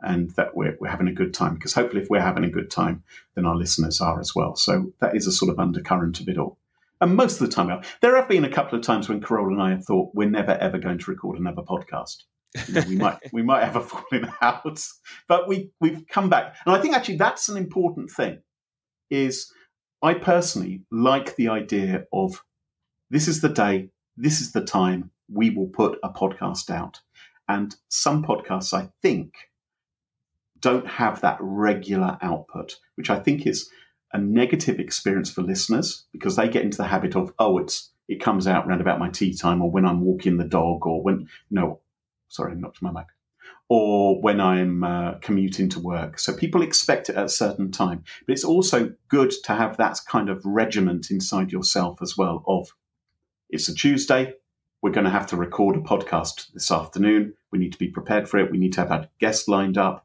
and 0.04 0.30
that 0.30 0.54
we're, 0.54 0.76
we're 0.80 0.88
having 0.88 1.08
a 1.08 1.12
good 1.12 1.34
time. 1.34 1.54
Because 1.54 1.74
hopefully, 1.74 2.02
if 2.02 2.10
we're 2.10 2.20
having 2.20 2.44
a 2.44 2.50
good 2.50 2.70
time, 2.70 3.02
then 3.34 3.46
our 3.46 3.56
listeners 3.56 4.00
are 4.00 4.20
as 4.20 4.34
well. 4.34 4.54
So 4.56 4.92
that 5.00 5.16
is 5.16 5.26
a 5.26 5.32
sort 5.32 5.50
of 5.50 5.58
undercurrent 5.58 6.20
of 6.20 6.28
it 6.28 6.38
all. 6.38 6.58
And 7.00 7.16
most 7.16 7.40
of 7.40 7.46
the 7.48 7.54
time, 7.54 7.82
there 8.00 8.16
have 8.16 8.28
been 8.28 8.44
a 8.44 8.50
couple 8.50 8.78
of 8.78 8.84
times 8.84 9.08
when 9.08 9.20
Carole 9.20 9.52
and 9.52 9.60
I 9.60 9.70
have 9.70 9.84
thought 9.84 10.12
we're 10.14 10.30
never 10.30 10.52
ever 10.52 10.78
going 10.78 10.98
to 10.98 11.10
record 11.10 11.38
another 11.38 11.62
podcast. 11.62 12.22
You 12.68 12.74
know, 12.74 12.84
we 12.88 12.96
might 12.96 13.18
we 13.32 13.42
might 13.42 13.64
have 13.64 13.76
a 13.76 13.80
falling 13.80 14.30
out, 14.40 14.80
but 15.26 15.48
we 15.48 15.70
we've 15.80 16.06
come 16.06 16.30
back, 16.30 16.56
and 16.64 16.74
I 16.74 16.80
think 16.80 16.94
actually 16.94 17.16
that's 17.16 17.48
an 17.48 17.56
important 17.56 18.10
thing. 18.10 18.38
Is 19.10 19.52
I 20.02 20.14
personally 20.14 20.82
like 20.90 21.36
the 21.36 21.48
idea 21.48 22.04
of 22.12 22.42
this 23.10 23.28
is 23.28 23.40
the 23.40 23.48
day, 23.48 23.90
this 24.16 24.40
is 24.40 24.52
the 24.52 24.64
time 24.64 25.10
we 25.28 25.50
will 25.50 25.68
put 25.68 25.98
a 26.02 26.10
podcast 26.10 26.70
out, 26.70 27.00
and 27.48 27.74
some 27.88 28.22
podcasts 28.22 28.72
I 28.72 28.90
think 29.02 29.34
don't 30.64 30.86
have 30.88 31.20
that 31.20 31.36
regular 31.40 32.16
output, 32.22 32.78
which 32.96 33.10
I 33.10 33.20
think 33.20 33.46
is 33.46 33.68
a 34.14 34.18
negative 34.18 34.80
experience 34.80 35.30
for 35.30 35.42
listeners 35.42 36.06
because 36.10 36.36
they 36.36 36.48
get 36.48 36.64
into 36.64 36.78
the 36.78 36.86
habit 36.86 37.14
of, 37.14 37.32
oh, 37.38 37.58
it's 37.58 37.90
it 38.08 38.20
comes 38.20 38.46
out 38.46 38.66
round 38.66 38.80
about 38.80 38.98
my 38.98 39.08
tea 39.08 39.34
time 39.34 39.62
or 39.62 39.70
when 39.70 39.86
I'm 39.86 40.00
walking 40.00 40.36
the 40.36 40.44
dog 40.44 40.86
or 40.86 41.02
when 41.02 41.28
no, 41.50 41.80
sorry, 42.28 42.54
not 42.54 42.74
to 42.74 42.84
my 42.84 42.90
mic, 42.90 43.06
or 43.68 44.20
when 44.20 44.40
I'm 44.40 44.84
uh, 44.84 45.14
commuting 45.20 45.68
to 45.70 45.80
work. 45.80 46.18
So 46.18 46.34
people 46.34 46.62
expect 46.62 47.10
it 47.10 47.16
at 47.16 47.26
a 47.26 47.30
certain 47.30 47.70
time, 47.70 48.02
but 48.26 48.32
it's 48.32 48.44
also 48.44 48.94
good 49.08 49.32
to 49.44 49.54
have 49.54 49.76
that 49.76 50.00
kind 50.08 50.30
of 50.30 50.44
regiment 50.44 51.10
inside 51.10 51.52
yourself 51.52 52.00
as 52.00 52.16
well. 52.16 52.42
Of 52.46 52.74
it's 53.50 53.68
a 53.68 53.74
Tuesday, 53.74 54.34
we're 54.80 54.90
going 54.90 55.04
to 55.04 55.10
have 55.10 55.26
to 55.28 55.36
record 55.36 55.76
a 55.76 55.80
podcast 55.80 56.52
this 56.52 56.70
afternoon. 56.70 57.34
We 57.50 57.58
need 57.58 57.72
to 57.72 57.78
be 57.78 57.88
prepared 57.88 58.28
for 58.28 58.38
it. 58.38 58.50
We 58.50 58.58
need 58.58 58.74
to 58.74 58.80
have 58.80 58.92
our 58.92 59.08
guest 59.18 59.48
lined 59.48 59.78
up. 59.78 60.03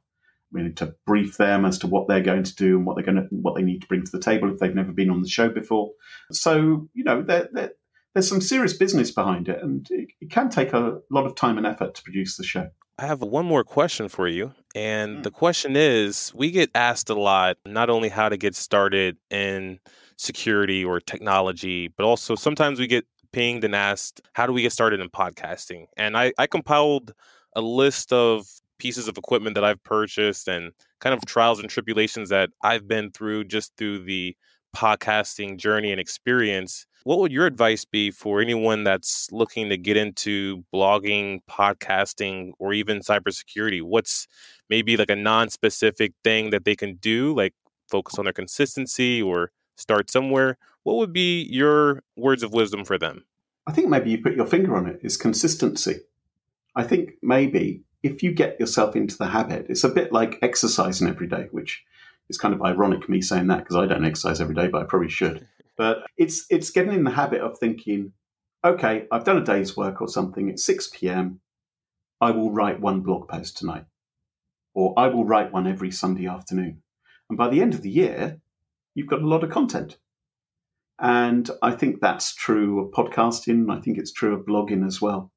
We 0.51 0.63
need 0.63 0.77
to 0.77 0.95
brief 1.05 1.37
them 1.37 1.65
as 1.65 1.77
to 1.79 1.87
what 1.87 2.07
they're 2.07 2.21
going 2.21 2.43
to 2.43 2.55
do 2.55 2.77
and 2.77 2.85
what 2.85 2.95
they're 2.95 3.05
going 3.05 3.17
to 3.17 3.27
what 3.31 3.55
they 3.55 3.61
need 3.61 3.81
to 3.81 3.87
bring 3.87 4.03
to 4.03 4.11
the 4.11 4.19
table 4.19 4.51
if 4.51 4.59
they've 4.59 4.73
never 4.73 4.91
been 4.91 5.09
on 5.09 5.21
the 5.21 5.29
show 5.29 5.49
before. 5.49 5.91
So 6.31 6.87
you 6.93 7.03
know, 7.03 7.21
there, 7.21 7.49
there, 7.51 7.71
there's 8.13 8.27
some 8.27 8.41
serious 8.41 8.73
business 8.73 9.11
behind 9.11 9.47
it, 9.49 9.61
and 9.61 9.87
it, 9.91 10.09
it 10.19 10.31
can 10.31 10.49
take 10.49 10.73
a 10.73 10.99
lot 11.11 11.25
of 11.25 11.35
time 11.35 11.57
and 11.57 11.67
effort 11.67 11.95
to 11.95 12.01
produce 12.03 12.37
the 12.37 12.43
show. 12.43 12.69
I 12.97 13.05
have 13.05 13.21
one 13.21 13.45
more 13.45 13.63
question 13.63 14.09
for 14.09 14.27
you. 14.27 14.53
And 14.75 15.19
Mm. 15.19 15.23
the 15.23 15.31
question 15.31 15.75
is 15.77 16.33
we 16.35 16.51
get 16.51 16.69
asked 16.75 17.09
a 17.09 17.15
lot, 17.15 17.57
not 17.65 17.89
only 17.89 18.09
how 18.09 18.27
to 18.27 18.35
get 18.35 18.55
started 18.55 19.15
in 19.29 19.79
security 20.17 20.83
or 20.83 20.99
technology, 20.99 21.87
but 21.87 22.03
also 22.03 22.35
sometimes 22.35 22.77
we 22.77 22.87
get 22.87 23.05
pinged 23.31 23.63
and 23.63 23.73
asked, 23.73 24.19
how 24.33 24.45
do 24.45 24.51
we 24.51 24.61
get 24.61 24.73
started 24.73 24.99
in 24.99 25.09
podcasting? 25.09 25.85
And 25.95 26.17
I, 26.17 26.33
I 26.37 26.45
compiled 26.47 27.13
a 27.55 27.61
list 27.61 28.11
of 28.11 28.47
pieces 28.79 29.07
of 29.07 29.17
equipment 29.17 29.55
that 29.55 29.63
I've 29.63 29.83
purchased 29.83 30.47
and 30.47 30.71
kind 30.99 31.13
of 31.13 31.23
trials 31.25 31.59
and 31.59 31.69
tribulations 31.69 32.29
that 32.29 32.49
I've 32.63 32.87
been 32.87 33.11
through 33.11 33.45
just 33.45 33.75
through 33.77 34.03
the 34.05 34.35
podcasting 34.75 35.57
journey 35.57 35.91
and 35.91 35.99
experience. 35.99 36.85
What 37.03 37.19
would 37.19 37.31
your 37.31 37.45
advice 37.45 37.85
be 37.85 38.11
for 38.11 38.41
anyone 38.41 38.83
that's 38.83 39.31
looking 39.31 39.69
to 39.69 39.77
get 39.77 39.97
into 39.97 40.63
blogging, 40.73 41.39
podcasting, 41.49 42.51
or 42.59 42.73
even 42.73 42.99
cybersecurity? 42.99 43.81
What's 43.81 44.27
maybe 44.69 44.97
like 44.97 45.09
a 45.09 45.15
non 45.15 45.49
specific 45.49 46.13
thing 46.23 46.49
that 46.49 46.65
they 46.65 46.75
can 46.75 46.95
do, 46.95 47.35
like 47.35 47.53
focus 47.89 48.19
on 48.19 48.25
their 48.25 48.33
consistency 48.33 49.21
or 49.21 49.51
start 49.77 50.11
somewhere? 50.11 50.57
What 50.83 50.97
would 50.97 51.13
be 51.13 51.43
your 51.43 52.03
words 52.15 52.43
of 52.43 52.53
wisdom 52.53 52.85
for 52.85 52.97
them? 52.97 53.23
I 53.65 53.71
think 53.71 53.87
maybe 53.87 54.11
you 54.11 54.21
put 54.21 54.35
your 54.35 54.47
finger 54.47 54.75
on 54.75 54.87
it 54.87 54.99
is 55.03 55.15
consistency. 55.17 56.01
I 56.75 56.83
think 56.83 57.13
maybe 57.21 57.83
if 58.03 58.23
you 58.23 58.31
get 58.31 58.59
yourself 58.59 58.95
into 58.95 59.17
the 59.17 59.27
habit, 59.27 59.67
it's 59.69 59.83
a 59.83 59.89
bit 59.89 60.11
like 60.11 60.39
exercising 60.41 61.07
every 61.07 61.27
day, 61.27 61.47
which 61.51 61.83
is 62.29 62.37
kind 62.37 62.53
of 62.53 62.61
ironic 62.61 63.09
me 63.09 63.21
saying 63.21 63.47
that 63.47 63.59
because 63.59 63.75
I 63.75 63.85
don't 63.85 64.05
exercise 64.05 64.39
every 64.39 64.55
day, 64.55 64.67
but 64.67 64.81
I 64.81 64.85
probably 64.85 65.09
should. 65.09 65.47
But 65.77 66.05
it's 66.17 66.45
it's 66.49 66.69
getting 66.69 66.93
in 66.93 67.03
the 67.03 67.11
habit 67.11 67.41
of 67.41 67.57
thinking, 67.57 68.13
okay, 68.63 69.05
I've 69.11 69.23
done 69.23 69.37
a 69.37 69.43
day's 69.43 69.75
work 69.77 70.01
or 70.01 70.07
something. 70.07 70.49
It's 70.49 70.63
six 70.63 70.89
p.m. 70.91 71.39
I 72.21 72.31
will 72.31 72.51
write 72.51 72.81
one 72.81 73.01
blog 73.01 73.27
post 73.27 73.57
tonight, 73.57 73.85
or 74.73 74.93
I 74.97 75.07
will 75.07 75.25
write 75.25 75.53
one 75.53 75.67
every 75.67 75.91
Sunday 75.91 76.27
afternoon. 76.27 76.83
And 77.29 77.37
by 77.37 77.47
the 77.47 77.61
end 77.61 77.73
of 77.73 77.81
the 77.81 77.89
year, 77.89 78.41
you've 78.93 79.07
got 79.07 79.21
a 79.21 79.27
lot 79.27 79.43
of 79.43 79.49
content. 79.49 79.97
And 80.99 81.49
I 81.61 81.71
think 81.71 82.01
that's 82.01 82.35
true 82.35 82.81
of 82.81 82.91
podcasting. 82.91 83.71
I 83.71 83.79
think 83.79 83.97
it's 83.97 84.11
true 84.11 84.33
of 84.33 84.45
blogging 84.45 84.85
as 84.85 85.01
well. 85.01 85.31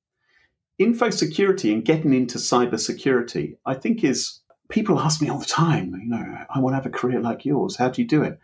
Info 0.82 1.10
security 1.10 1.72
and 1.72 1.84
getting 1.84 2.12
into 2.12 2.38
cyber 2.38 2.78
security, 2.78 3.56
I 3.66 3.74
think 3.74 4.04
is 4.04 4.40
people 4.68 4.98
ask 4.98 5.20
me 5.20 5.28
all 5.28 5.38
the 5.38 5.44
time, 5.44 5.94
you 6.02 6.08
know, 6.08 6.38
I 6.48 6.58
want 6.58 6.72
to 6.72 6.76
have 6.76 6.86
a 6.86 6.90
career 6.90 7.20
like 7.20 7.44
yours. 7.44 7.76
How 7.76 7.88
do 7.90 8.00
you 8.00 8.08
do 8.08 8.22
it? 8.22 8.38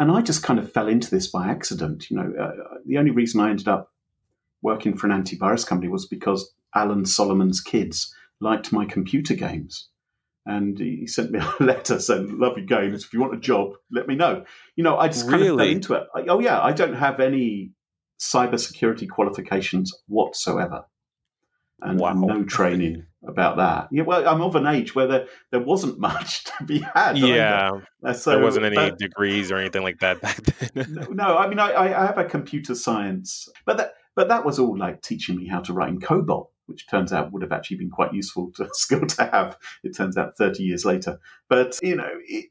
And 0.00 0.10
I 0.10 0.22
just 0.22 0.42
kind 0.42 0.58
of 0.58 0.72
fell 0.72 0.88
into 0.88 1.10
this 1.10 1.26
by 1.26 1.48
accident. 1.48 2.10
You 2.10 2.16
know, 2.16 2.32
uh, 2.40 2.78
the 2.86 2.98
only 2.98 3.10
reason 3.10 3.40
I 3.40 3.50
ended 3.50 3.68
up 3.68 3.92
working 4.62 4.96
for 4.96 5.08
an 5.08 5.22
antivirus 5.22 5.66
company 5.66 5.88
was 5.90 6.06
because 6.06 6.52
Alan 6.74 7.04
Solomon's 7.04 7.60
kids 7.60 8.14
liked 8.40 8.72
my 8.72 8.84
computer 8.84 9.34
games. 9.34 9.88
And 10.46 10.78
he 10.78 11.06
sent 11.06 11.30
me 11.30 11.40
a 11.60 11.62
letter 11.62 12.00
saying, 12.00 12.38
Love 12.38 12.56
your 12.56 12.66
games. 12.66 13.04
If 13.04 13.12
you 13.12 13.20
want 13.20 13.34
a 13.34 13.38
job, 13.38 13.72
let 13.90 14.08
me 14.08 14.14
know. 14.14 14.44
You 14.76 14.84
know, 14.84 14.96
I 14.96 15.08
just 15.08 15.28
kind 15.28 15.42
of 15.42 15.48
fell 15.48 15.56
Really? 15.56 15.72
into 15.72 15.94
it. 15.94 16.04
I, 16.14 16.24
oh, 16.28 16.38
yeah, 16.40 16.60
I 16.60 16.72
don't 16.72 16.94
have 16.94 17.20
any 17.20 17.72
cybersecurity 18.20 19.08
qualifications 19.08 19.92
whatsoever. 20.06 20.86
And 21.80 22.00
Wow. 22.00 22.14
no 22.14 22.44
training 22.44 23.04
about 23.26 23.56
that. 23.58 23.88
Yeah, 23.92 24.02
well, 24.02 24.26
I'm 24.28 24.40
of 24.40 24.56
an 24.56 24.66
age 24.66 24.94
where 24.94 25.06
there, 25.06 25.26
there 25.52 25.60
wasn't 25.62 25.98
much 26.08 26.44
to 26.44 26.64
be 26.64 26.80
had. 26.80 27.16
Yeah, 27.18 27.70
Uh, 28.04 28.12
so, 28.12 28.30
there 28.30 28.42
wasn't 28.42 28.66
any 28.66 28.74
but- 28.76 28.98
degrees 28.98 29.52
or 29.52 29.56
anything 29.58 29.82
like 29.82 29.98
that 30.00 30.20
back 30.22 30.36
then. 30.42 30.86
no, 30.94 31.06
no, 31.10 31.36
I 31.38 31.48
mean, 31.48 31.58
I, 31.58 31.72
I 31.74 32.06
have 32.06 32.18
a 32.18 32.24
computer 32.24 32.74
science, 32.74 33.48
but 33.64 33.76
that, 33.76 33.92
but 34.16 34.28
that 34.28 34.44
was 34.44 34.58
all 34.58 34.76
like 34.76 35.02
teaching 35.02 35.36
me 35.36 35.46
how 35.46 35.60
to 35.60 35.72
write 35.72 35.90
in 35.90 36.00
COBOL, 36.00 36.46
which 36.66 36.88
turns 36.88 37.12
out 37.12 37.32
would 37.32 37.42
have 37.42 37.52
actually 37.52 37.76
been 37.76 37.90
quite 37.90 38.12
useful 38.12 38.50
to 38.56 38.68
skill 38.72 39.06
to 39.06 39.24
have. 39.26 39.56
It 39.84 39.96
turns 39.96 40.16
out 40.16 40.36
30 40.36 40.64
years 40.64 40.84
later. 40.84 41.18
But, 41.48 41.78
you 41.82 41.94
know, 41.94 42.10
it, 42.26 42.46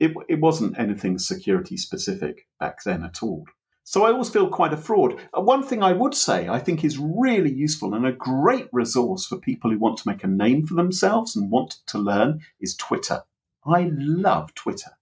it, 0.00 0.14
it 0.28 0.40
wasn't 0.40 0.78
anything 0.78 1.18
security 1.18 1.76
specific 1.76 2.46
back 2.58 2.78
then 2.84 3.04
at 3.04 3.22
all. 3.22 3.44
So 3.86 4.04
I 4.04 4.10
always 4.12 4.30
feel 4.30 4.48
quite 4.48 4.72
a 4.72 4.78
fraud. 4.78 5.20
Uh, 5.36 5.42
One 5.42 5.62
thing 5.62 5.82
I 5.82 5.92
would 5.92 6.14
say 6.14 6.48
I 6.48 6.58
think 6.58 6.82
is 6.84 6.98
really 6.98 7.52
useful 7.52 7.94
and 7.94 8.06
a 8.06 8.12
great 8.12 8.68
resource 8.72 9.26
for 9.26 9.36
people 9.36 9.70
who 9.70 9.78
want 9.78 9.98
to 9.98 10.08
make 10.08 10.24
a 10.24 10.26
name 10.26 10.66
for 10.66 10.74
themselves 10.74 11.36
and 11.36 11.50
want 11.50 11.78
to 11.88 11.98
learn 11.98 12.40
is 12.60 12.74
Twitter. 12.74 13.22
I 13.66 13.90
love 13.92 14.54
Twitter. 14.54 14.92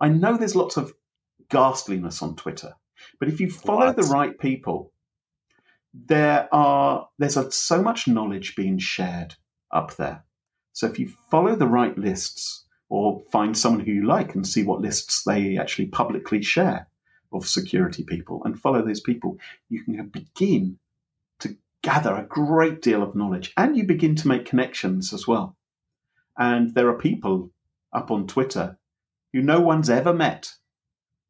I 0.00 0.08
know 0.08 0.36
there's 0.36 0.56
lots 0.56 0.76
of 0.76 0.92
ghastliness 1.50 2.20
on 2.20 2.34
Twitter, 2.34 2.74
but 3.20 3.28
if 3.28 3.40
you 3.40 3.48
follow 3.48 3.86
What? 3.86 3.96
the 3.96 4.02
right 4.02 4.36
people, 4.38 4.92
there 5.94 6.48
are 6.52 7.08
there's 7.18 7.36
a, 7.36 7.50
so 7.52 7.80
much 7.80 8.08
knowledge 8.08 8.56
being 8.56 8.78
shared 8.78 9.36
up 9.70 9.94
there. 9.96 10.24
So 10.72 10.88
if 10.88 10.98
you 10.98 11.08
follow 11.30 11.54
the 11.54 11.68
right 11.68 11.96
lists 11.96 12.64
or 12.88 13.22
find 13.30 13.56
someone 13.56 13.84
who 13.84 13.92
you 13.92 14.04
like 14.06 14.34
and 14.34 14.44
see 14.46 14.64
what 14.64 14.80
lists 14.80 15.22
they 15.22 15.56
actually 15.56 15.86
publicly 15.86 16.42
share 16.42 16.88
of 17.34 17.46
security 17.46 18.04
people 18.04 18.42
and 18.44 18.58
follow 18.58 18.84
those 18.84 19.00
people, 19.00 19.38
you 19.68 19.82
can 19.82 20.06
begin 20.08 20.78
to 21.40 21.56
gather 21.82 22.14
a 22.14 22.26
great 22.26 22.80
deal 22.80 23.02
of 23.02 23.14
knowledge 23.14 23.52
and 23.56 23.76
you 23.76 23.84
begin 23.84 24.14
to 24.16 24.28
make 24.28 24.46
connections 24.46 25.12
as 25.12 25.26
well. 25.26 25.56
And 26.38 26.74
there 26.74 26.88
are 26.88 26.98
people 26.98 27.50
up 27.92 28.10
on 28.10 28.26
Twitter 28.26 28.78
who 29.32 29.42
no 29.42 29.60
one's 29.60 29.90
ever 29.90 30.12
met, 30.12 30.54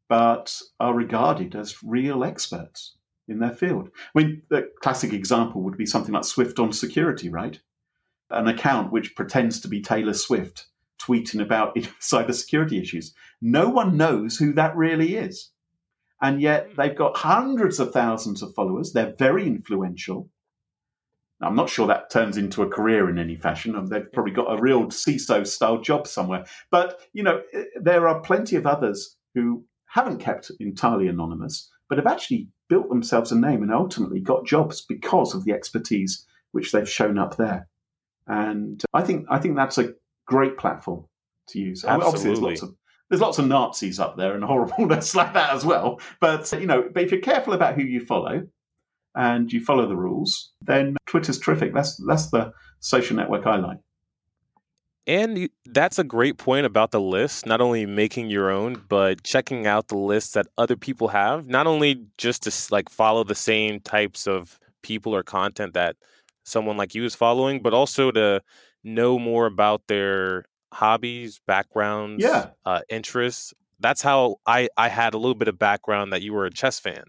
but 0.08 0.60
are 0.78 0.94
regarded 0.94 1.54
as 1.54 1.82
real 1.82 2.22
experts 2.22 2.96
in 3.26 3.38
their 3.38 3.52
field. 3.52 3.90
I 4.14 4.18
mean, 4.18 4.42
the 4.50 4.70
classic 4.82 5.12
example 5.12 5.62
would 5.62 5.76
be 5.76 5.86
something 5.86 6.12
like 6.12 6.24
Swift 6.24 6.58
on 6.58 6.72
security, 6.72 7.28
right? 7.28 7.58
An 8.30 8.48
account 8.48 8.92
which 8.92 9.16
pretends 9.16 9.60
to 9.60 9.68
be 9.68 9.80
Taylor 9.80 10.14
Swift 10.14 10.66
tweeting 11.00 11.40
about 11.40 11.74
cybersecurity 12.00 12.80
issues. 12.80 13.14
No 13.40 13.68
one 13.68 13.96
knows 13.96 14.36
who 14.36 14.52
that 14.54 14.76
really 14.76 15.16
is. 15.16 15.50
And 16.22 16.40
yet 16.40 16.70
they've 16.76 16.96
got 16.96 17.16
hundreds 17.16 17.80
of 17.80 17.92
thousands 17.92 18.42
of 18.42 18.54
followers. 18.54 18.92
They're 18.92 19.14
very 19.18 19.46
influential. 19.46 20.30
Now, 21.40 21.48
I'm 21.48 21.56
not 21.56 21.68
sure 21.68 21.86
that 21.86 22.10
turns 22.10 22.36
into 22.36 22.62
a 22.62 22.68
career 22.68 23.10
in 23.10 23.18
any 23.18 23.36
fashion. 23.36 23.74
and 23.74 23.88
They've 23.88 24.10
probably 24.12 24.32
got 24.32 24.52
a 24.52 24.62
real 24.62 24.86
CISO 24.86 25.46
style 25.46 25.80
job 25.80 26.06
somewhere. 26.06 26.46
But, 26.70 27.00
you 27.12 27.22
know, 27.22 27.42
eh, 27.52 27.64
there 27.80 28.08
are 28.08 28.20
plenty 28.20 28.56
of 28.56 28.66
others 28.66 29.16
who 29.34 29.64
haven't 29.86 30.18
kept 30.18 30.50
entirely 30.60 31.08
anonymous, 31.08 31.70
but 31.88 31.98
have 31.98 32.06
actually 32.06 32.48
built 32.68 32.88
themselves 32.88 33.32
a 33.32 33.38
name 33.38 33.62
and 33.62 33.72
ultimately 33.72 34.20
got 34.20 34.46
jobs 34.46 34.84
because 34.88 35.34
of 35.34 35.44
the 35.44 35.52
expertise 35.52 36.24
which 36.52 36.72
they've 36.72 36.88
shown 36.88 37.18
up 37.18 37.36
there. 37.36 37.68
And 38.26 38.82
I 38.94 39.02
think 39.02 39.26
I 39.28 39.38
think 39.38 39.56
that's 39.56 39.76
a 39.76 39.92
great 40.26 40.56
platform 40.56 41.06
to 41.48 41.58
use. 41.58 41.84
Obviously, 41.84 42.12
there's 42.12 42.38
Absolutely. 42.38 42.50
lots 42.50 42.62
of 42.62 42.74
there's 43.08 43.20
lots 43.20 43.38
of 43.38 43.46
Nazis 43.46 44.00
up 44.00 44.16
there 44.16 44.34
and 44.34 44.44
horribleness 44.44 45.14
like 45.14 45.34
that 45.34 45.52
as 45.52 45.64
well. 45.64 46.00
But 46.20 46.50
you 46.52 46.66
know, 46.66 46.88
but 46.92 47.02
if 47.02 47.12
you're 47.12 47.20
careful 47.20 47.52
about 47.52 47.74
who 47.74 47.82
you 47.82 48.00
follow 48.00 48.46
and 49.14 49.52
you 49.52 49.60
follow 49.60 49.86
the 49.86 49.96
rules, 49.96 50.52
then 50.62 50.96
Twitter's 51.06 51.38
terrific. 51.38 51.74
That's 51.74 51.96
that's 52.06 52.30
the 52.30 52.52
social 52.80 53.16
network 53.16 53.46
I 53.46 53.56
like. 53.56 53.78
And 55.06 55.50
that's 55.66 55.98
a 55.98 56.04
great 56.04 56.38
point 56.38 56.64
about 56.64 56.90
the 56.90 57.00
list, 57.00 57.44
not 57.44 57.60
only 57.60 57.84
making 57.84 58.30
your 58.30 58.50
own, 58.50 58.82
but 58.88 59.22
checking 59.22 59.66
out 59.66 59.88
the 59.88 59.98
lists 59.98 60.32
that 60.32 60.46
other 60.56 60.76
people 60.76 61.08
have, 61.08 61.46
not 61.46 61.66
only 61.66 62.06
just 62.16 62.44
to 62.44 62.72
like 62.72 62.88
follow 62.88 63.22
the 63.22 63.34
same 63.34 63.80
types 63.80 64.26
of 64.26 64.58
people 64.82 65.14
or 65.14 65.22
content 65.22 65.74
that 65.74 65.96
someone 66.44 66.78
like 66.78 66.94
you 66.94 67.04
is 67.04 67.14
following, 67.14 67.60
but 67.60 67.74
also 67.74 68.10
to 68.12 68.40
know 68.82 69.18
more 69.18 69.44
about 69.44 69.82
their 69.88 70.46
hobbies, 70.74 71.40
backgrounds, 71.46 72.22
Yeah. 72.22 72.48
uh, 72.66 72.80
interests. 72.88 73.54
That's 73.80 74.02
how 74.02 74.36
I, 74.46 74.68
I 74.76 74.88
had 74.88 75.14
a 75.14 75.18
little 75.18 75.34
bit 75.34 75.48
of 75.48 75.58
background 75.58 76.12
that 76.12 76.22
you 76.22 76.32
were 76.32 76.46
a 76.46 76.50
chess 76.50 76.78
fan. 76.80 77.04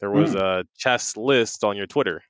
There 0.00 0.10
was 0.10 0.34
Mm. 0.34 0.40
a 0.40 0.64
chess 0.76 1.16
list 1.16 1.64
on 1.64 1.76
your 1.76 1.86
Twitter. 1.86 2.22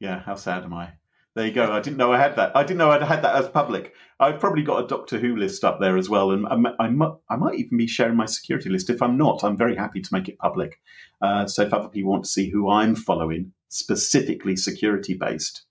Yeah, 0.00 0.20
how 0.20 0.34
sad 0.36 0.64
am 0.64 0.74
I? 0.74 0.90
There 1.34 1.46
you 1.46 1.52
go. 1.52 1.72
I 1.72 1.80
didn't 1.80 1.96
know 1.96 2.12
I 2.12 2.18
had 2.18 2.36
that. 2.36 2.54
I 2.54 2.62
didn't 2.62 2.76
know 2.78 2.90
I'd 2.90 3.02
had 3.02 3.22
that 3.22 3.34
as 3.36 3.48
public. 3.48 3.94
I've 4.20 4.38
probably 4.38 4.62
got 4.62 4.84
a 4.84 4.86
Doctor 4.86 5.18
Who 5.18 5.34
list 5.36 5.64
up 5.64 5.80
there 5.80 5.96
as 5.96 6.08
well, 6.10 6.30
and 6.30 6.46
I, 6.46 6.56
mi- 6.56 6.76
I, 6.78 6.88
mu- 6.90 7.16
I 7.30 7.36
might 7.36 7.54
even 7.58 7.78
be 7.78 7.86
sharing 7.86 8.16
my 8.16 8.26
security 8.26 8.68
list. 8.68 8.90
If 8.90 9.00
I'm 9.00 9.16
not, 9.16 9.42
I'm 9.42 9.56
very 9.56 9.74
happy 9.74 10.00
to 10.02 10.08
make 10.12 10.28
it 10.28 10.38
public. 10.38 10.78
Uh, 11.22 11.46
so 11.46 11.62
if 11.62 11.72
other 11.72 11.88
people 11.88 12.10
want 12.12 12.24
to 12.24 12.30
see 12.30 12.50
who 12.50 12.68
I'm 12.70 12.94
following, 12.94 13.52
specifically 13.68 14.56
security 14.56 15.14
based, 15.14 15.62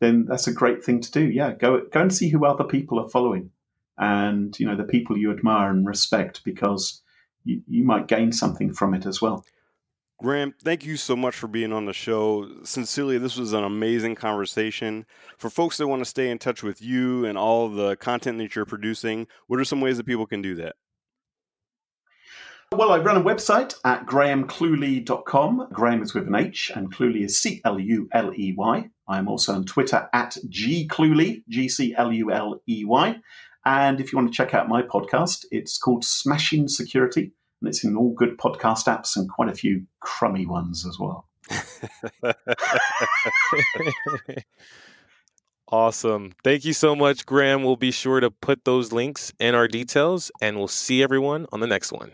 then 0.00 0.26
that's 0.26 0.46
a 0.46 0.52
great 0.52 0.84
thing 0.84 1.00
to 1.00 1.10
do. 1.10 1.28
Yeah, 1.28 1.52
go 1.52 1.82
go 1.92 2.00
and 2.02 2.14
see 2.14 2.28
who 2.30 2.44
other 2.46 2.64
people 2.64 3.00
are 3.00 3.08
following, 3.08 3.50
and 4.00 4.58
you 4.58 4.66
know 4.66 4.76
the 4.76 4.84
people 4.84 5.16
you 5.16 5.30
admire 5.30 5.70
and 5.70 5.86
respect, 5.86 6.42
because 6.44 7.02
you, 7.44 7.62
you 7.68 7.84
might 7.84 8.08
gain 8.08 8.32
something 8.32 8.72
from 8.72 8.94
it 8.94 9.06
as 9.06 9.22
well. 9.22 9.44
Graham, 10.18 10.52
thank 10.62 10.84
you 10.84 10.98
so 10.98 11.16
much 11.16 11.34
for 11.34 11.48
being 11.48 11.72
on 11.72 11.86
the 11.86 11.94
show. 11.94 12.46
Sincerely, 12.62 13.16
this 13.16 13.38
was 13.38 13.54
an 13.54 13.64
amazing 13.64 14.16
conversation. 14.16 15.06
For 15.38 15.48
folks 15.48 15.78
that 15.78 15.88
want 15.88 16.00
to 16.00 16.04
stay 16.04 16.28
in 16.28 16.38
touch 16.38 16.62
with 16.62 16.82
you 16.82 17.24
and 17.24 17.38
all 17.38 17.70
the 17.70 17.96
content 17.96 18.36
that 18.38 18.54
you're 18.54 18.66
producing, 18.66 19.26
what 19.46 19.58
are 19.58 19.64
some 19.64 19.80
ways 19.80 19.96
that 19.96 20.04
people 20.04 20.26
can 20.26 20.42
do 20.42 20.54
that? 20.56 20.76
Well, 22.72 22.92
I 22.92 22.98
run 22.98 23.16
a 23.16 23.22
website 23.22 23.74
at 23.84 24.06
grahamcluley.com. 24.06 25.68
Graham 25.72 26.02
is 26.02 26.14
with 26.14 26.28
an 26.28 26.36
H 26.36 26.70
and 26.74 26.94
Cluley 26.94 27.24
is 27.24 27.40
C 27.40 27.60
L 27.64 27.80
U 27.80 28.08
L 28.12 28.32
E 28.32 28.54
Y. 28.56 28.90
I 29.08 29.18
am 29.18 29.26
also 29.26 29.54
on 29.54 29.64
Twitter 29.64 30.08
at 30.12 30.36
gcluley, 30.48 31.42
G 31.48 31.68
C 31.68 31.94
L 31.96 32.12
U 32.12 32.30
L 32.30 32.60
E 32.68 32.84
Y. 32.84 33.16
And 33.64 34.00
if 34.00 34.12
you 34.12 34.18
want 34.18 34.32
to 34.32 34.36
check 34.36 34.54
out 34.54 34.68
my 34.68 34.82
podcast, 34.82 35.44
it's 35.50 35.76
called 35.76 36.04
Smashing 36.04 36.68
Security, 36.68 37.32
and 37.60 37.68
it's 37.68 37.84
in 37.84 37.96
all 37.96 38.14
good 38.14 38.38
podcast 38.38 38.86
apps 38.86 39.16
and 39.16 39.28
quite 39.28 39.48
a 39.48 39.54
few 39.54 39.84
crummy 40.00 40.46
ones 40.46 40.86
as 40.86 40.98
well. 40.98 41.28
awesome. 45.68 46.32
Thank 46.42 46.64
you 46.64 46.72
so 46.72 46.96
much, 46.96 47.26
Graham. 47.26 47.62
We'll 47.62 47.76
be 47.76 47.90
sure 47.90 48.20
to 48.20 48.30
put 48.30 48.64
those 48.64 48.92
links 48.92 49.32
in 49.38 49.54
our 49.54 49.68
details, 49.68 50.30
and 50.40 50.56
we'll 50.56 50.68
see 50.68 51.02
everyone 51.02 51.46
on 51.52 51.60
the 51.60 51.66
next 51.66 51.92
one. 51.92 52.12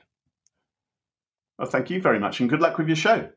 Well, 1.59 1.69
thank 1.69 1.91
you 1.91 2.01
very 2.01 2.19
much, 2.19 2.41
and 2.41 2.51
good 2.51 2.61
luck 2.61 2.77
with 2.77 2.89
your 2.89 2.97
show. 2.97 3.31